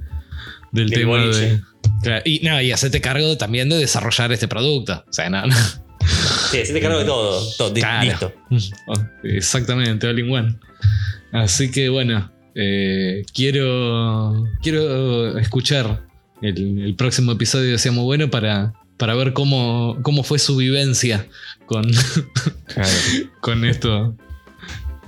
del, 0.72 0.90
Del 0.90 1.00
tema 1.00 1.12
boliche. 1.18 1.40
de. 1.40 1.62
Claro, 2.02 2.22
y 2.26 2.40
no, 2.40 2.62
y 2.62 2.72
hacete 2.72 3.02
cargo 3.02 3.38
también 3.38 3.68
de 3.70 3.78
desarrollar 3.78 4.32
este 4.32 4.48
producto. 4.48 5.04
O 5.08 5.14
sea, 5.14 5.30
no, 5.30 5.46
no. 5.46 5.56
Sí, 6.52 6.66
se 6.66 6.74
te 6.74 6.80
cargo 6.82 7.00
de 7.00 7.06
todo. 7.06 7.46
todo 7.58 7.74
Claro. 7.74 8.06
Listo. 8.50 8.74
Oh, 8.88 8.94
Exactamente, 9.24 10.08
all 10.08 10.18
in 10.20 10.32
one. 10.32 10.56
Así 11.32 11.70
que 11.70 11.90
bueno, 11.90 12.32
eh, 12.56 13.24
quiero, 13.34 14.46
quiero 14.62 15.38
escuchar 15.38 16.06
el, 16.42 16.80
el 16.82 16.96
próximo 16.96 17.32
episodio 17.34 17.72
de 17.72 17.78
Seamos 17.78 18.04
Bueno 18.06 18.30
para, 18.32 18.74
para 18.98 19.14
ver 19.16 19.34
cómo, 19.34 19.98
cómo 20.02 20.24
fue 20.24 20.40
su 20.40 20.56
vivencia 20.56 21.28
con, 21.66 21.84
Claro. 22.74 22.90
con 23.42 23.66
esto. 23.66 24.16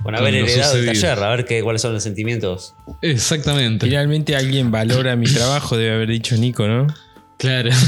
Con 0.02 0.14
haber 0.14 0.34
heredado 0.34 0.76
el 0.76 0.86
taller, 0.86 1.18
a 1.18 1.30
ver 1.30 1.44
qué, 1.44 1.62
cuáles 1.62 1.82
son 1.82 1.92
los 1.92 2.02
sentimientos. 2.02 2.74
Exactamente. 3.02 3.86
Finalmente 3.86 4.36
alguien 4.36 4.70
valora 4.70 5.16
mi 5.16 5.26
trabajo, 5.26 5.76
debe 5.76 5.94
haber 5.94 6.08
dicho 6.08 6.36
Nico, 6.36 6.66
¿no? 6.66 6.86
Claro. 7.38 7.70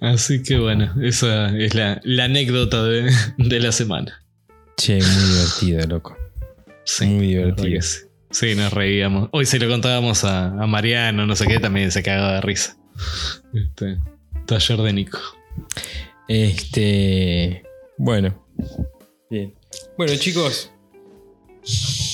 Así 0.00 0.42
que 0.42 0.58
bueno, 0.58 0.92
esa 1.02 1.56
es 1.56 1.74
la, 1.74 2.00
la 2.04 2.24
anécdota 2.24 2.84
de, 2.84 3.10
de 3.38 3.60
la 3.60 3.72
semana. 3.72 4.22
Che, 4.76 4.94
muy 4.94 5.32
divertido, 5.32 5.86
loco. 5.86 6.16
Sí, 6.84 7.06
Muy 7.06 7.28
divertido. 7.28 7.80
Sí, 8.30 8.54
nos 8.54 8.72
reíamos. 8.72 9.28
Hoy 9.32 9.46
se 9.46 9.58
lo 9.58 9.68
contábamos 9.68 10.24
a, 10.24 10.48
a 10.48 10.66
Mariano, 10.66 11.26
no 11.26 11.34
sé 11.34 11.46
qué, 11.46 11.58
también 11.58 11.90
se 11.90 12.02
cagaba 12.02 12.34
de 12.34 12.40
risa. 12.42 12.76
Este, 13.54 13.98
taller 14.46 14.78
de 14.78 14.92
Nico. 14.92 15.18
Este. 16.28 17.62
Bueno. 17.98 18.46
Bien. 19.30 19.54
Bueno, 19.96 20.14
chicos. 20.16 20.70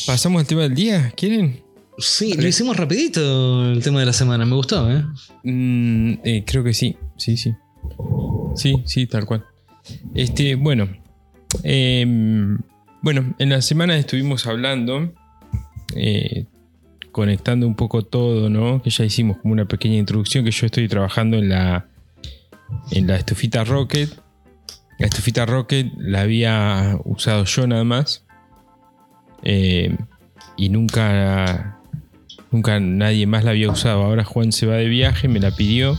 ¿Pasamos 0.06 0.40
al 0.40 0.46
tema 0.46 0.62
del 0.62 0.74
día? 0.74 1.12
¿Quieren? 1.16 1.62
Sí, 1.98 2.34
lo 2.34 2.46
hicimos 2.48 2.76
rapidito 2.76 3.70
el 3.70 3.82
tema 3.82 4.00
de 4.00 4.06
la 4.06 4.12
semana, 4.12 4.44
me 4.46 4.54
gustó, 4.54 4.90
¿eh? 4.90 5.04
Mm, 5.44 6.12
eh, 6.24 6.44
creo 6.46 6.64
que 6.64 6.72
sí. 6.72 6.96
Sí, 7.16 7.36
sí. 7.36 7.54
Sí, 8.54 8.82
sí, 8.86 9.06
tal 9.06 9.26
cual. 9.26 9.44
Este, 10.14 10.54
bueno. 10.54 10.88
em, 11.62 12.58
bueno, 13.02 13.34
en 13.38 13.48
la 13.50 13.60
semana 13.62 13.96
estuvimos 13.96 14.46
hablando. 14.46 15.12
eh, 15.94 16.46
conectando 17.12 17.66
un 17.66 17.74
poco 17.76 18.02
todo, 18.06 18.48
¿no? 18.48 18.80
Que 18.82 18.88
ya 18.88 19.04
hicimos 19.04 19.36
como 19.38 19.52
una 19.52 19.66
pequeña 19.66 19.96
introducción. 19.98 20.44
Que 20.46 20.50
yo 20.50 20.64
estoy 20.66 20.88
trabajando 20.88 21.36
en 21.36 21.50
la. 21.50 21.86
En 22.90 23.06
la 23.06 23.16
estufita 23.16 23.64
Rocket. 23.64 24.08
La 25.02 25.08
estufita 25.08 25.44
Rocket 25.46 25.92
la 25.98 26.20
había 26.20 26.96
usado 27.02 27.44
yo 27.44 27.66
nada 27.66 27.82
más. 27.82 28.24
Eh, 29.42 29.96
y 30.56 30.68
nunca. 30.68 31.80
Nunca 32.52 32.78
nadie 32.78 33.26
más 33.26 33.42
la 33.42 33.50
había 33.50 33.68
usado. 33.68 34.04
Ahora 34.04 34.22
Juan 34.22 34.52
se 34.52 34.64
va 34.64 34.76
de 34.76 34.86
viaje, 34.86 35.26
me 35.26 35.40
la 35.40 35.50
pidió. 35.50 35.98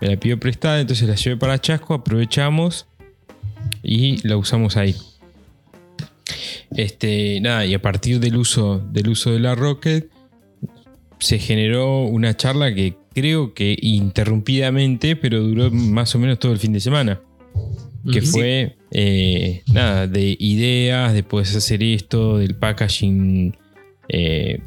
Me 0.00 0.08
la 0.08 0.16
pidió 0.16 0.40
prestada, 0.40 0.80
entonces 0.80 1.08
la 1.08 1.14
llevé 1.14 1.36
para 1.36 1.60
Chasco, 1.60 1.94
aprovechamos 1.94 2.88
y 3.84 4.26
la 4.26 4.36
usamos 4.36 4.76
ahí. 4.76 4.96
Este, 6.72 7.40
nada, 7.40 7.64
y 7.64 7.74
a 7.74 7.80
partir 7.80 8.18
del 8.18 8.38
uso, 8.38 8.80
del 8.90 9.08
uso 9.08 9.30
de 9.30 9.38
la 9.38 9.54
Rocket 9.54 10.10
se 11.20 11.38
generó 11.38 12.00
una 12.00 12.36
charla 12.36 12.74
que 12.74 12.96
creo 13.14 13.54
que 13.54 13.78
interrumpidamente, 13.80 15.14
pero 15.14 15.40
duró 15.44 15.70
más 15.70 16.12
o 16.16 16.18
menos 16.18 16.40
todo 16.40 16.50
el 16.50 16.58
fin 16.58 16.72
de 16.72 16.80
semana. 16.80 17.20
Que 18.12 18.22
fue 18.22 18.76
eh, 18.90 19.62
nada, 19.72 20.06
de 20.06 20.36
ideas, 20.38 21.12
de 21.12 21.22
puedes 21.22 21.54
hacer 21.56 21.82
esto, 21.82 22.38
del 22.38 22.54
packaging, 22.54 23.56
eh, 24.08 24.60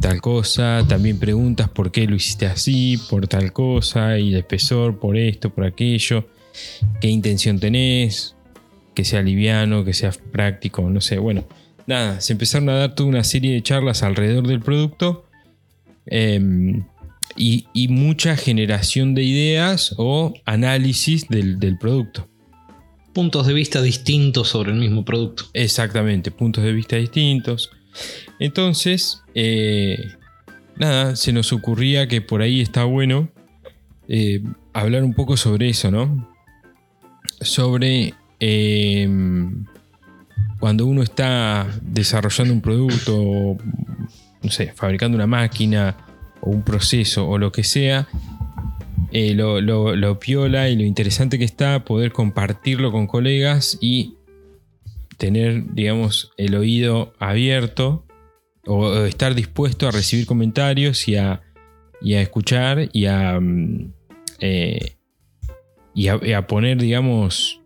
tal 0.00 0.20
cosa. 0.20 0.84
También 0.88 1.18
preguntas 1.18 1.68
por 1.68 1.92
qué 1.92 2.06
lo 2.06 2.16
hiciste 2.16 2.46
así, 2.46 2.98
por 3.10 3.28
tal 3.28 3.52
cosa, 3.52 4.18
y 4.18 4.32
el 4.32 4.38
espesor, 4.38 4.98
por 4.98 5.16
esto, 5.16 5.50
por 5.50 5.64
aquello. 5.64 6.26
¿Qué 7.00 7.08
intención 7.08 7.58
tenés? 7.60 8.34
Que 8.94 9.04
sea 9.04 9.22
liviano, 9.22 9.84
que 9.84 9.92
sea 9.92 10.12
práctico, 10.32 10.88
no 10.88 11.00
sé. 11.00 11.18
Bueno, 11.18 11.44
nada, 11.86 12.20
se 12.20 12.32
empezaron 12.32 12.68
a 12.68 12.74
dar 12.74 12.94
toda 12.94 13.08
una 13.08 13.24
serie 13.24 13.52
de 13.54 13.62
charlas 13.62 14.02
alrededor 14.02 14.46
del 14.46 14.60
producto. 14.60 15.26
em, 16.06 16.84
y, 17.36 17.66
y 17.72 17.88
mucha 17.88 18.36
generación 18.36 19.14
de 19.14 19.22
ideas 19.22 19.94
o 19.96 20.34
análisis 20.44 21.28
del, 21.28 21.58
del 21.58 21.78
producto. 21.78 22.28
Puntos 23.12 23.46
de 23.46 23.52
vista 23.52 23.82
distintos 23.82 24.48
sobre 24.48 24.72
el 24.72 24.78
mismo 24.78 25.04
producto. 25.04 25.44
Exactamente, 25.52 26.30
puntos 26.30 26.64
de 26.64 26.72
vista 26.72 26.96
distintos. 26.96 27.70
Entonces, 28.38 29.22
eh, 29.34 30.12
nada, 30.76 31.16
se 31.16 31.32
nos 31.32 31.52
ocurría 31.52 32.08
que 32.08 32.20
por 32.20 32.42
ahí 32.42 32.60
está 32.60 32.84
bueno 32.84 33.28
eh, 34.08 34.42
hablar 34.72 35.04
un 35.04 35.14
poco 35.14 35.36
sobre 35.36 35.68
eso, 35.68 35.90
¿no? 35.90 36.28
Sobre 37.40 38.14
eh, 38.40 39.08
cuando 40.58 40.86
uno 40.86 41.02
está 41.02 41.66
desarrollando 41.82 42.54
un 42.54 42.60
producto, 42.60 43.20
o, 43.20 43.58
no 44.42 44.50
sé, 44.50 44.72
fabricando 44.74 45.16
una 45.16 45.26
máquina 45.26 45.96
o 46.40 46.50
un 46.50 46.62
proceso 46.62 47.28
o 47.28 47.38
lo 47.38 47.50
que 47.52 47.64
sea, 47.64 48.08
eh, 49.12 49.34
lo, 49.34 49.60
lo- 49.60 49.94
lo 49.94 50.18
piola 50.18 50.68
y 50.68 50.76
lo 50.76 50.84
interesante 50.84 51.38
que 51.38 51.44
está 51.44 51.84
poder 51.84 52.12
compartirlo 52.12 52.90
con 52.90 53.06
colegas 53.06 53.78
y 53.80 54.14
tener, 55.18 55.72
digamos, 55.74 56.32
el 56.36 56.54
oído 56.54 57.12
abierto 57.18 58.04
o, 58.66 58.86
o 58.86 59.04
estar 59.04 59.34
dispuesto 59.34 59.86
a 59.86 59.90
recibir 59.90 60.26
comentarios 60.26 61.06
y 61.08 61.16
a, 61.16 61.42
y 62.00 62.14
a 62.14 62.22
escuchar 62.22 62.88
y 62.92 63.06
a, 63.06 63.38
mm, 63.38 63.92
eh, 64.40 64.96
y 65.94 66.08
a, 66.08 66.18
y 66.22 66.32
a 66.32 66.46
poner, 66.46 66.78
digamos, 66.78 67.60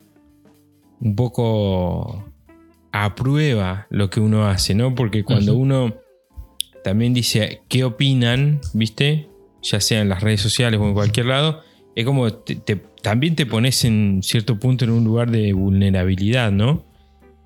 un 1.01 1.15
poco 1.17 2.25
a 2.93 3.15
prueba 3.15 3.87
lo 3.91 4.11
que 4.11 4.21
uno 4.21 4.47
hace, 4.47 4.75
¿no? 4.75 4.95
Porque 4.95 5.23
cuando 5.25 5.55
uno 5.57 5.95
también 6.83 7.15
dice 7.15 7.61
qué 7.69 7.85
opinan, 7.85 8.61
¿viste? 8.73 9.29
Ya 9.71 9.81
sea 9.81 10.01
en 10.01 10.09
las 10.09 10.23
redes 10.23 10.41
sociales 10.41 10.81
o 10.81 10.87
en 10.87 10.95
cualquier 10.95 11.27
lado, 11.27 11.63
es 11.95 12.05
como 12.05 12.33
te- 12.33 12.57
te- 12.57 12.77
también 13.03 13.35
te 13.37 13.47
pones 13.47 13.85
en 13.85 14.21
cierto 14.23 14.59
punto 14.59 14.85
en 14.85 14.91
un 14.91 15.05
lugar 15.05 15.31
de 15.31 15.53
vulnerabilidad, 15.53 16.53
¿no? 16.53 16.85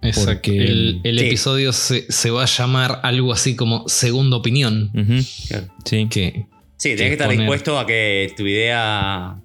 Exacto. 0.03 0.33
Porque- 0.33 0.65
el 0.65 1.01
el 1.05 1.19
Sí. 1.19 1.27
episodio 1.27 1.73
se, 1.73 2.11
se 2.11 2.31
va 2.31 2.43
a 2.45 2.47
llamar 2.47 3.01
algo 3.03 3.33
así 3.33 3.55
como 3.57 3.87
segunda 3.89 4.37
opinión. 4.37 4.91
Claro. 5.49 5.69
Sí. 5.85 6.07
Que 6.11 6.47
Sí, 6.77 6.91
que 6.91 6.97
tenés 6.97 7.11
que 7.11 7.13
estar 7.13 7.27
poner- 7.29 7.41
dispuesto 7.41 7.79
a 7.79 7.87
que 7.87 8.33
tu 8.37 8.47
idea 8.47 9.37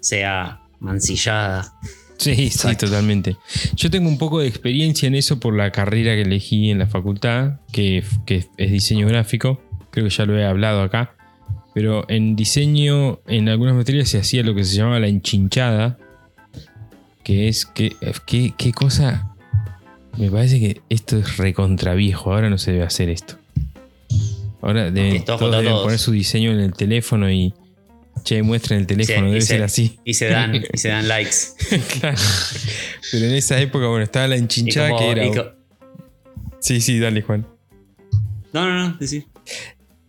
sea 0.00 0.62
mancillada. 0.80 1.72
Sí, 2.16 2.50
sí, 2.50 2.74
totalmente. 2.76 3.36
Yo 3.76 3.90
tengo 3.90 4.08
un 4.08 4.18
poco 4.18 4.40
de 4.40 4.48
experiencia 4.48 5.06
en 5.06 5.14
eso 5.14 5.38
por 5.38 5.54
la 5.56 5.70
carrera 5.70 6.14
que 6.14 6.22
elegí 6.22 6.70
en 6.70 6.78
la 6.80 6.86
facultad, 6.86 7.60
que, 7.72 8.02
que 8.26 8.44
es 8.56 8.72
diseño 8.72 9.06
gráfico. 9.06 9.62
Creo 9.90 10.06
que 10.06 10.10
ya 10.10 10.24
lo 10.26 10.36
he 10.38 10.44
hablado 10.44 10.82
acá. 10.82 11.14
Pero 11.78 12.04
en 12.08 12.34
diseño, 12.34 13.20
en 13.28 13.48
algunas 13.48 13.76
materias 13.76 14.08
se 14.08 14.18
hacía 14.18 14.42
lo 14.42 14.52
que 14.52 14.64
se 14.64 14.74
llamaba 14.74 14.98
la 14.98 15.06
enchinchada. 15.06 15.96
Que 17.22 17.46
es 17.46 17.66
que. 17.66 17.94
¿Qué, 18.26 18.52
qué 18.58 18.72
cosa? 18.72 19.32
Me 20.16 20.28
parece 20.28 20.58
que 20.58 20.80
esto 20.88 21.18
es 21.18 21.36
recontra 21.36 21.94
viejo. 21.94 22.32
Ahora 22.34 22.50
no 22.50 22.58
se 22.58 22.72
debe 22.72 22.82
hacer 22.82 23.10
esto. 23.10 23.36
Ahora 24.60 24.90
deben, 24.90 25.24
todos 25.24 25.38
todos 25.38 25.82
poner 25.84 26.00
su 26.00 26.10
diseño 26.10 26.50
en 26.50 26.58
el 26.58 26.72
teléfono 26.72 27.30
y. 27.30 27.54
Che, 28.24 28.42
muestren 28.42 28.80
el 28.80 28.86
teléfono, 28.88 29.28
debe 29.28 29.40
se- 29.40 29.46
ser 29.46 29.62
así. 29.62 30.00
Y 30.04 30.14
se 30.14 30.26
dan, 30.26 30.52
y 30.72 30.78
se 30.78 30.88
dan 30.88 31.06
likes. 31.06 31.36
claro. 32.00 32.18
Pero 33.12 33.26
en 33.26 33.34
esa 33.36 33.60
época, 33.60 33.86
bueno, 33.86 34.02
estaba 34.02 34.26
la 34.26 34.34
enchinchada 34.34 34.88
como- 34.90 34.98
que 34.98 35.10
era. 35.12 35.54
Sí, 36.58 36.80
sí, 36.80 36.98
dale, 36.98 37.22
Juan. 37.22 37.46
no, 38.52 38.66
no, 38.68 38.88
no, 38.88 38.96
decir. 38.96 39.26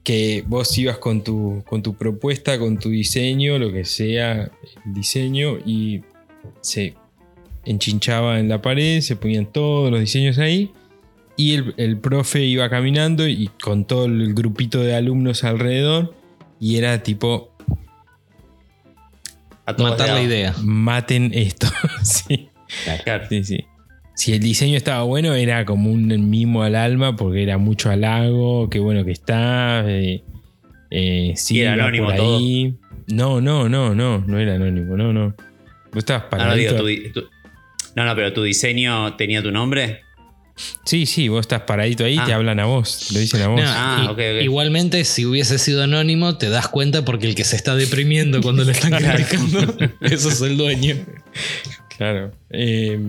Que 0.09 0.43
vos 0.47 0.75
ibas 0.75 0.97
con 0.97 1.23
tu, 1.23 1.63
con 1.67 1.83
tu 1.83 1.93
propuesta, 1.93 2.57
con 2.57 2.79
tu 2.79 2.89
diseño, 2.89 3.59
lo 3.59 3.71
que 3.71 3.85
sea, 3.85 4.49
el 4.83 4.93
diseño, 4.95 5.59
y 5.63 6.01
se 6.61 6.95
enchinchaba 7.63 8.39
en 8.39 8.49
la 8.49 8.59
pared, 8.59 9.01
se 9.01 9.15
ponían 9.15 9.45
todos 9.45 9.91
los 9.91 9.99
diseños 9.99 10.39
ahí, 10.39 10.71
y 11.37 11.53
el, 11.53 11.75
el 11.77 11.99
profe 11.99 12.43
iba 12.43 12.67
caminando 12.71 13.27
y 13.27 13.51
con 13.61 13.85
todo 13.85 14.05
el 14.05 14.33
grupito 14.33 14.79
de 14.79 14.95
alumnos 14.95 15.43
alrededor, 15.43 16.15
y 16.59 16.77
era 16.77 17.03
tipo, 17.03 17.51
A 19.67 19.73
Matar 19.73 20.09
la 20.09 20.23
idea. 20.23 20.55
maten 20.63 21.29
esto. 21.35 21.67
sí, 22.03 22.49
Claro. 23.03 23.25
sí, 23.29 23.43
sí. 23.43 23.65
Si 24.19 24.33
el 24.33 24.41
diseño 24.41 24.75
estaba 24.75 25.03
bueno, 25.03 25.33
era 25.33 25.63
como 25.63 25.89
un 25.91 26.29
mimo 26.29 26.63
al 26.63 26.75
alma, 26.75 27.15
porque 27.15 27.41
era 27.41 27.57
mucho 27.57 27.89
halago, 27.89 28.69
qué 28.69 28.79
bueno 28.79 29.05
que 29.05 29.11
está. 29.13 29.85
eh, 29.89 30.23
eh, 30.91 31.33
sí, 31.37 31.55
Y 31.55 31.59
era 31.61 31.71
anónimo 31.73 32.07
por 32.07 32.15
todo. 32.17 32.37
ahí. 32.39 32.73
No, 33.07 33.39
no, 33.39 33.69
no, 33.69 33.95
no, 33.95 34.17
no 34.27 34.37
era 34.39 34.55
anónimo, 34.55 34.97
no, 34.97 35.13
no. 35.13 35.27
Vos 35.93 35.99
estabas 35.99 36.25
Ah, 36.31 36.47
no, 36.47 36.55
digo, 36.55 36.71
paradito. 36.73 36.77
tu 36.81 36.85
di- 36.85 37.09
tu- 37.13 37.29
no, 37.95 38.03
no, 38.05 38.13
pero 38.13 38.33
tu 38.33 38.43
diseño 38.43 39.15
tenía 39.15 39.41
tu 39.41 39.51
nombre. 39.51 40.01
Sí, 40.83 41.05
sí, 41.05 41.29
vos 41.29 41.39
estás 41.39 41.61
paradito 41.61 42.03
ahí, 42.03 42.17
Ah. 42.19 42.25
te 42.25 42.33
hablan 42.33 42.59
a 42.59 42.65
vos, 42.65 43.13
lo 43.13 43.19
dicen 43.19 43.41
a 43.43 43.47
vos. 43.47 43.61
No, 43.61 43.67
Ah, 43.69 44.01
y- 44.03 44.07
ok, 44.07 44.11
ok. 44.11 44.41
Igualmente, 44.43 45.05
si 45.05 45.25
hubiese 45.25 45.57
sido 45.59 45.81
anónimo, 45.83 46.37
te 46.37 46.49
das 46.49 46.67
cuenta 46.67 47.05
porque 47.05 47.25
el 47.29 47.35
que 47.35 47.45
se 47.45 47.55
está 47.55 47.77
deprimiendo 47.77 48.41
cuando 48.41 48.65
le 48.65 48.73
están 48.73 48.91
criticando, 49.01 49.77
eso 50.01 50.27
es 50.27 50.41
el 50.41 50.57
dueño. 50.57 50.97
Claro. 51.97 52.33
Eh, 52.49 52.99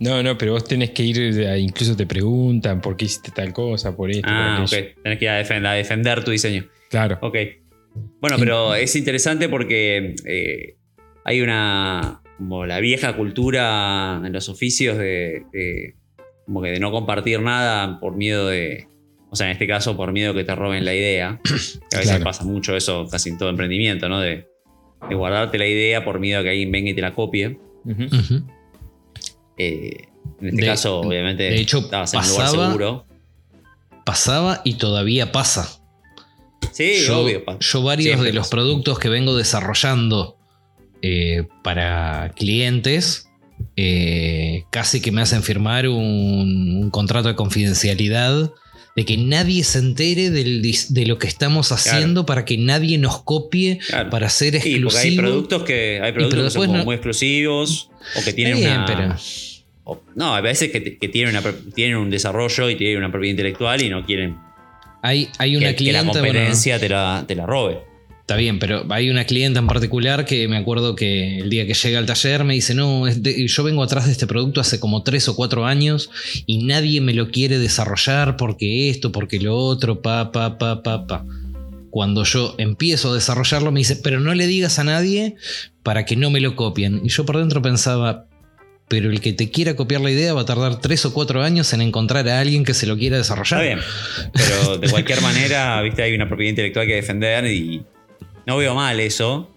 no, 0.00 0.22
no, 0.22 0.38
pero 0.38 0.52
vos 0.52 0.64
tenés 0.64 0.90
que 0.90 1.02
ir, 1.02 1.46
a- 1.46 1.56
incluso 1.58 1.96
te 1.96 2.06
preguntan 2.06 2.80
por 2.80 2.96
qué 2.96 3.06
hiciste 3.06 3.30
tal 3.30 3.52
cosa, 3.52 3.96
por 3.96 4.10
esto, 4.10 4.26
Ah, 4.30 4.64
por 4.68 4.78
ok. 4.78 4.86
Tenés 5.02 5.18
que 5.18 5.24
ir 5.24 5.30
a 5.30 5.36
defender, 5.36 5.66
a 5.66 5.72
defender 5.74 6.24
tu 6.24 6.30
diseño. 6.30 6.66
Claro. 6.90 7.18
Ok. 7.22 7.36
Bueno, 8.20 8.36
pero 8.38 8.74
es 8.74 8.94
interesante 8.96 9.48
porque 9.48 10.14
eh, 10.26 10.76
hay 11.24 11.40
una. 11.40 12.22
como 12.38 12.64
la 12.66 12.78
vieja 12.80 13.16
cultura 13.16 14.20
en 14.24 14.32
los 14.32 14.48
oficios 14.48 14.96
de, 14.98 15.42
de- 15.52 15.96
como 16.46 16.62
que 16.62 16.70
de 16.70 16.80
no 16.80 16.90
compartir 16.92 17.40
nada 17.42 17.98
por 18.00 18.16
miedo 18.16 18.48
de. 18.48 18.86
O 19.30 19.36
sea, 19.36 19.46
en 19.48 19.52
este 19.52 19.66
caso, 19.66 19.96
por 19.96 20.12
miedo 20.12 20.32
que 20.32 20.44
te 20.44 20.54
roben 20.54 20.84
la 20.84 20.94
idea. 20.94 21.40
Que 21.90 21.96
a 21.96 21.98
veces 21.98 22.12
Claro. 22.12 22.24
pasa 22.24 22.44
mucho 22.44 22.76
eso 22.76 23.06
casi 23.10 23.30
en 23.30 23.38
todo 23.38 23.50
emprendimiento, 23.50 24.08
¿no? 24.08 24.20
De, 24.20 24.46
de 25.08 25.14
guardarte 25.14 25.58
la 25.58 25.66
idea 25.66 26.04
por 26.04 26.20
miedo 26.20 26.40
a 26.40 26.42
que 26.42 26.50
alguien 26.50 26.70
venga 26.70 26.90
y 26.90 26.94
te 26.94 27.00
la 27.02 27.14
copie. 27.14 27.58
Ujú. 27.84 28.46
Eh, 29.58 30.04
en 30.40 30.48
este 30.48 30.60
De- 30.60 30.66
caso, 30.66 31.00
obviamente, 31.00 31.42
de 31.44 31.58
hecho, 31.60 31.78
estabas 31.78 32.14
en 32.14 32.20
un 32.20 32.28
lugar 32.28 32.46
pasaba- 32.46 32.66
seguro. 32.68 33.06
Pasaba 34.04 34.60
y 34.64 34.74
todavía 34.74 35.32
pasa. 35.32 35.80
Sí, 36.72 36.92
yo, 37.06 37.20
obvio. 37.20 37.42
yo 37.60 37.82
varios 37.82 38.04
siempre 38.06 38.28
de 38.28 38.32
los 38.34 38.46
pasa. 38.46 38.50
productos 38.50 38.98
que 38.98 39.08
vengo 39.08 39.36
desarrollando 39.36 40.36
eh, 41.02 41.46
para 41.62 42.32
clientes 42.36 43.28
eh, 43.76 44.64
casi 44.70 45.00
que 45.00 45.12
me 45.12 45.20
hacen 45.22 45.42
firmar 45.42 45.88
un, 45.88 46.78
un 46.82 46.90
contrato 46.90 47.28
de 47.28 47.34
confidencialidad 47.36 48.52
de 48.96 49.04
que 49.04 49.16
nadie 49.16 49.62
se 49.62 49.78
entere 49.78 50.30
del 50.30 50.62
de 50.62 51.06
lo 51.06 51.18
que 51.18 51.28
estamos 51.28 51.70
haciendo 51.70 52.26
para 52.26 52.44
que 52.44 52.58
nadie 52.58 52.98
nos 52.98 53.22
copie 53.22 53.78
Claro. 53.88 54.10
para 54.10 54.28
ser 54.28 54.60
Sí, 54.60 54.80
porque 54.80 54.98
hay 54.98 55.16
productos 55.16 55.62
que, 55.64 56.00
hay 56.02 56.12
productos 56.12 56.42
que 56.44 56.50
son 56.50 56.72
no- 56.72 56.84
muy 56.84 56.94
exclusivos 56.96 57.90
o 58.16 58.24
que 58.24 58.32
tienen 58.32 58.56
bien, 58.56 58.72
una. 58.72 58.86
pero- 58.86 59.16
no, 60.14 60.34
a 60.34 60.40
veces 60.40 60.70
que, 60.70 60.98
que 60.98 61.08
tienen, 61.08 61.36
una, 61.36 61.42
tienen 61.74 61.96
un 61.96 62.10
desarrollo 62.10 62.68
y 62.70 62.76
tienen 62.76 62.98
una 62.98 63.10
propiedad 63.10 63.30
intelectual 63.32 63.82
y 63.82 63.88
no 63.88 64.04
quieren 64.04 64.36
hay, 65.02 65.28
hay 65.38 65.56
una 65.56 65.68
que, 65.70 65.76
que 65.76 65.92
la 65.92 66.00
clienta, 66.00 66.20
bueno, 66.20 66.34
competencia 66.34 66.78
te, 66.80 66.88
la, 66.88 67.24
te 67.26 67.34
la 67.36 67.46
robe. 67.46 67.78
Está 68.20 68.36
bien, 68.36 68.58
pero 68.58 68.84
hay 68.90 69.08
una 69.08 69.24
clienta 69.24 69.58
en 69.60 69.66
particular 69.66 70.26
que 70.26 70.48
me 70.48 70.58
acuerdo 70.58 70.94
que 70.94 71.38
el 71.38 71.48
día 71.48 71.66
que 71.66 71.72
llega 71.72 71.98
al 71.98 72.04
taller 72.04 72.44
me 72.44 72.52
dice, 72.52 72.74
no, 72.74 73.06
de- 73.06 73.46
yo 73.46 73.62
vengo 73.64 73.82
atrás 73.82 74.04
de 74.04 74.12
este 74.12 74.26
producto 74.26 74.60
hace 74.60 74.78
como 74.80 75.02
tres 75.02 75.26
o 75.28 75.34
cuatro 75.36 75.64
años 75.64 76.10
y 76.44 76.64
nadie 76.64 77.00
me 77.00 77.14
lo 77.14 77.30
quiere 77.30 77.58
desarrollar 77.58 78.36
porque 78.36 78.90
esto, 78.90 79.12
porque 79.12 79.40
lo 79.40 79.56
otro, 79.56 80.02
pa, 80.02 80.30
pa, 80.30 80.58
pa, 80.58 80.82
pa, 80.82 81.06
pa. 81.06 81.24
Cuando 81.90 82.24
yo 82.24 82.54
empiezo 82.58 83.12
a 83.12 83.14
desarrollarlo 83.14 83.72
me 83.72 83.80
dice, 83.80 83.96
pero 83.96 84.20
no 84.20 84.34
le 84.34 84.46
digas 84.46 84.78
a 84.78 84.84
nadie 84.84 85.36
para 85.82 86.04
que 86.04 86.16
no 86.16 86.28
me 86.30 86.40
lo 86.40 86.54
copien. 86.54 87.00
Y 87.04 87.08
yo 87.08 87.24
por 87.24 87.38
dentro 87.38 87.62
pensaba, 87.62 88.26
pero 88.88 89.10
el 89.10 89.20
que 89.20 89.32
te 89.32 89.50
quiera 89.50 89.76
copiar 89.76 90.00
la 90.00 90.10
idea 90.10 90.32
va 90.34 90.40
a 90.42 90.44
tardar 90.46 90.80
tres 90.80 91.04
o 91.04 91.12
cuatro 91.12 91.42
años 91.42 91.72
en 91.72 91.82
encontrar 91.82 92.26
a 92.28 92.40
alguien 92.40 92.64
que 92.64 92.72
se 92.74 92.86
lo 92.86 92.96
quiera 92.96 93.16
desarrollar. 93.18 93.62
Está 93.62 93.74
bien. 93.76 93.86
Pero 94.32 94.78
de 94.78 94.88
cualquier 94.90 95.20
manera, 95.22 95.80
viste, 95.82 96.02
hay 96.02 96.14
una 96.14 96.26
propiedad 96.28 96.50
intelectual 96.50 96.86
que 96.86 96.94
defender 96.94 97.44
y 97.46 97.84
no 98.46 98.56
veo 98.56 98.74
mal 98.74 98.98
eso. 99.00 99.50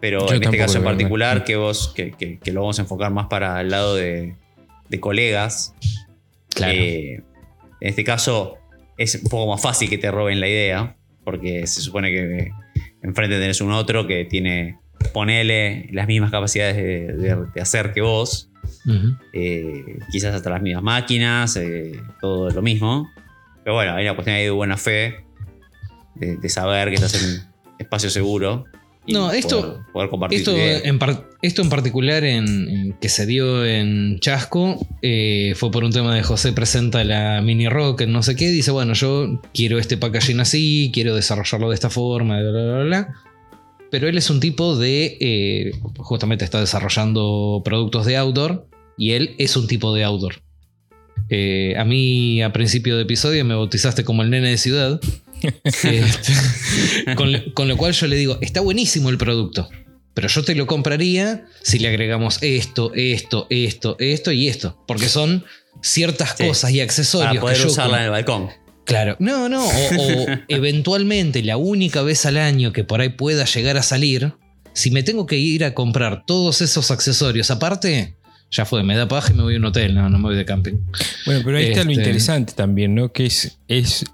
Pero 0.00 0.28
Yo 0.28 0.34
en 0.36 0.44
este 0.44 0.56
caso 0.58 0.78
en 0.78 0.84
particular, 0.84 1.42
que 1.44 1.56
vos, 1.56 1.92
que, 1.94 2.12
que- 2.12 2.38
que 2.38 2.52
lo 2.52 2.60
vamos 2.60 2.78
a 2.78 2.82
enfocar 2.82 3.10
más 3.10 3.26
para 3.26 3.60
el 3.60 3.68
lado 3.70 3.96
de, 3.96 4.36
de 4.88 5.00
colegas. 5.00 5.74
Claro. 6.54 6.72
Eh, 6.72 7.14
en 7.80 7.88
este 7.88 8.04
caso, 8.04 8.58
es 8.96 9.16
un 9.16 9.28
poco 9.28 9.50
más 9.50 9.60
fácil 9.60 9.90
que 9.90 9.98
te 9.98 10.10
roben 10.12 10.38
la 10.38 10.46
idea. 10.48 10.94
Porque 11.24 11.66
se 11.66 11.80
supone 11.82 12.10
que 12.12 12.50
enfrente 13.02 13.38
tenés 13.40 13.60
un 13.60 13.72
otro 13.72 14.06
que 14.06 14.24
tiene, 14.24 14.78
ponele 15.12 15.88
las 15.92 16.06
mismas 16.06 16.30
capacidades 16.30 16.76
de, 16.76 17.12
de- 17.16 17.36
de 17.52 17.60
hacer 17.60 17.92
que 17.92 18.00
vos. 18.00 18.50
Eh, 19.32 19.98
quizás 20.10 20.34
hasta 20.34 20.50
las 20.50 20.62
mismas 20.62 20.82
máquinas, 20.82 21.56
eh, 21.56 22.00
todo 22.20 22.50
lo 22.50 22.62
mismo. 22.62 23.10
Pero 23.64 23.74
bueno, 23.76 23.94
hay 23.94 24.04
una 24.04 24.14
cuestión 24.14 24.36
ahí 24.36 24.44
de 24.44 24.50
buena 24.50 24.76
fe, 24.76 25.24
de, 26.14 26.36
de 26.36 26.48
saber 26.48 26.88
que 26.88 26.94
estás 26.96 27.22
en 27.22 27.30
un 27.30 27.40
espacio 27.78 28.08
seguro. 28.10 28.64
y 29.06 29.12
No, 29.12 29.30
esto- 29.30 29.60
Poder, 29.60 29.82
poder 29.92 30.10
compartir 30.10 30.38
Esto 30.38 30.56
en, 30.56 30.98
par- 30.98 31.28
esto 31.42 31.62
en 31.62 31.68
particular 31.68 32.24
en, 32.24 32.68
en 32.68 32.92
que 32.94 33.08
se 33.08 33.26
dio 33.26 33.64
en 33.64 34.18
Chasco 34.20 34.78
eh, 35.02 35.52
fue 35.56 35.70
por 35.70 35.84
un 35.84 35.92
tema 35.92 36.14
de 36.14 36.22
José 36.22 36.52
presenta 36.52 37.04
la 37.04 37.40
mini 37.42 37.68
rock 37.68 38.00
en 38.02 38.12
no 38.12 38.22
sé 38.22 38.34
qué. 38.36 38.48
Dice, 38.50 38.70
bueno, 38.70 38.94
yo 38.94 39.40
quiero 39.54 39.78
este 39.78 39.96
packaging 39.96 40.40
así, 40.40 40.90
quiero 40.92 41.14
desarrollarlo 41.14 41.68
de 41.68 41.74
esta 41.74 41.90
forma, 41.90 42.40
bla, 42.40 42.50
bla, 42.50 42.64
bla, 42.64 42.84
bla. 42.84 43.14
Pero 43.90 44.08
él 44.08 44.18
es 44.18 44.28
un 44.30 44.40
tipo 44.40 44.76
de. 44.76 45.16
eh, 45.20 45.72
justamente 45.98 46.44
está 46.44 46.60
desarrollando 46.60 47.62
productos 47.64 48.04
de 48.06 48.16
outdoor 48.16 48.66
y 48.96 49.12
él 49.12 49.34
es 49.38 49.56
un 49.56 49.66
tipo 49.66 49.94
de 49.94 50.04
outdoor. 50.04 50.42
Eh, 51.30 51.74
a 51.78 51.84
mí, 51.84 52.42
a 52.42 52.52
principio 52.52 52.96
de 52.96 53.02
episodio, 53.02 53.44
me 53.44 53.54
bautizaste 53.54 54.04
como 54.04 54.22
el 54.22 54.30
nene 54.30 54.50
de 54.50 54.58
ciudad. 54.58 55.00
Este, 55.84 57.14
con, 57.14 57.30
lo- 57.32 57.54
con 57.54 57.68
lo 57.68 57.76
cual 57.76 57.92
yo 57.92 58.06
le 58.08 58.16
digo, 58.16 58.38
está 58.40 58.60
buenísimo 58.60 59.08
el 59.08 59.18
producto, 59.18 59.68
pero 60.12 60.26
yo 60.26 60.42
te 60.42 60.56
lo 60.56 60.66
compraría 60.66 61.46
si 61.62 61.78
le 61.78 61.86
agregamos 61.88 62.38
esto, 62.42 62.90
esto, 62.94 63.46
esto, 63.48 63.94
esto 64.00 64.32
y 64.32 64.48
esto, 64.48 64.82
porque 64.88 65.08
son 65.08 65.44
ciertas 65.80 66.34
Sí. 66.36 66.44
cosas 66.46 66.72
y 66.72 66.80
accesorios 66.80 67.28
Para 67.30 67.40
poder 67.40 67.56
que 67.56 67.62
yo 67.62 67.68
usarla 67.68 67.98
en 67.98 68.04
el 68.06 68.10
balcón. 68.10 68.48
Claro, 68.88 69.16
no, 69.20 69.48
no, 69.48 69.64
o, 69.64 69.70
o 69.70 70.26
eventualmente 70.48 71.42
la 71.42 71.56
única 71.56 72.02
vez 72.02 72.26
al 72.26 72.36
año 72.38 72.72
que 72.72 72.82
por 72.84 73.00
ahí 73.00 73.10
pueda 73.10 73.44
llegar 73.44 73.76
a 73.76 73.82
salir, 73.82 74.32
si 74.72 74.90
me 74.90 75.02
tengo 75.02 75.26
que 75.26 75.36
ir 75.36 75.64
a 75.64 75.74
comprar 75.74 76.24
todos 76.26 76.60
esos 76.62 76.90
accesorios 76.90 77.50
aparte, 77.50 78.16
ya 78.50 78.64
fue, 78.64 78.82
me 78.82 78.96
da 78.96 79.06
paja 79.06 79.32
y 79.32 79.36
me 79.36 79.42
voy 79.42 79.54
a 79.56 79.58
un 79.58 79.66
hotel, 79.66 79.94
no, 79.94 80.08
no 80.08 80.18
me 80.18 80.24
voy 80.28 80.36
de 80.36 80.44
camping. 80.46 80.74
Bueno, 81.26 81.42
pero 81.44 81.58
ahí 81.58 81.66
está 81.66 81.84
lo 81.84 81.90
Este- 81.90 82.00
interesante 82.02 82.54
también, 82.54 82.94
¿no? 82.94 83.12
Que 83.12 83.26
es, 83.26 83.58
es 83.68 84.06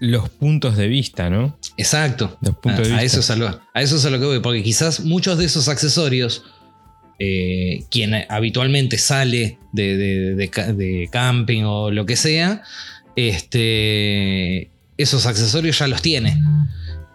los 0.00 0.28
puntos 0.28 0.76
de 0.76 0.88
vista, 0.88 1.30
¿no? 1.30 1.56
Exacto. 1.76 2.36
Los 2.42 2.56
puntos 2.56 2.88
de 2.88 2.94
a, 2.94 3.02
eso 3.04 3.20
es 3.20 3.30
a, 3.30 3.36
lo, 3.36 3.46
a 3.46 3.80
eso 3.82 3.96
es 3.96 4.04
a 4.04 4.10
lo 4.10 4.18
que 4.18 4.24
voy, 4.26 4.40
porque 4.40 4.62
quizás 4.64 5.00
muchos 5.04 5.38
de 5.38 5.44
esos 5.44 5.68
accesorios, 5.68 6.42
eh, 7.20 7.84
quien 7.90 8.14
habitualmente 8.28 8.98
sale 8.98 9.58
de, 9.72 9.96
de- 9.96 10.34
de 10.34 10.48
ca- 10.48 10.72
de 10.72 11.08
camping 11.12 11.62
o 11.64 11.90
lo 11.90 12.06
que 12.06 12.16
sea, 12.16 12.62
este, 13.16 14.70
esos 14.96 15.26
accesorios 15.26 15.78
ya 15.78 15.86
los 15.86 16.02
tiene 16.02 16.40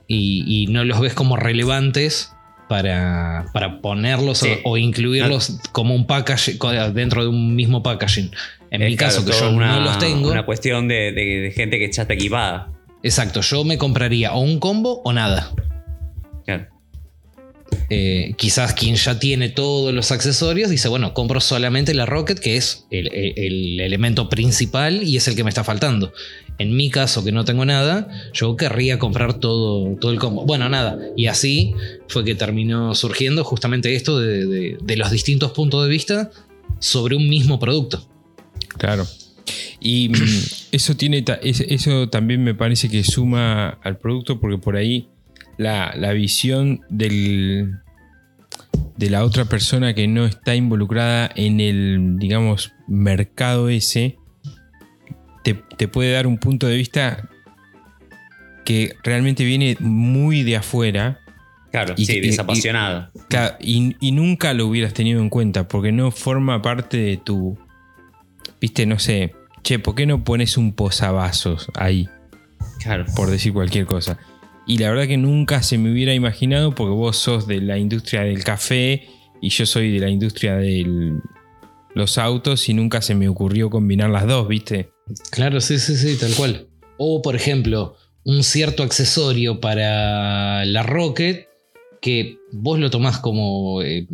y, 0.07 0.43
y 0.63 0.67
no 0.67 0.83
los 0.83 0.99
ves 0.99 1.13
como 1.13 1.35
relevantes. 1.37 2.31
Para, 2.67 3.45
para 3.53 3.79
ponerlos 3.79 4.41
o- 4.41 4.45
Sí. 4.47 4.53
o, 4.63 4.75
incluirlos 4.75 5.59
como 5.71 5.93
un 5.93 6.07
package 6.07 6.57
dentro 6.95 7.21
de 7.21 7.27
un 7.29 7.55
mismo 7.55 7.83
packaging. 7.83 8.31
En 8.71 8.81
Es 8.81 8.89
mi 8.89 8.97
caso, 8.97 9.23
que 9.23 9.33
yo 9.33 9.51
una, 9.51 9.75
no 9.75 9.81
los 9.81 9.99
tengo. 9.99 10.31
Una 10.31 10.47
cuestión 10.47 10.87
de, 10.87 11.11
de- 11.11 11.41
de 11.41 11.51
gente 11.51 11.77
que 11.77 11.91
ya 11.91 12.01
está 12.01 12.15
equipada. 12.15 12.71
Exacto, 13.03 13.41
yo 13.41 13.63
me 13.65 13.77
compraría 13.77 14.33
o 14.33 14.39
un 14.39 14.59
combo 14.59 14.99
o 15.05 15.13
nada. 15.13 15.51
Claro. 16.45 16.65
Eh, 17.89 18.33
quizás 18.37 18.73
quien 18.73 18.95
ya 18.95 19.19
tiene 19.19 19.49
todos 19.49 19.93
los 19.93 20.11
accesorios 20.11 20.69
dice, 20.69 20.87
bueno, 20.87 21.13
compro 21.13 21.39
solamente 21.41 21.93
la 21.93 22.05
Rocket, 22.05 22.39
que 22.39 22.57
es 22.57 22.85
el, 22.91 23.07
el- 23.13 23.33
el 23.37 23.79
elemento 23.79 24.29
principal 24.29 25.03
y 25.03 25.17
es 25.17 25.27
el 25.27 25.35
que 25.35 25.43
me 25.43 25.49
está 25.49 25.63
faltando. 25.63 26.13
En 26.57 26.75
mi 26.75 26.89
caso, 26.89 27.23
que 27.23 27.31
no 27.31 27.43
tengo 27.45 27.65
nada, 27.65 28.07
yo 28.33 28.55
querría 28.55 28.97
comprar 28.97 29.39
todo, 29.39 29.95
todo 29.99 30.11
el 30.11 30.19
combo. 30.19 30.45
Bueno, 30.45 30.69
nada. 30.69 30.97
Y 31.17 31.25
así 31.27 31.73
fue 32.07 32.23
que 32.23 32.33
terminó 32.35 32.95
surgiendo 32.95 33.43
justamente 33.43 33.93
esto 33.95 34.19
de, 34.19 34.45
de- 34.81 34.95
los 34.95 35.11
distintos 35.11 35.51
puntos 35.51 35.83
de 35.83 35.89
vista 35.89 36.31
sobre 36.79 37.15
un 37.15 37.27
mismo 37.27 37.59
producto. 37.59 38.07
Claro. 38.77 39.05
Y 39.81 40.09
mm, 40.09 40.13
eso 40.71 40.95
tiene 40.95 41.23
eso 41.43 42.09
también 42.09 42.43
me 42.43 42.55
parece 42.55 42.89
que 42.89 43.03
suma 43.03 43.77
al 43.83 43.97
producto 43.97 44.39
porque 44.39 44.57
por 44.57 44.75
ahí 44.77 45.07
la, 45.57 45.93
la 45.95 46.11
visión 46.13 46.81
del, 46.89 47.75
de 48.97 49.09
la 49.09 49.23
otra 49.23 49.45
persona 49.45 49.93
que 49.93 50.07
no 50.07 50.25
está 50.25 50.55
involucrada 50.55 51.29
en 51.35 51.59
el, 51.59 52.17
digamos, 52.17 52.73
mercado 52.87 53.69
ese, 53.69 54.17
te, 55.43 55.53
te 55.77 55.87
puede 55.87 56.11
dar 56.11 56.27
un 56.27 56.37
punto 56.37 56.67
de 56.67 56.75
vista 56.75 57.29
que 58.65 58.95
realmente 59.03 59.43
viene 59.43 59.77
muy 59.79 60.43
de 60.43 60.57
afuera 60.57 61.19
Claro, 61.71 61.93
Y- 61.97 62.05
sí, 62.05 62.17
y- 62.17 62.21
desapasionado. 62.21 63.11
Claro, 63.27 63.57
y, 63.59 63.97
y 63.99 64.13
nunca 64.13 64.53
lo 64.53 64.65
hubieras 64.67 64.93
tenido 64.93 65.19
en 65.21 65.29
cuenta 65.29 65.67
porque 65.67 65.91
no 65.91 66.09
forma 66.11 66.61
parte 66.61 66.95
de 66.95 67.17
tu. 67.17 67.57
Viste, 68.61 68.85
no 68.85 68.97
sé. 68.97 69.35
Che, 69.61 69.77
¿por 69.79 69.93
qué 69.93 70.05
no 70.05 70.23
pones 70.23 70.55
un 70.57 70.71
posavasos 70.71 71.69
ahí? 71.73 72.07
Claro. 72.81 73.03
Por 73.13 73.29
decir 73.29 73.51
cualquier 73.51 73.85
cosa. 73.85 74.17
Y 74.67 74.77
la 74.79 74.89
verdad 74.89 75.07
que 75.07 75.17
nunca 75.17 75.61
se 75.61 75.77
me 75.77 75.91
hubiera 75.91 76.13
imaginado 76.13 76.73
porque 76.73 76.93
vos 76.93 77.17
sos 77.17 77.47
de 77.47 77.61
la 77.61 77.77
industria 77.77 78.21
del 78.21 78.43
café 78.43 79.07
y 79.41 79.49
yo 79.49 79.65
soy 79.65 79.91
de 79.91 79.99
la 79.99 80.09
industria 80.09 80.55
de 80.55 81.13
los 81.93 82.17
autos 82.17 82.67
y 82.67 82.73
nunca 82.73 83.01
se 83.01 83.15
me 83.15 83.29
ocurrió 83.29 83.69
combinar 83.69 84.09
las 84.09 84.25
dos, 84.25 84.47
¿viste? 84.47 84.89
Claro, 85.31 85.61
sí, 85.61 85.77
sí, 85.77 85.95
sí, 85.95 86.17
tal 86.19 86.33
cual. 86.33 86.67
O, 86.97 87.21
por 87.21 87.35
ejemplo, 87.35 87.95
un 88.23 88.43
cierto 88.43 88.83
accesorio 88.83 89.59
para 89.59 90.65
la 90.65 90.83
Rocket 90.83 91.47
que 92.01 92.37
vos 92.51 92.79
lo 92.79 92.89
tomás 92.89 93.19
como 93.19 93.81
eh, 93.81 94.07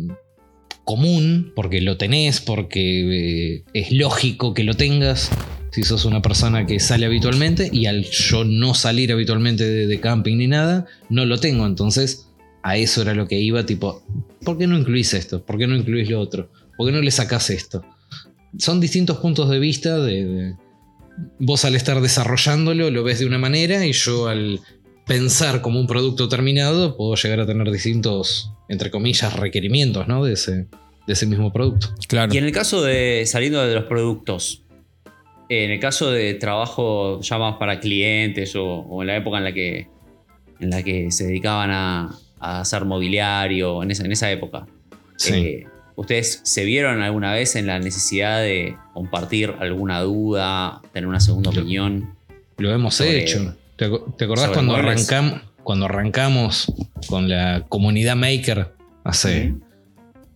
común, 0.84 1.52
porque 1.56 1.80
lo 1.80 1.96
tenés, 1.96 2.40
porque 2.40 3.56
eh, 3.56 3.64
es 3.72 3.92
lógico 3.92 4.54
que 4.54 4.64
lo 4.64 4.74
tengas. 4.74 5.30
Si 5.72 5.82
sos 5.82 6.04
una 6.04 6.22
persona 6.22 6.66
que 6.66 6.78
sale 6.78 7.06
habitualmente 7.06 7.68
y 7.72 7.86
al 7.86 8.04
yo 8.04 8.44
no 8.44 8.74
salir 8.74 9.10
habitualmente 9.12 9.64
de, 9.64 9.86
de 9.86 10.00
camping 10.00 10.36
ni 10.36 10.46
nada, 10.46 10.86
no 11.08 11.24
lo 11.24 11.38
tengo. 11.38 11.66
Entonces, 11.66 12.28
a 12.62 12.76
eso 12.76 13.02
era 13.02 13.14
lo 13.14 13.26
que 13.26 13.40
iba, 13.40 13.64
tipo, 13.66 14.02
¿por 14.44 14.58
qué 14.58 14.66
no 14.66 14.78
incluís 14.78 15.14
esto? 15.14 15.44
¿Por 15.44 15.58
qué 15.58 15.66
no 15.66 15.74
incluís 15.74 16.08
lo 16.10 16.20
otro? 16.20 16.50
¿Por 16.76 16.86
qué 16.86 16.92
no 16.92 17.00
le 17.00 17.10
sacás 17.10 17.50
esto? 17.50 17.84
Son 18.58 18.80
distintos 18.80 19.16
puntos 19.18 19.48
de 19.48 19.58
vista 19.58 19.98
de- 19.98 20.24
de, 20.26 20.54
vos 21.38 21.64
al 21.64 21.74
estar 21.74 22.00
desarrollándolo 22.00 22.90
lo 22.90 23.02
ves 23.02 23.18
de 23.20 23.26
una 23.26 23.38
manera 23.38 23.86
y 23.86 23.92
yo 23.92 24.28
al 24.28 24.60
pensar 25.06 25.62
como 25.62 25.80
un 25.80 25.86
producto 25.86 26.28
terminado 26.28 26.96
puedo 26.96 27.14
llegar 27.16 27.40
a 27.40 27.46
tener 27.46 27.70
distintos, 27.70 28.50
entre 28.68 28.90
comillas, 28.90 29.32
requerimientos 29.34 30.06
¿no? 30.06 30.24
de, 30.24 30.34
ese, 30.34 30.52
de 31.06 31.12
ese 31.12 31.26
mismo 31.26 31.52
producto. 31.52 31.88
Claro. 32.08 32.32
Y 32.34 32.38
en 32.38 32.44
el 32.44 32.52
caso 32.52 32.82
de, 32.82 33.24
saliendo 33.26 33.66
de 33.66 33.74
los 33.74 33.84
productos, 33.84 34.61
en 35.48 35.70
el 35.70 35.80
caso 35.80 36.10
de 36.10 36.34
trabajo 36.34 37.20
ya 37.20 37.38
más 37.38 37.56
para 37.56 37.80
clientes 37.80 38.54
o, 38.56 38.64
o 38.64 39.02
en 39.02 39.08
la 39.08 39.16
época 39.16 39.38
en 39.38 39.44
la 39.44 39.52
que, 39.52 39.88
en 40.60 40.70
la 40.70 40.82
que 40.82 41.10
se 41.10 41.26
dedicaban 41.26 41.70
a, 41.70 42.10
a 42.40 42.60
hacer 42.60 42.84
mobiliario, 42.84 43.82
en 43.82 43.90
esa, 43.90 44.04
en 44.04 44.12
esa 44.12 44.30
época, 44.30 44.66
eh, 45.30 45.64
¿ustedes 45.96 46.40
se 46.44 46.64
vieron 46.64 47.02
alguna 47.02 47.32
vez 47.32 47.54
en 47.56 47.66
la 47.66 47.78
necesidad 47.78 48.40
de 48.40 48.76
compartir 48.94 49.54
alguna 49.60 50.00
duda, 50.00 50.80
tener 50.92 51.06
una 51.08 51.20
segunda 51.20 51.50
Lo- 51.52 51.60
opinión? 51.60 52.14
lo 52.58 52.72
hemos 52.72 52.94
sobre- 52.94 53.22
hecho. 53.24 53.56
¿Te, 53.76 53.90
te 54.16 54.24
acordás 54.24 54.50
cuando, 54.50 54.72
muebles. 54.74 55.10
arrancam- 55.10 55.42
cuando 55.64 55.86
arrancamos 55.86 56.72
con 57.08 57.28
la 57.28 57.64
comunidad 57.68 58.16
Maker 58.16 58.72
hace 59.04 59.54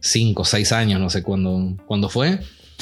5 0.00 0.42
o 0.42 0.44
6 0.44 0.72
años, 0.72 1.00
no 1.00 1.10
sé 1.10 1.22
cuándo, 1.22 1.76
cuándo 1.86 2.08
fue? 2.08 2.40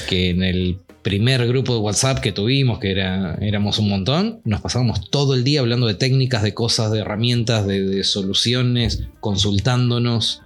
Que 0.09 0.31
en 0.31 0.43
el 0.43 0.79
primer 1.05 1.47
grupo 1.47 1.75
de 1.75 1.79
WhatsApp 1.81 2.19
que 2.19 2.33
tuvimos, 2.33 2.81
que 2.81 2.91
era, 2.91 3.37
éramos 3.41 3.79
un 3.79 3.89
montón, 3.89 4.41
nos 4.45 4.61
pasábamos 4.61 5.09
todo 5.11 5.35
el 5.35 5.45
día 5.45 5.61
hablando 5.61 5.87
de 5.87 5.95
técnicas, 5.95 6.43
de 6.43 6.55
cosas, 6.55 6.91
de 6.91 6.99
herramientas, 7.01 7.67
de, 7.67 7.83
de 7.83 8.03
soluciones, 8.03 9.05
consultándonos. 9.21 10.43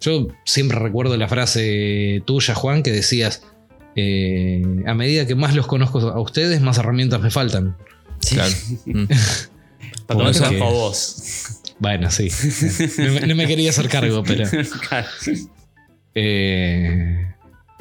Yo 0.00 0.28
siempre 0.44 0.78
recuerdo 0.78 1.16
la 1.16 1.28
frase 1.28 2.22
tuya, 2.26 2.54
Juan, 2.54 2.82
que 2.82 2.90
decías, 2.90 3.44
eh, 3.96 4.62
a 4.86 4.94
medida 4.94 5.26
que 5.26 5.34
más 5.36 5.54
los 5.54 5.66
conozco 5.68 6.00
a 6.00 6.20
ustedes, 6.20 6.60
más 6.60 6.76
herramientas 6.78 7.20
me 7.22 7.30
faltan. 7.30 7.76
Claro. 8.28 8.52
Mm. 8.84 9.04
Para 10.06 10.24
bajo 10.24 10.50
que- 10.50 10.58
vos. 10.58 11.60
Bueno, 11.78 12.10
sí. 12.10 12.28
No, 12.98 13.12
me- 13.12 13.26
no 13.28 13.34
me 13.36 13.46
quería 13.46 13.70
hacer 13.70 13.88
cargo, 13.88 14.22
pero... 14.24 14.44
Claro. 14.88 15.06
Eh, 16.14 17.31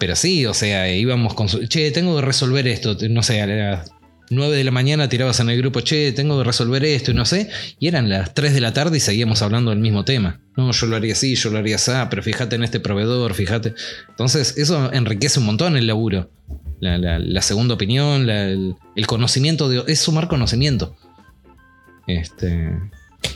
pero 0.02 0.16
sí, 0.16 0.48
o 0.48 0.54
sea, 0.56 0.92
íbamos 0.92 1.36
con 1.36 1.48
su. 1.48 1.66
Che, 1.68 1.92
tengo 1.92 2.16
que 2.16 2.24
resolver 2.26 2.68
esto. 2.68 2.98
No 3.08 3.22
sé, 3.22 3.40
a 3.40 3.46
las 3.46 3.92
9 4.32 4.58
de 4.58 4.64
la 4.64 4.72
mañana 4.72 5.08
tirabas 5.10 5.40
en 5.42 5.50
el 5.52 5.58
grupo, 5.60 5.82
che, 5.82 6.12
tengo 6.12 6.40
que 6.40 6.44
resolver 6.44 6.84
esto 6.84 7.12
y 7.12 7.14
no 7.14 7.24
sé. 7.26 7.50
Y 7.80 7.88
eran 7.88 8.10
las 8.10 8.34
3 8.34 8.54
de 8.56 8.62
la 8.62 8.74
tarde 8.74 8.98
y 8.98 9.00
seguíamos 9.00 9.44
hablando 9.44 9.70
del 9.70 9.80
mismo 9.80 10.04
tema. 10.04 10.40
No, 10.58 10.72
yo 10.72 10.88
lo 10.88 10.96
haría 10.96 11.14
así, 11.14 11.36
yo 11.36 11.52
lo 11.52 11.60
haría 11.60 11.76
así, 11.76 11.92
pero 12.10 12.24
fíjate 12.24 12.56
en 12.56 12.64
este 12.64 12.80
proveedor, 12.80 13.36
fíjate. 13.36 13.76
Entonces, 14.10 14.58
eso 14.58 14.92
enriquece 14.92 15.40
un 15.40 15.46
montón 15.46 15.78
el 15.78 15.86
laburo. 15.86 16.32
La, 16.80 16.98
la- 16.98 17.20
la 17.20 17.42
segunda 17.44 17.76
opinión, 17.76 18.26
la- 18.26 18.48
el, 18.48 18.74
el 18.96 19.06
conocimiento 19.06 19.70
de. 19.70 19.84
Es 19.86 20.00
sumar 20.00 20.28
conocimiento. 20.28 20.96
Este. 22.08 22.72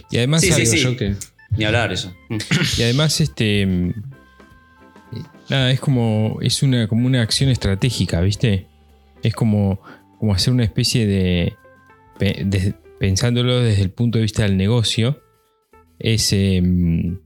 Y 0.09 0.17
además, 0.17 0.41
Sí, 0.41 0.51
sí, 0.51 0.61
digo 0.61 0.71
sí. 0.73 0.81
yo 0.83 0.97
que. 0.97 1.15
Ni 1.57 1.63
hablar 1.63 1.93
eso. 1.93 2.11
Y 2.77 2.81
además, 2.83 3.21
este. 3.21 3.93
Nada, 5.49 5.71
es 5.71 5.79
como. 5.79 6.39
Es 6.41 6.63
una, 6.63 6.87
como 6.87 7.05
una 7.07 7.21
acción 7.21 7.49
estratégica, 7.49 8.21
¿viste? 8.21 8.67
Es 9.23 9.33
como, 9.35 9.79
como 10.19 10.33
hacer 10.33 10.53
una 10.53 10.63
especie 10.63 11.05
de, 11.07 11.53
pe- 12.17 12.43
de- 12.45 12.73
Pensándolo 12.99 13.59
desde 13.59 13.81
el 13.83 13.91
punto 13.91 14.17
de 14.17 14.23
vista 14.23 14.43
del 14.43 14.55
negocio. 14.57 15.21
Es, 15.99 16.31
em, 16.33 17.19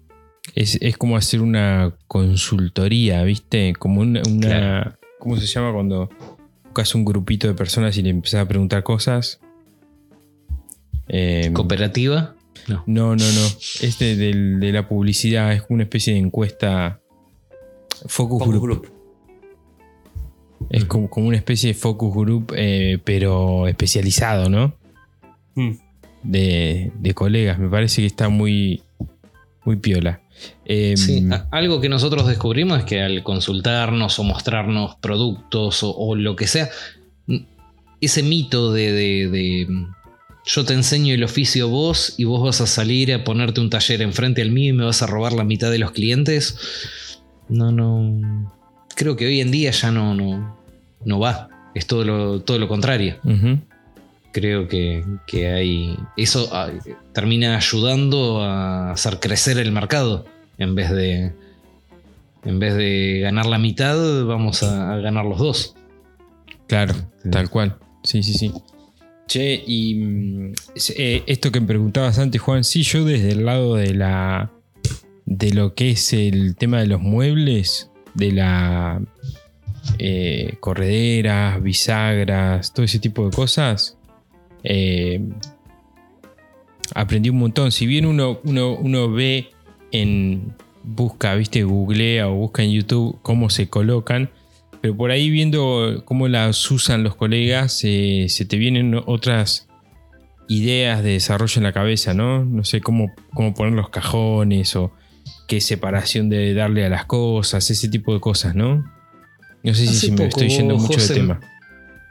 es, 0.56 0.78
es 0.82 0.98
como 0.98 1.16
hacer 1.16 1.42
una 1.42 1.96
consultoría, 2.08 3.24
¿viste? 3.24 3.74
Como 3.78 4.02
una. 4.02 4.22
una- 4.28 4.48
Claro. 4.48 4.96
¿Cómo 5.20 5.38
se 5.38 5.46
llama 5.48 5.74
cuando 5.74 6.10
buscas 6.64 6.96
un 6.96 7.04
grupito 7.06 7.48
de 7.48 7.54
personas 7.54 7.98
y 7.98 8.02
le 8.02 8.10
empezás 8.10 8.42
a 8.42 8.48
preguntar 8.48 8.84
cosas? 8.84 9.40
Em, 11.08 11.54
Cooperativa. 11.54 12.36
No. 12.68 12.84
no, 12.88 13.16
no, 13.16 13.24
no. 13.32 13.46
Es 13.82 13.98
de, 14.00 14.16
del- 14.16 14.60
de 14.60 14.72
la 14.72 14.88
publicidad, 14.88 15.54
es 15.54 15.64
una 15.70 15.84
especie 15.84 16.14
de 16.14 16.20
encuesta. 16.20 17.00
Focus, 18.08 18.40
Focus 18.40 18.48
group. 18.48 18.62
group. 18.64 18.92
Es 20.70 20.86
como, 20.86 21.10
como 21.10 21.28
una 21.28 21.38
especie 21.38 21.70
de 21.70 21.74
focus 21.74 22.14
group, 22.14 22.54
eh, 22.56 23.00
pero 23.04 23.68
especializado, 23.68 24.50
¿no? 24.50 24.74
Mm. 25.56 25.72
De, 26.24 26.92
de 27.00 27.14
colegas. 27.14 27.58
Me 27.60 27.70
parece 27.70 28.02
que 28.02 28.08
está 28.08 28.30
muy, 28.30 28.84
muy 29.64 29.78
piola. 29.78 30.22
Em, 30.66 30.96
Sí, 30.98 31.26
algo 31.52 31.82
que 31.82 31.90
nosotros 31.90 32.28
descubrimos 32.28 32.80
es 32.80 32.86
que 32.86 33.02
al 33.02 33.24
consultarnos 33.24 34.20
o 34.20 34.24
mostrarnos 34.24 34.96
productos 34.98 35.82
o, 35.84 35.92
o 35.96 36.16
lo 36.16 36.36
que 36.36 36.48
sea, 36.48 36.70
n- 37.28 37.46
ese 38.02 38.22
mito 38.24 38.72
de, 38.72 38.92
de- 38.92 39.28
de, 39.30 39.66
mm, 39.68 39.88
yo 40.46 40.66
te 40.66 40.74
enseño 40.74 41.14
el 41.14 41.24
oficio 41.24 41.68
vos 41.70 42.16
y 42.18 42.26
vos 42.26 42.44
vas 42.44 42.62
a 42.62 42.68
salir 42.68 43.14
a 43.14 43.24
ponerte 43.24 43.60
un 43.62 43.70
taller 43.70 44.02
enfrente 44.02 44.42
al 44.42 44.52
mío 44.52 44.70
y 44.74 44.78
me 44.78 44.86
vas 44.86 45.02
a 45.02 45.08
robar 45.08 45.34
la 45.34 45.44
mitad 45.44 45.72
de 45.72 45.80
los 45.80 45.92
clientes, 45.92 46.58
no, 47.50 47.72
no. 47.72 48.52
Creo 48.96 49.16
que 49.16 49.26
hoy 49.26 49.42
en 49.42 49.52
día 49.52 49.72
ya 49.72 49.92
no, 49.92 50.14
no, 50.16 50.58
no 51.06 51.20
va. 51.20 51.50
Es 51.76 51.86
todo 51.88 52.04
lo, 52.04 52.42
todo 52.42 52.58
lo 52.60 52.68
contrario 52.68 53.18
creo 54.32 54.68
que, 54.68 55.04
que 55.28 55.48
hay. 55.48 55.98
Eso 56.18 56.50
ah, 56.52 56.70
termina 57.14 57.58
ayudando 57.58 58.42
a 58.42 58.92
hacer 58.92 59.20
crecer 59.20 59.58
el 59.58 59.72
mercado. 59.72 60.26
En 60.58 60.76
vez 60.76 60.92
de. 60.92 61.34
En 62.46 62.60
vez 62.60 62.76
de 62.76 63.20
ganar 63.22 63.46
la 63.46 63.58
mitad, 63.60 63.98
vamos 64.26 64.64
a, 64.64 64.94
a 64.94 64.98
ganar 64.98 65.26
los 65.26 65.40
dos. 65.40 65.76
Claro, 66.68 66.94
Sí. 67.24 67.30
tal 67.32 67.50
cual. 67.50 67.78
Sí, 68.04 68.24
sí, 68.24 68.34
sí. 68.34 68.54
Che, 69.28 69.62
y 69.68 69.96
mm, 69.96 70.54
eh, 70.96 71.24
esto 71.28 71.52
que 71.52 71.60
me 71.60 71.68
preguntabas 71.68 72.18
antes, 72.18 72.42
Juan, 72.42 72.64
sí, 72.64 72.84
yo 72.84 73.04
desde 73.04 73.32
el 73.32 73.46
lado 73.46 73.76
de 73.76 73.94
la. 73.94 74.52
De 75.30 75.54
lo 75.54 75.76
que 75.76 75.92
es 75.92 76.12
el 76.12 76.56
tema 76.56 76.80
de 76.80 76.88
los 76.88 77.02
muebles, 77.02 77.92
de 78.16 78.32
la. 78.32 79.00
eh, 80.00 80.56
correderas, 80.60 81.62
bisagras, 81.62 82.74
todo 82.74 82.84
ese 82.84 83.00
tipo 83.00 83.30
de 83.30 83.36
cosas. 83.36 83.98
eh, 84.64 85.22
aprendí 86.96 87.30
un 87.30 87.38
montón. 87.38 87.72
Si 87.72 87.86
bien 87.86 88.06
uno, 88.08 88.40
uno, 88.44 88.74
uno 88.76 89.12
ve 89.12 89.50
en, 89.92 90.56
busca, 90.84 91.36
viste, 91.36 91.64
googlea 91.64 92.28
o 92.28 92.34
busca 92.34 92.64
en 92.64 92.72
YouTube 92.72 93.20
cómo 93.22 93.52
se 93.52 93.70
colocan. 93.70 94.32
Pero 94.82 94.98
por 94.98 95.12
ahí 95.12 95.30
viendo 95.30 96.02
cómo 96.06 96.28
las 96.28 96.72
usan 96.72 97.04
los 97.04 97.16
colegas, 97.16 97.74
se 97.74 98.46
te 98.48 98.58
vienen 98.58 99.00
otras 99.06 99.68
ideas 100.48 101.04
de 101.04 101.12
desarrollo 101.12 101.54
en 101.58 101.64
la 101.64 101.74
cabeza, 101.74 102.16
¿no? 102.16 102.44
No 102.44 102.64
sé 102.64 102.82
cómo, 102.82 103.12
cómo 103.36 103.54
poner 103.54 103.74
los 103.74 103.90
cajones 103.90 104.76
o 104.76 104.92
qué 105.48 105.62
separación 105.62 106.30
de 106.30 106.54
darle 106.54 106.86
a 106.86 106.90
las 106.90 107.06
cosas, 107.06 107.70
ese 107.70 107.90
tipo 107.90 108.14
de 108.14 108.20
cosas, 108.20 108.56
¿no? 108.56 108.84
No 109.64 109.74
sé 109.74 109.88
si, 109.88 110.12
me 110.12 110.26
estoy 110.26 110.50
yendo 110.50 110.78
mucho 110.78 111.00
de 111.00 111.14
tema. 111.14 111.40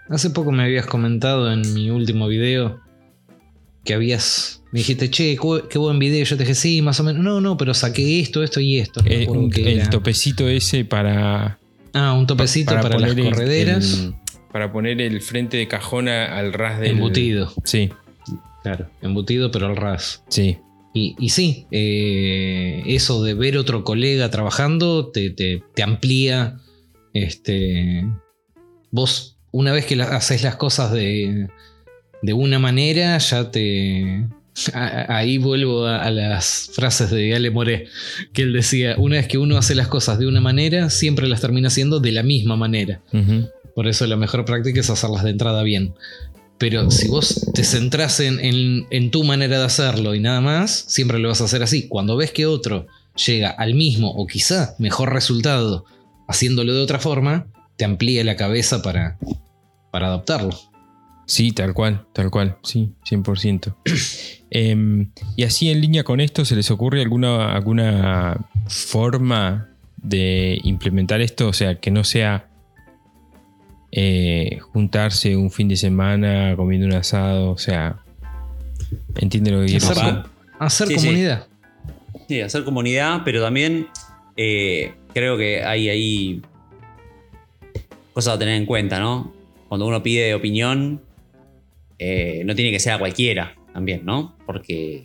Hace 0.09 0.31
poco 0.31 0.53
me 0.53 0.63
habías 0.63 0.87
comentado 0.87 1.53
en 1.53 1.75
mi 1.75 1.91
último 1.91 2.29
video 2.29 2.81
que 3.85 3.95
habías. 3.95 4.63
Me 4.73 4.81
dijiste, 4.81 5.11
che, 5.11 5.39
qué 5.71 5.79
buen 5.79 5.99
video. 5.99 6.25
Yo 6.25 6.37
te 6.37 6.43
dije, 6.43 6.55
sí, 6.55 6.83
más 6.83 7.01
o 7.01 7.05
menos. 7.05 7.23
No, 7.23 7.41
no, 7.41 7.57
pero 7.57 7.75
saqué 7.75 8.21
esto, 8.21 8.43
esto 8.43 8.61
y 8.61 8.79
esto. 8.79 9.03
Eh, 9.07 9.27
el 9.57 9.89
topecito 9.89 10.49
ese 10.49 10.85
para. 10.85 11.59
Ah, 11.95 12.13
un 12.13 12.27
topecito 12.27 12.75
para, 12.75 12.99
las 12.99 13.15
correderas. 13.15 14.11
para 14.53 14.73
poner 14.73 15.01
el 15.01 15.23
frente 15.23 15.57
de 15.57 15.69
cajón 15.69 16.09
al 16.09 16.53
ras 16.53 16.81
del. 16.81 16.93
Embutido. 16.93 17.53
Sí. 17.65 17.91
Claro, 18.63 18.91
embutido, 19.01 19.51
pero 19.51 19.67
al 19.67 19.77
ras. 19.77 20.23
Sí. 20.29 20.59
Y, 21.19 21.29
sí, 21.29 21.67
eh, 21.71 22.83
eso 22.87 23.23
de 23.23 23.35
ver 23.35 23.57
otro 23.57 23.85
colega 23.85 24.31
trabajando 24.31 25.11
te, 25.11 25.31
te, 25.31 25.63
te 25.75 25.83
amplía. 25.83 26.59
Este. 27.13 28.07
Vos 28.91 29.39
una 29.51 29.73
vez 29.73 29.87
que 29.87 30.01
haces 30.01 30.43
las 30.43 30.57
cosas 30.57 30.93
de, 30.93 31.49
de 32.23 32.33
una 32.33 32.59
manera, 32.59 33.19
ya 33.19 33.51
te... 33.51 34.27
ahí 34.75 35.39
vuelvo 35.39 35.87
a, 35.87 36.11
las 36.11 36.71
frases 36.73 37.11
de 37.11 37.35
Ale 37.35 37.51
Moré, 37.51 37.87
que 38.33 38.43
él 38.43 38.53
decía, 38.53 38.97
una 38.99 39.17
vez 39.17 39.29
que 39.29 39.39
uno 39.39 39.57
hace 39.57 39.75
las 39.75 39.89
cosas 39.89 40.19
de 40.19 40.27
una 40.27 40.41
manera, 40.41 40.91
siempre 40.91 41.29
las 41.29 41.41
termina 41.41 41.69
haciendo 41.69 42.01
de 42.01 42.13
la 42.13 42.23
misma 42.23 42.57
manera. 42.57 43.01
Por 43.75 43.87
eso 43.87 44.07
la 44.07 44.17
mejor 44.17 44.45
práctica 44.45 44.81
es 44.81 44.91
hacerlas 44.91 45.23
de 45.23 45.31
entrada 45.31 45.63
bien. 45.63 45.95
Pero 46.59 46.91
si 46.91 47.09
vos 47.09 47.49
te 47.55 47.63
centrás 47.63 48.19
en, 48.21 48.41
en, 48.91 49.11
tu 49.11 49.23
manera 49.23 49.59
de 49.59 49.65
hacerlo 49.65 50.15
y 50.15 50.21
nada 50.21 50.41
más, 50.41 50.85
siempre 50.89 51.21
lo 51.21 51.29
vas 51.29 51.41
a 51.41 51.45
hacer 51.45 51.63
así. 51.63 51.87
Cuando 51.87 52.17
ves 52.17 52.33
que 52.33 52.47
otro 52.47 52.87
llega 53.27 53.51
al 53.51 53.75
mismo 53.75 54.11
o 54.11 54.27
quizá 54.27 54.75
mejor 54.79 55.13
resultado 55.13 55.85
haciéndolo 56.27 56.75
de 56.75 56.83
otra 56.83 56.99
forma, 56.99 57.47
te 57.77 57.85
amplía 57.85 58.25
la 58.25 58.37
cabeza 58.37 58.83
para, 58.83 59.19
para 59.93 60.09
adoptarlo. 60.09 60.51
Sí, 61.27 61.53
tal 61.53 61.75
cual, 61.75 62.07
tal 62.13 62.31
cual, 62.31 62.57
sí, 62.65 62.93
100%. 63.09 63.75
Em, 64.51 65.11
y 65.37 65.43
así 65.43 65.69
en 65.69 65.83
línea 65.83 66.05
con 66.05 66.21
esto, 66.21 66.47
¿se 66.47 66.57
les 66.57 66.71
ocurre 66.71 67.03
alguna, 67.03 67.53
alguna 67.53 68.49
forma 68.67 69.69
de 69.99 70.59
implementar 70.65 71.21
esto? 71.21 71.49
O 71.49 71.53
sea, 71.53 71.75
que 71.75 71.91
no 71.91 72.03
sea 72.03 72.48
eh, 73.91 74.59
juntarse 74.73 75.37
un 75.37 75.51
fin 75.51 75.69
de 75.69 75.77
semana 75.77 76.55
comiendo 76.57 76.87
un 76.87 76.95
asado, 76.95 77.53
o 77.53 77.59
sea, 77.59 78.03
entiende 79.17 79.51
lo 79.51 79.61
que 79.61 79.67
quiero 79.67 79.89
decir. 79.89 80.23
Hacer 80.59 80.95
comunidad. 80.95 81.47
Sí. 82.29 82.41
hacer 82.41 82.65
comunidad, 82.65 83.23
pero 83.25 83.43
también 83.43 83.89
eh, 84.37 84.93
creo 85.15 85.39
que 85.39 85.65
hay 85.65 85.89
ahí 85.89 86.43
cosas 88.13 88.35
a 88.35 88.39
tener 88.39 88.55
en 88.57 88.67
cuenta, 88.67 88.99
¿no? 88.99 89.33
Cuando 89.69 89.87
uno 89.87 90.03
pide 90.03 90.35
opinión, 90.35 91.01
eh, 91.99 92.43
no 92.45 92.55
tiene 92.55 92.71
que 92.71 92.81
ser 92.81 92.93
a 92.95 92.99
cualquiera 92.99 93.55
también, 93.73 94.05
¿no? 94.05 94.37
Porque 94.45 95.05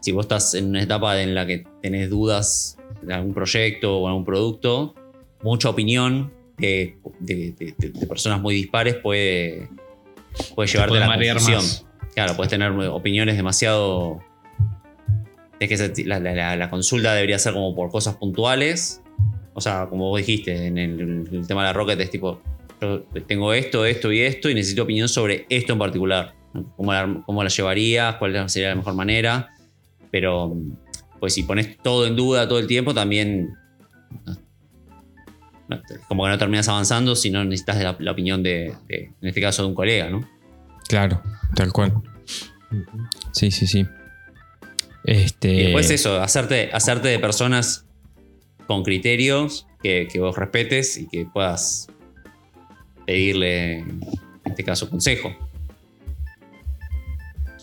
si 0.00 0.12
vos 0.12 0.26
estás 0.26 0.54
en 0.54 0.68
una 0.68 0.82
etapa 0.82 1.20
en 1.20 1.34
la 1.34 1.46
que 1.46 1.64
tenés 1.82 2.10
dudas 2.10 2.78
de 3.02 3.14
algún 3.14 3.34
proyecto 3.34 3.98
o 3.98 4.08
algún 4.08 4.24
producto, 4.24 4.94
mucha 5.42 5.70
opinión 5.70 6.32
de, 6.58 6.96
personas 8.08 8.40
muy 8.40 8.54
dispares 8.54 8.96
puede, 8.96 9.68
puede 10.54 10.68
llevarte 10.68 10.98
a 10.98 11.08
la 11.08 11.32
confusión. 11.32 11.62
Claro, 12.14 12.34
puedes 12.34 12.50
tener 12.50 12.72
opiniones 12.72 13.36
demasiado. 13.36 14.20
Es 15.58 15.68
que 15.68 16.04
la, 16.04 16.70
consulta 16.70 17.14
debería 17.14 17.38
ser 17.38 17.54
como 17.54 17.74
por 17.74 17.90
cosas 17.90 18.16
puntuales 18.16 19.02
o 19.56 19.60
sea, 19.62 19.86
como 19.88 20.10
vos 20.10 20.18
dijiste, 20.18 20.66
en 20.66 20.76
el, 20.76 21.46
tema 21.48 21.62
de 21.62 21.68
la 21.68 21.72
Rocket 21.72 21.98
es 21.98 22.10
tipo, 22.10 22.42
yo 22.78 23.04
tengo 23.26 23.54
esto, 23.54 23.86
esto 23.86 24.12
y 24.12 24.20
esto 24.20 24.50
y 24.50 24.54
necesito 24.54 24.82
opinión 24.82 25.08
sobre 25.08 25.46
esto 25.48 25.72
en 25.72 25.78
particular. 25.78 26.34
¿Cómo 26.76 26.92
la, 26.92 27.22
cómo 27.24 27.42
la 27.42 27.48
llevarías? 27.48 28.16
¿Cuál 28.16 28.50
sería 28.50 28.68
la 28.68 28.74
mejor 28.74 28.92
manera? 28.92 29.48
Pero, 30.10 30.54
pues 31.18 31.32
si 31.32 31.44
pones 31.44 31.78
todo 31.78 32.06
en 32.06 32.16
duda 32.16 32.46
todo 32.46 32.58
el 32.58 32.66
tiempo, 32.66 32.92
también 32.92 33.54
como 36.08 36.24
que 36.24 36.30
no 36.30 36.38
terminas 36.38 36.68
avanzando 36.68 37.16
si 37.16 37.30
no 37.30 37.44
necesitas 37.44 37.82
la, 37.82 37.96
la 37.98 38.12
opinión 38.12 38.42
de, 38.42 38.74
en 38.88 39.14
este 39.22 39.40
caso, 39.40 39.62
de 39.62 39.68
un 39.68 39.74
colega, 39.74 40.08
¿no? 40.08 40.28
Claro, 40.88 41.22
tal 41.54 41.72
cual. 41.72 41.92
Sí, 43.32 43.50
sí, 43.50 43.66
sí. 43.66 43.86
Este... 45.04 45.52
Y 45.52 45.62
después 45.64 45.90
eso, 45.90 46.20
hacerte, 46.20 46.70
hacerte 46.72 47.08
de 47.08 47.18
personas 47.18 47.86
con 48.66 48.82
criterios 48.82 49.66
que, 49.82 50.08
vos 50.18 50.36
respetes 50.36 50.96
y 50.98 51.06
que 51.06 51.26
puedas 51.26 51.88
pedirle, 53.06 53.78
en 53.78 54.00
este 54.44 54.64
caso, 54.64 54.90
consejo. 54.90 55.34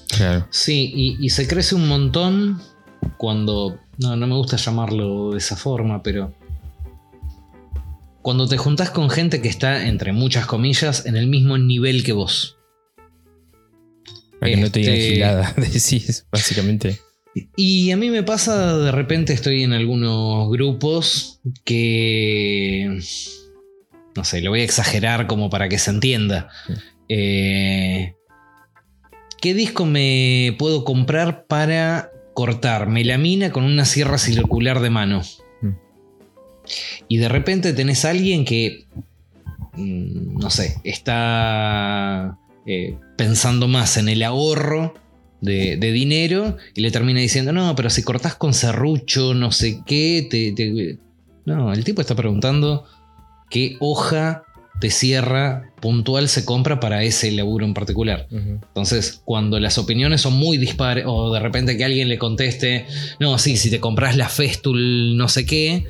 Claro. 0.07 0.47
Sí, 0.49 1.17
y, 1.19 1.29
se 1.29 1.47
crece 1.47 1.75
un 1.75 1.87
montón 1.87 2.61
cuando. 3.17 3.79
No, 3.97 4.15
no 4.15 4.27
me 4.27 4.35
gusta 4.35 4.57
llamarlo 4.57 5.31
de 5.31 5.39
esa 5.39 5.55
forma, 5.55 6.03
pero. 6.03 6.33
Cuando 8.23 8.47
te 8.47 8.57
juntás 8.57 8.89
con 8.89 9.09
gente 9.09 9.41
que 9.41 9.49
está, 9.49 9.85
entre 9.85 10.13
muchas 10.13 10.45
comillas, 10.45 11.05
en 11.05 11.17
el 11.17 11.27
mismo 11.27 11.57
nivel 11.57 12.05
que 12.05 12.13
vos. 12.13 12.57
Para 14.39 14.53
que 14.53 14.57
no 14.57 14.71
te 14.71 14.79
digan 14.79 14.95
gilada, 14.95 15.53
decís, 15.57 16.25
básicamente. 16.31 17.01
Y 17.57 17.91
a 17.91 17.97
mí 17.97 18.09
me 18.09 18.23
pasa, 18.23 18.77
de 18.77 18.91
repente 18.93 19.33
estoy 19.33 19.63
en 19.63 19.73
algunos 19.73 20.49
grupos 20.49 21.41
que... 21.65 22.97
No 24.15 24.23
sé, 24.23 24.41
lo 24.41 24.51
voy 24.51 24.61
a 24.61 24.65
exagerar 24.65 25.27
como 25.27 25.49
para 25.49 25.67
que 25.67 25.77
se 25.77 25.91
entienda. 25.91 26.49
Eh, 27.09 28.13
¿Qué 29.41 29.53
disco 29.53 29.85
me 29.85 30.55
puedo 30.57 30.85
comprar 30.85 31.45
para 31.45 32.09
cortar 32.33 32.87
melamina 32.87 33.51
con 33.51 33.65
una 33.65 33.83
sierra 33.83 34.17
circular 34.17 34.79
de 34.79 34.91
mano? 34.91 35.23
Y 37.07 37.17
de 37.17 37.29
repente 37.29 37.73
tenés 37.73 38.05
a 38.05 38.11
alguien 38.11 38.45
que, 38.45 38.85
mm, 39.73 40.37
no 40.37 40.49
sé, 40.49 40.77
está 40.83 42.37
eh, 42.65 42.97
pensando 43.17 43.67
más 43.67 43.97
en 43.97 44.09
el 44.09 44.23
ahorro 44.23 44.93
de, 45.41 45.91
dinero 45.91 46.57
y 46.73 46.81
le 46.81 46.91
termina 46.91 47.19
diciendo, 47.19 47.51
no, 47.51 47.75
pero 47.75 47.89
si 47.89 48.03
cortás 48.03 48.35
con 48.35 48.53
serrucho, 48.53 49.33
no 49.33 49.51
sé 49.51 49.81
qué, 49.85 50.27
te, 50.29 50.97
No, 51.45 51.73
el 51.73 51.83
tipo 51.83 52.01
está 52.01 52.15
preguntando 52.15 52.85
qué 53.49 53.75
hoja 53.79 54.43
de 54.79 54.89
sierra 54.89 55.71
puntual 55.81 56.29
se 56.29 56.45
compra 56.45 56.79
para 56.79 57.03
ese 57.03 57.31
laburo 57.31 57.65
en 57.65 57.73
particular. 57.73 58.27
Entonces, 58.31 59.21
cuando 59.25 59.59
las 59.59 59.77
opiniones 59.77 60.21
son 60.21 60.33
muy 60.33 60.57
dispares, 60.57 61.03
o 61.07 61.33
de 61.33 61.39
repente 61.39 61.77
que 61.77 61.83
alguien 61.83 62.09
le 62.09 62.17
conteste, 62.17 62.85
no, 63.19 63.37
sí, 63.37 63.57
si 63.57 63.69
te 63.69 63.79
compras 63.79 64.15
la 64.15 64.29
Festul 64.29 65.17
no 65.17 65.27
sé 65.27 65.45
qué, 65.45 65.85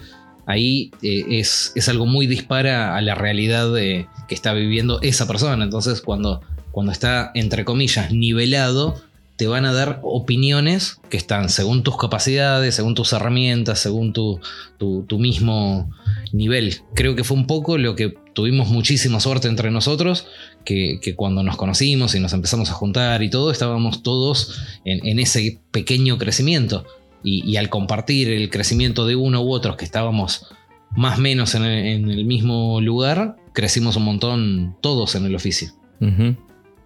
ahí 0.45 0.91
eh, 1.01 1.25
es, 1.39 1.71
es, 1.75 1.89
algo 1.89 2.05
muy 2.05 2.27
dispara 2.27 2.95
a 2.95 3.01
la 3.01 3.15
realidad 3.15 3.73
que 3.75 4.07
está 4.29 4.53
viviendo 4.53 5.01
esa 5.01 5.27
persona. 5.27 5.63
Entonces, 5.63 6.01
cuando, 6.01 6.41
cuando 6.71 6.91
está, 6.91 7.31
entre 7.33 7.65
comillas, 7.65 8.11
nivelado, 8.11 9.01
te 9.35 9.47
van 9.47 9.65
a 9.65 9.73
dar 9.73 9.99
opiniones 10.03 10.99
que 11.09 11.17
están 11.17 11.49
según 11.49 11.83
tus 11.83 11.97
capacidades, 11.97 12.75
según 12.75 12.93
tus 12.93 13.13
herramientas, 13.13 13.79
según 13.79 14.13
tu, 14.13 14.39
tu, 14.77 15.17
mismo 15.17 15.89
nivel. 16.31 16.81
Creo 16.93 17.15
que 17.15 17.23
fue 17.23 17.37
un 17.37 17.47
poco 17.47 17.77
lo 17.77 17.95
que 17.95 18.13
tuvimos 18.33 18.69
muchísima 18.69 19.19
suerte 19.19 19.47
entre 19.47 19.71
nosotros, 19.71 20.27
que, 20.65 20.99
cuando 21.15 21.41
nos 21.41 21.57
conocimos 21.57 22.13
y 22.15 22.19
nos 22.19 22.33
empezamos 22.33 22.69
a 22.69 22.73
juntar 22.73 23.23
y 23.23 23.29
todo, 23.29 23.51
estábamos 23.51 24.03
todos 24.03 24.61
en, 24.85 25.19
ese 25.19 25.59
pequeño 25.71 26.17
crecimiento. 26.17 26.85
Y, 27.23 27.55
al 27.55 27.69
compartir 27.69 28.29
el 28.29 28.49
crecimiento 28.49 29.07
de 29.07 29.15
uno 29.15 29.41
u 29.41 29.51
otros 29.51 29.77
que 29.77 29.85
estábamos 29.85 30.53
más 30.95 31.17
o 31.17 31.21
menos 31.21 31.55
en 31.55 31.63
el, 31.63 32.25
mismo 32.25 32.81
lugar, 32.81 33.37
crecimos 33.53 33.95
un 33.95 34.03
montón 34.03 34.75
todos 34.81 35.15
en 35.15 35.25
el 35.25 35.35
oficio. 35.35 35.69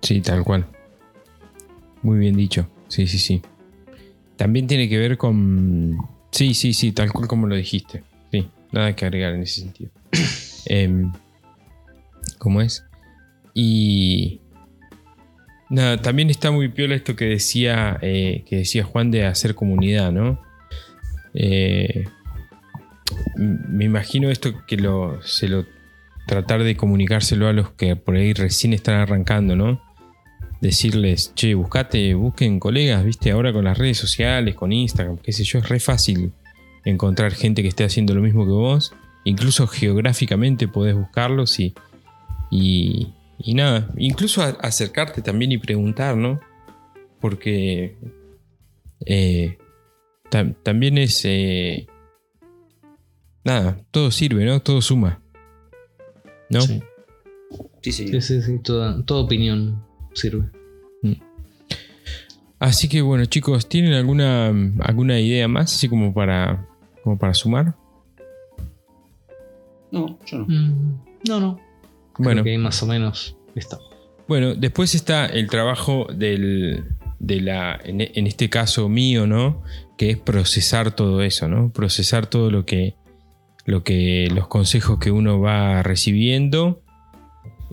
Sí, 0.01 0.21
tal 0.21 0.43
cual. 0.43 0.67
Muy 2.03 2.19
bien 2.19 2.35
dicho. 2.35 2.69
Sí, 2.87 3.07
sí, 3.07 3.17
sí. 3.17 3.41
También 4.35 4.67
tiene 4.67 4.87
que 4.87 4.97
ver 4.97 5.17
con. 5.17 5.97
Sí, 6.31 6.53
sí, 6.53 6.73
sí, 6.73 6.91
tal 6.91 7.11
cual 7.11 7.27
como 7.27 7.47
lo 7.47 7.55
dijiste. 7.55 8.03
Sí, 8.31 8.47
nada 8.71 8.95
que 8.95 9.05
agregar 9.05 9.33
en 9.33 9.41
ese 9.41 9.61
sentido. 9.61 9.91
Em, 10.67 11.11
¿Cómo 12.37 12.61
es? 12.61 12.85
Y. 13.53 14.41
También 16.01 16.29
está 16.29 16.51
muy 16.51 16.69
piola 16.69 16.95
esto 16.95 17.15
que 17.15 17.25
decía, 17.25 17.97
eh, 18.01 18.43
que 18.47 18.57
decía 18.57 18.83
Juan 18.83 19.11
de 19.11 19.25
hacer 19.25 19.53
comunidad, 19.55 20.11
¿no? 20.11 20.41
Eh, 21.33 22.05
me 23.35 23.85
imagino 23.85 24.29
esto 24.29 24.65
que 24.65 24.77
se 25.23 25.47
lo 25.47 25.65
tratar 26.27 26.63
de 26.63 26.75
comunicárselo 26.75 27.47
a 27.47 27.53
los 27.53 27.71
que 27.71 27.95
por 27.95 28.15
ahí 28.15 28.33
recién 28.33 28.73
están 28.73 28.95
arrancando, 28.95 29.55
¿no? 29.55 29.81
Decirles, 30.61 31.33
che, 31.35 31.55
buscate, 31.55 32.13
busquen 32.13 32.59
colegas, 32.59 33.03
viste, 33.05 33.31
ahora 33.31 33.53
con 33.53 33.63
las 33.63 33.77
redes 33.77 33.97
sociales, 33.97 34.55
con 34.55 34.71
Instagram, 34.73 35.17
qué 35.17 35.31
sé 35.31 35.43
yo, 35.43 35.59
es 35.59 35.69
re 35.69 35.79
fácil 35.79 36.33
encontrar 36.83 37.33
gente 37.33 37.61
que 37.61 37.69
esté 37.69 37.83
haciendo 37.83 38.13
lo 38.13 38.21
mismo 38.21 38.45
que 38.45 38.51
vos. 38.51 38.93
Incluso 39.23 39.67
geográficamente 39.67 40.67
podés 40.67 40.95
buscarlos 40.95 41.59
y, 41.59 41.73
y 43.39 43.53
nada, 43.53 43.89
incluso 43.97 44.41
a- 44.41 44.57
acercarte 44.61 45.21
también 45.21 45.51
y 45.51 45.57
preguntar, 45.57 46.15
¿no? 46.17 46.39
Porque 47.21 47.95
eh, 49.05 49.57
tam- 50.31 50.55
también 50.63 50.97
es... 50.97 51.21
eh, 51.25 51.87
nada, 53.43 53.79
todo 53.91 54.11
sirve, 54.11 54.45
¿no? 54.45 54.59
Todo 54.61 54.81
suma. 54.81 55.21
¿No? 56.49 56.61
Sí. 56.61 56.81
Sí, 57.81 57.91
sí. 57.91 58.07
Sí, 58.09 58.21
sí, 58.21 58.41
sí, 58.41 58.59
toda, 58.59 59.03
toda 59.05 59.21
opinión 59.21 59.83
sirve. 60.13 60.45
Así 62.59 62.89
que 62.89 63.03
bueno, 63.03 63.23
chicos, 63.25 63.69
¿tienen 63.69 63.93
alguna, 63.93 64.47
alguna 64.79 65.19
idea 65.19 65.47
más? 65.47 65.75
Así 65.75 65.87
como 65.87 66.11
para, 66.11 66.65
como 67.03 67.15
para 67.17 67.35
sumar. 67.35 67.75
No, 69.91 70.17
yo 70.25 70.39
no. 70.39 70.45
Mm, 70.47 70.99
no, 71.29 71.39
no. 71.39 71.59
Bueno, 72.17 72.41
Creo 72.41 72.43
que 72.45 72.51
ahí 72.51 72.57
más 72.57 72.81
o 72.83 72.85
menos 72.87 73.37
está. 73.55 73.77
bueno, 74.27 74.55
después 74.55 74.95
está 74.95 75.25
el 75.27 75.47
trabajo 75.49 76.07
del, 76.13 76.83
de 77.19 77.41
la, 77.41 77.79
en, 77.83 78.01
en 78.01 78.27
este 78.27 78.49
caso 78.49 78.89
mío, 78.89 79.27
¿no? 79.27 79.63
Que 79.97 80.11
es 80.11 80.17
procesar 80.17 80.95
todo 80.95 81.21
eso, 81.21 81.47
¿no? 81.47 81.71
Procesar 81.71 82.27
todo 82.27 82.49
lo 82.51 82.65
que, 82.65 82.95
lo 83.65 83.83
que, 83.83 84.29
los 84.33 84.47
consejos 84.47 84.99
que 84.99 85.11
uno 85.11 85.39
va 85.39 85.81
recibiendo. 85.83 86.81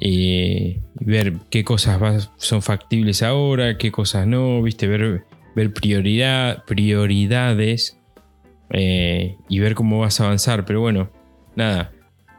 eh, 0.01 0.81
ver 0.95 1.35
qué 1.51 1.65
cosas 1.65 2.03
va- 2.03 2.19
son 2.37 2.63
factibles 2.63 3.23
ahora, 3.23 3.79
qué 3.79 3.93
cosas 3.93 4.27
no, 4.27 4.61
viste, 4.63 4.87
ver, 4.89 5.25
ver 5.55 5.73
prioridad, 5.73 6.65
prioridades 6.65 7.97
eh, 8.71 9.37
y 9.49 9.59
ver 9.61 9.75
cómo 9.75 10.01
vas 10.01 10.21
a 10.21 10.25
avanzar. 10.27 10.65
Pero 10.65 10.81
bueno, 10.81 11.11
nada, 11.57 11.93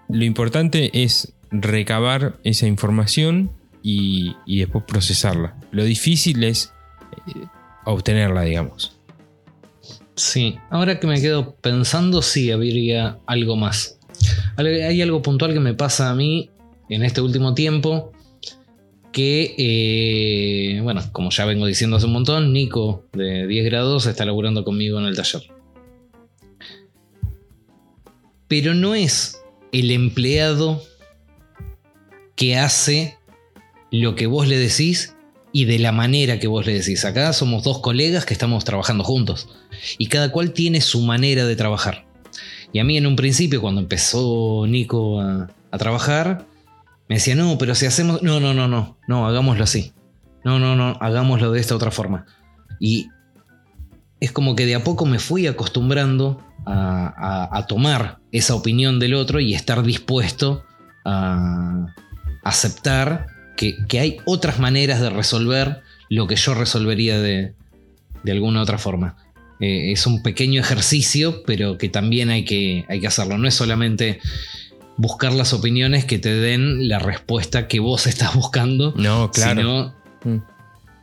lo 0.09 0.23
importante 0.25 1.03
es 1.03 1.33
recabar 1.61 2.37
esa 2.43 2.67
información 2.67 3.51
y, 3.81 4.35
después 4.47 4.83
procesarla. 4.87 5.55
Lo 5.71 5.83
difícil 5.83 6.43
es 6.43 6.73
eh, 7.27 7.45
obtenerla, 7.85 8.41
digamos. 8.41 8.97
Sí, 10.15 10.57
ahora 10.69 10.99
que 10.99 11.07
me 11.07 11.21
quedo 11.21 11.55
pensando, 11.55 12.21
sí 12.21 12.51
habría 12.51 13.19
algo 13.27 13.55
más. 13.55 13.99
Hay 14.57 15.01
algo 15.01 15.21
puntual 15.21 15.53
que 15.53 15.59
me 15.59 15.73
pasa 15.73 16.09
a 16.09 16.15
mí 16.15 16.49
en 16.89 17.03
este 17.03 17.21
último 17.21 17.53
tiempo. 17.53 18.11
Que, 19.11 19.55
eh, 19.57 20.81
bueno, 20.81 21.01
como 21.11 21.29
ya 21.29 21.45
vengo 21.45 21.65
diciendo 21.65 21.97
hace 21.97 22.05
un 22.05 22.13
montón, 22.13 22.53
Nico 22.53 23.05
de 23.13 23.47
10 23.47 23.65
grados 23.65 24.07
está 24.07 24.25
laburando 24.25 24.65
conmigo 24.65 24.99
en 24.99 25.05
el 25.05 25.15
taller. 25.15 25.43
Pero 28.47 28.73
no 28.73 28.95
es 28.95 29.41
el 29.71 29.91
empleado 29.91 30.81
que 32.35 32.57
hace 32.57 33.17
lo 33.91 34.15
que 34.15 34.27
vos 34.27 34.47
le 34.47 34.57
decís 34.57 35.15
y 35.51 35.65
de 35.65 35.79
la 35.79 35.91
manera 35.91 36.37
que 36.39 36.47
vos 36.47 36.65
le 36.65 36.73
decís. 36.73 37.05
Acá 37.05 37.31
somos 37.31 37.63
dos 37.63 37.79
colegas 37.79 38.25
que 38.25 38.33
estamos 38.33 38.65
trabajando 38.65 39.03
juntos 39.03 39.47
y 39.97 40.07
cada 40.07 40.31
cual 40.31 40.51
tiene 40.51 40.81
su 40.81 41.01
manera 41.01 41.45
de 41.45 41.55
trabajar. 41.55 42.05
Y 42.73 42.79
a 42.79 42.83
mí 42.83 42.97
en 42.97 43.07
un 43.07 43.15
principio, 43.15 43.61
cuando 43.61 43.79
empezó 43.79 44.65
Nico 44.67 45.21
a, 45.21 45.49
trabajar, 45.77 46.45
me 47.07 47.15
decía, 47.15 47.35
no, 47.35 47.57
pero 47.57 47.75
si 47.75 47.85
hacemos... 47.85 48.21
No, 48.21 48.39
no, 48.39 48.53
no, 48.53 48.67
no, 48.67 48.97
no, 49.07 49.27
hagámoslo 49.27 49.63
así. 49.63 49.93
No, 50.43 50.59
no, 50.59 50.75
no, 50.75 50.97
hagámoslo 50.99 51.51
de 51.51 51.59
esta 51.59 51.75
otra 51.75 51.91
forma. 51.91 52.25
Y 52.79 53.07
es 54.19 54.31
como 54.31 54.55
que 54.55 54.65
de 54.65 54.75
a 54.75 54.83
poco 54.83 55.05
me 55.05 55.19
fui 55.19 55.47
acostumbrando 55.47 56.41
a- 56.65 57.49
a 57.51 57.67
tomar 57.67 58.19
esa 58.31 58.55
opinión 58.55 58.99
del 58.99 59.13
otro 59.13 59.39
y 59.39 59.53
estar 59.53 59.83
dispuesto 59.83 60.63
a 61.05 61.87
aceptar 62.45 63.27
que, 63.57 63.75
que 63.89 63.99
hay 63.99 64.17
otras 64.25 64.59
maneras 64.59 65.01
de 65.01 65.09
resolver 65.09 65.81
lo 66.09 66.27
que 66.27 66.35
yo 66.37 66.53
resolvería 66.53 67.19
de, 67.19 67.53
de 68.23 68.31
alguna 68.31 68.61
otra 68.61 68.77
forma. 68.77 69.17
Eh, 69.59 69.91
es 69.91 70.05
un 70.07 70.21
pequeño 70.23 70.61
ejercicio, 70.61 71.43
pero 71.45 71.77
que 71.77 71.89
también 71.89 72.29
hay 72.29 72.45
que, 72.45 72.85
hay 72.87 72.99
que 73.01 73.07
hacerlo. 73.07 73.37
No 73.37 73.47
es 73.47 73.53
solamente 73.55 74.19
buscar 74.97 75.33
las 75.33 75.53
opiniones 75.53 76.05
que 76.05 76.19
te 76.19 76.33
den 76.33 76.87
la 76.87 76.99
respuesta 76.99 77.67
que 77.67 77.79
vos 77.79 78.07
estás 78.13 78.33
buscando, 78.35 78.93
No, 78.97 79.31
claro. 79.31 79.61
sino 79.61 80.05
Mm. 80.25 80.41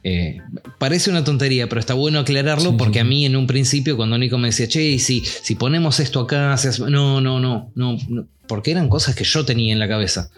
eh, 0.03 0.38
parece 0.78 1.09
una 1.11 1.22
tontería, 1.22 1.68
pero 1.68 1.78
está 1.80 1.95
bueno 1.95 2.18
aclararlo 2.18 2.70
Sí, 2.70 2.76
porque 2.76 2.95
sí, 2.95 2.99
a 2.99 3.05
mí 3.05 3.24
en 3.24 3.36
un 3.36 3.47
principio 3.47 3.97
cuando 3.97 4.18
Nico 4.18 4.36
me 4.36 4.49
decía, 4.49 4.66
che, 4.66 4.82
y 4.82 4.99
si, 4.99 5.20
si 5.24 5.55
ponemos 5.55 6.01
esto 6.01 6.18
acá, 6.20 6.57
se 6.57 6.68
hace-". 6.70 6.90
no, 6.90 7.20
no, 7.20 7.38
no, 7.38 7.70
no, 7.76 7.97
no", 8.09 8.26
porque 8.49 8.72
eran 8.72 8.88
cosas 8.88 9.14
que 9.14 9.22
yo 9.24 9.45
tenía 9.45 9.72
en 9.72 9.78
la 9.78 9.86
cabeza. 9.86 10.30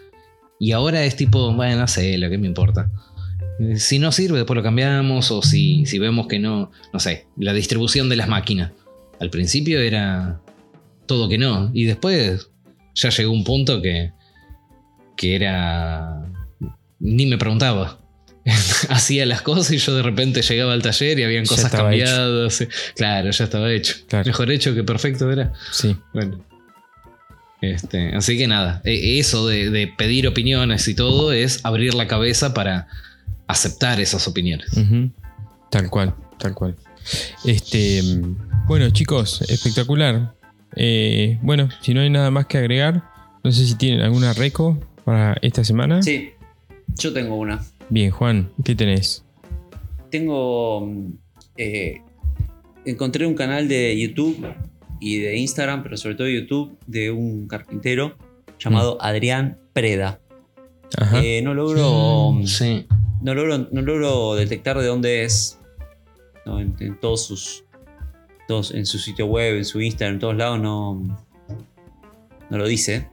Y 0.59 0.71
ahora 0.71 1.03
es 1.03 1.15
tipo, 1.15 1.53
bueno, 1.53 1.81
no 1.81 1.87
sé, 1.87 2.17
lo 2.17 2.29
que 2.29 2.37
me 2.37 2.47
importa. 2.47 2.89
Si 3.77 3.99
no 3.99 4.11
sirve, 4.11 4.37
después 4.37 4.55
lo 4.55 4.63
cambiamos, 4.63 5.31
o 5.31 5.41
si, 5.41 5.85
si 5.85 5.99
vemos 5.99 6.27
que 6.27 6.39
no, 6.39 6.71
no 6.93 6.99
sé, 6.99 7.27
la 7.37 7.53
distribución 7.53 8.09
de 8.09 8.15
las 8.15 8.27
máquinas. 8.27 8.71
Al 9.19 9.29
principio 9.29 9.79
era 9.79 10.41
todo 11.05 11.29
que 11.29 11.37
no, 11.37 11.71
y 11.73 11.85
después 11.85 12.49
ya 12.95 13.09
llegó 13.09 13.31
un 13.31 13.43
punto 13.43 13.81
que, 13.81 14.11
que 15.15 15.35
era... 15.35 16.25
Ni 16.99 17.25
me 17.25 17.37
preguntaba. 17.37 17.99
hacía 18.89 19.25
las 19.25 19.41
cosas 19.41 19.71
y 19.71 19.77
yo 19.77 19.95
de 19.95 20.03
repente 20.03 20.41
llegaba 20.41 20.73
al 20.73 20.81
taller 20.81 21.19
y 21.19 21.23
habían 21.23 21.45
cosas 21.45 21.71
cambiadas. 21.71 22.65
Claro, 22.95 23.31
ya 23.31 23.43
estaba 23.43 23.71
hecho. 23.71 23.95
Claro. 24.07 24.25
Mejor 24.25 24.51
hecho 24.51 24.75
que 24.75 24.83
perfecto 24.83 25.31
era. 25.31 25.53
Sí. 25.71 25.95
Bueno. 26.13 26.43
Este, 27.71 28.15
así 28.15 28.37
que 28.37 28.47
nada, 28.47 28.81
e- 28.83 29.19
eso 29.19 29.47
de, 29.47 29.69
de 29.69 29.87
pedir 29.87 30.27
opiniones 30.27 30.87
y 30.87 30.95
todo 30.95 31.31
es 31.33 31.59
abrir 31.63 31.93
la 31.93 32.07
cabeza 32.07 32.53
para 32.53 32.87
aceptar 33.47 33.99
esas 33.99 34.27
opiniones. 34.27 34.71
Tal 35.69 35.89
cual, 35.89 36.15
tal 36.37 36.53
cual. 36.53 36.75
Este, 37.43 38.01
bueno, 38.67 38.89
chicos, 38.89 39.41
espectacular. 39.49 40.33
Eh, 40.75 41.37
bueno, 41.41 41.69
si 41.81 41.93
no 41.93 42.01
hay 42.01 42.09
nada 42.09 42.31
más 42.31 42.47
que 42.47 42.57
agregar, 42.57 43.03
no 43.43 43.51
sé 43.51 43.65
si 43.65 43.75
tienen 43.75 44.01
alguna 44.01 44.33
reco 44.33 44.79
para 45.03 45.37
esta 45.41 45.63
semana. 45.63 46.01
Sí, 46.01 46.31
yo 46.97 47.13
tengo 47.13 47.35
una. 47.35 47.63
Bien, 47.89 48.09
Juan, 48.11 48.49
¿qué 48.63 48.75
tenés? 48.75 49.23
Tengo. 50.09 50.91
eh, 51.57 52.01
encontré 52.85 53.25
un 53.25 53.35
canal 53.35 53.67
de 53.67 53.97
YouTube 53.99 54.45
y 54.99 55.19
de 55.19 55.35
Instagram, 55.37 55.83
pero 55.83 55.97
sobre 55.97 56.15
todo 56.15 56.27
de 56.27 56.35
YouTube, 56.41 56.77
de 56.87 57.11
un 57.11 57.47
carpintero 57.47 58.15
llamado 58.59 58.97
Adrián 59.01 59.57
Preda. 59.73 60.19
Ajá. 60.97 61.21
Eh, 61.23 61.41
no 61.41 61.53
logro. 61.53 62.31
Mm, 62.31 62.45
sí. 62.45 62.87
No 63.21 63.33
logro, 63.33 63.67
no 63.71 63.81
logro 63.81 64.35
detectar 64.35 64.77
de 64.79 64.85
dónde 64.87 65.23
es. 65.23 65.59
No, 66.45 66.59
en, 66.59 66.75
en 66.79 66.99
todos 66.99 67.25
sus. 67.25 67.63
todos- 68.47 68.71
en 68.73 68.85
su 68.85 68.99
sitio 68.99 69.25
web, 69.25 69.57
en 69.57 69.65
su 69.65 69.81
Instagram, 69.81 70.15
en 70.15 70.19
todos 70.19 70.35
lados 70.35 70.59
no. 70.59 71.25
No 72.49 72.57
lo 72.57 72.67
dice. 72.67 73.07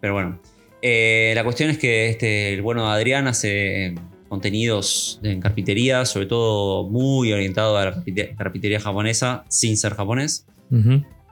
Pero 0.00 0.12
bueno. 0.14 0.38
Eh, 0.82 1.32
la 1.36 1.44
cuestión 1.44 1.70
es 1.70 1.78
que 1.78 2.08
este, 2.10 2.52
el 2.52 2.60
bueno 2.62 2.90
Adrián 2.90 3.26
hace 3.28 3.94
contenidos 4.32 5.20
en 5.22 5.40
carpintería, 5.42 6.06
sobre 6.06 6.24
todo 6.24 6.88
muy 6.88 7.30
orientado 7.34 7.76
a 7.76 7.84
la 7.84 7.94
carpinte- 7.94 8.34
carpintería 8.34 8.80
japonesa, 8.80 9.44
sin 9.48 9.76
ser 9.76 9.92
japonés. 9.92 10.46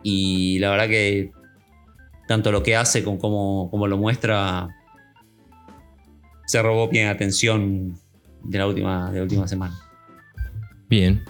Y 0.02 0.58
la 0.58 0.68
verdad 0.70 0.86
que 0.88 1.32
tanto 2.28 2.52
lo 2.52 2.62
que 2.62 2.76
hace 2.76 3.02
como 3.02 3.70
cómo 3.70 3.86
lo 3.86 3.96
muestra 3.96 4.68
se 6.46 6.60
robó 6.60 6.88
bien 6.88 7.08
atención 7.08 7.98
de 8.44 8.58
la 8.58 8.66
última, 8.66 9.10
de 9.10 9.16
la 9.16 9.22
última 9.22 9.48
semana. 9.48 9.78
Bien. 10.90 11.24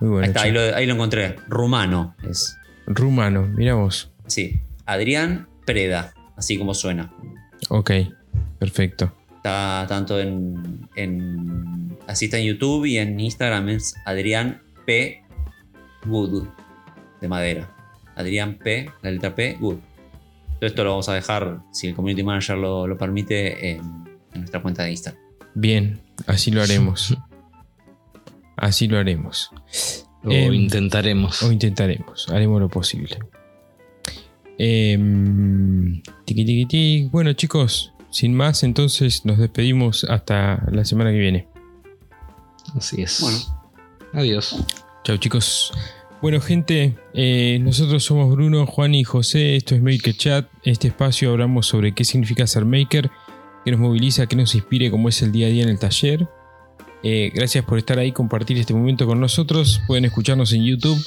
Muy 0.00 0.10
bueno. 0.10 0.24
ahí, 0.24 0.28
está, 0.30 0.42
ahí, 0.42 0.50
lo, 0.50 0.60
ahí 0.74 0.86
lo 0.86 0.94
encontré. 0.94 1.36
Rumano 1.46 2.16
es. 2.28 2.56
Rumano, 2.88 3.46
mira 3.46 3.74
vos. 3.74 4.10
Sí. 4.26 4.60
Adrián 4.86 5.46
Preda, 5.64 6.12
así 6.36 6.58
como 6.58 6.74
suena. 6.74 7.12
Ok, 7.68 7.92
perfecto. 8.58 9.12
Está 9.40 9.86
tanto 9.88 10.20
en, 10.20 10.86
en- 10.96 11.96
Así 12.06 12.26
está 12.26 12.38
en 12.38 12.44
YouTube 12.46 12.84
y 12.86 12.98
en 12.98 13.18
Instagram 13.18 13.68
es 13.70 13.94
Adrián 14.04 14.60
P. 14.84 15.22
Wood. 16.06 16.46
De 17.20 17.28
madera. 17.28 17.74
Adrián 18.16 18.58
P. 18.58 18.90
La 19.02 19.10
letra 19.10 19.34
P. 19.34 19.56
Wood. 19.60 19.78
Todo 20.58 20.66
esto 20.66 20.84
lo 20.84 20.90
vamos 20.90 21.08
a 21.08 21.14
dejar, 21.14 21.60
si 21.72 21.86
el 21.88 21.94
community 21.94 22.22
manager 22.22 22.58
lo, 22.58 22.86
lo 22.86 22.98
permite, 22.98 23.70
en, 23.70 23.78
en 24.34 24.40
nuestra 24.40 24.60
cuenta 24.60 24.82
de 24.84 24.90
Instagram. 24.90 25.22
Bien, 25.54 26.00
así 26.26 26.50
lo 26.50 26.62
haremos. 26.62 27.16
Así 28.56 28.88
lo 28.88 28.98
haremos. 28.98 29.50
O 30.22 30.30
Em, 30.30 30.52
intentaremos. 30.52 31.42
O 31.42 31.50
intentaremos, 31.50 32.28
haremos 32.28 32.60
lo 32.60 32.68
posible. 32.68 33.16
Em, 34.58 36.02
tiqui, 36.26 36.44
tiqui, 36.44 36.66
tiqui. 36.66 37.08
Bueno 37.10 37.32
chicos, 37.32 37.92
sin 38.10 38.34
más, 38.34 38.62
entonces 38.62 39.24
nos 39.24 39.38
despedimos 39.38 40.04
hasta 40.04 40.66
la 40.70 40.84
semana 40.84 41.10
que 41.10 41.18
viene. 41.18 41.48
Así 42.76 43.02
es. 43.02 43.20
Bueno. 43.20 43.38
Adiós. 44.12 44.56
Chao 45.04 45.16
chicos. 45.16 45.72
Bueno 46.20 46.40
gente, 46.40 46.98
eh, 47.14 47.58
nosotros 47.62 48.04
somos 48.04 48.30
Bruno, 48.30 48.66
Juan 48.66 48.94
y 48.94 49.04
José, 49.04 49.56
esto 49.56 49.74
es 49.74 49.80
Maker 49.80 50.14
Chat, 50.14 50.48
este 50.64 50.88
espacio 50.88 51.30
hablamos 51.30 51.66
sobre 51.66 51.94
qué 51.94 52.04
significa 52.04 52.46
ser 52.46 52.66
maker, 52.66 53.10
qué 53.64 53.70
nos 53.70 53.80
moviliza, 53.80 54.26
qué 54.26 54.36
nos 54.36 54.54
inspire, 54.54 54.90
cómo 54.90 55.08
es 55.08 55.22
el 55.22 55.32
día 55.32 55.46
a 55.46 55.50
día 55.50 55.62
en 55.62 55.70
el 55.70 55.78
taller. 55.78 56.28
Eh, 57.02 57.30
gracias 57.34 57.64
por 57.64 57.78
estar 57.78 57.98
ahí, 57.98 58.12
compartir 58.12 58.58
este 58.58 58.74
momento 58.74 59.06
con 59.06 59.18
nosotros, 59.18 59.80
pueden 59.86 60.04
escucharnos 60.04 60.52
en 60.52 60.64
YouTube 60.64 61.02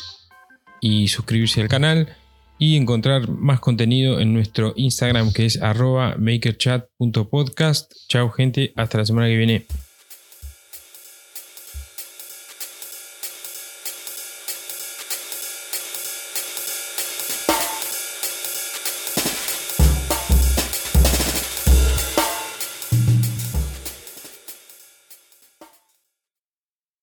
y 0.81 1.07
suscribirse 1.09 1.61
al 1.61 1.67
canal 1.67 2.17
y 2.63 2.77
encontrar 2.77 3.27
más 3.27 3.59
contenido 3.59 4.21
en 4.21 4.31
nuestro 4.31 4.71
Instagram 4.77 5.33
que 5.33 5.45
es 5.45 5.61
arroba 5.61 6.15
makerchat.podcast. 6.17 7.91
Chao 8.07 8.29
gente, 8.29 8.71
hasta 8.77 8.99
la 8.99 9.05
semana 9.05 9.27
que 9.27 9.35
viene. 9.35 9.65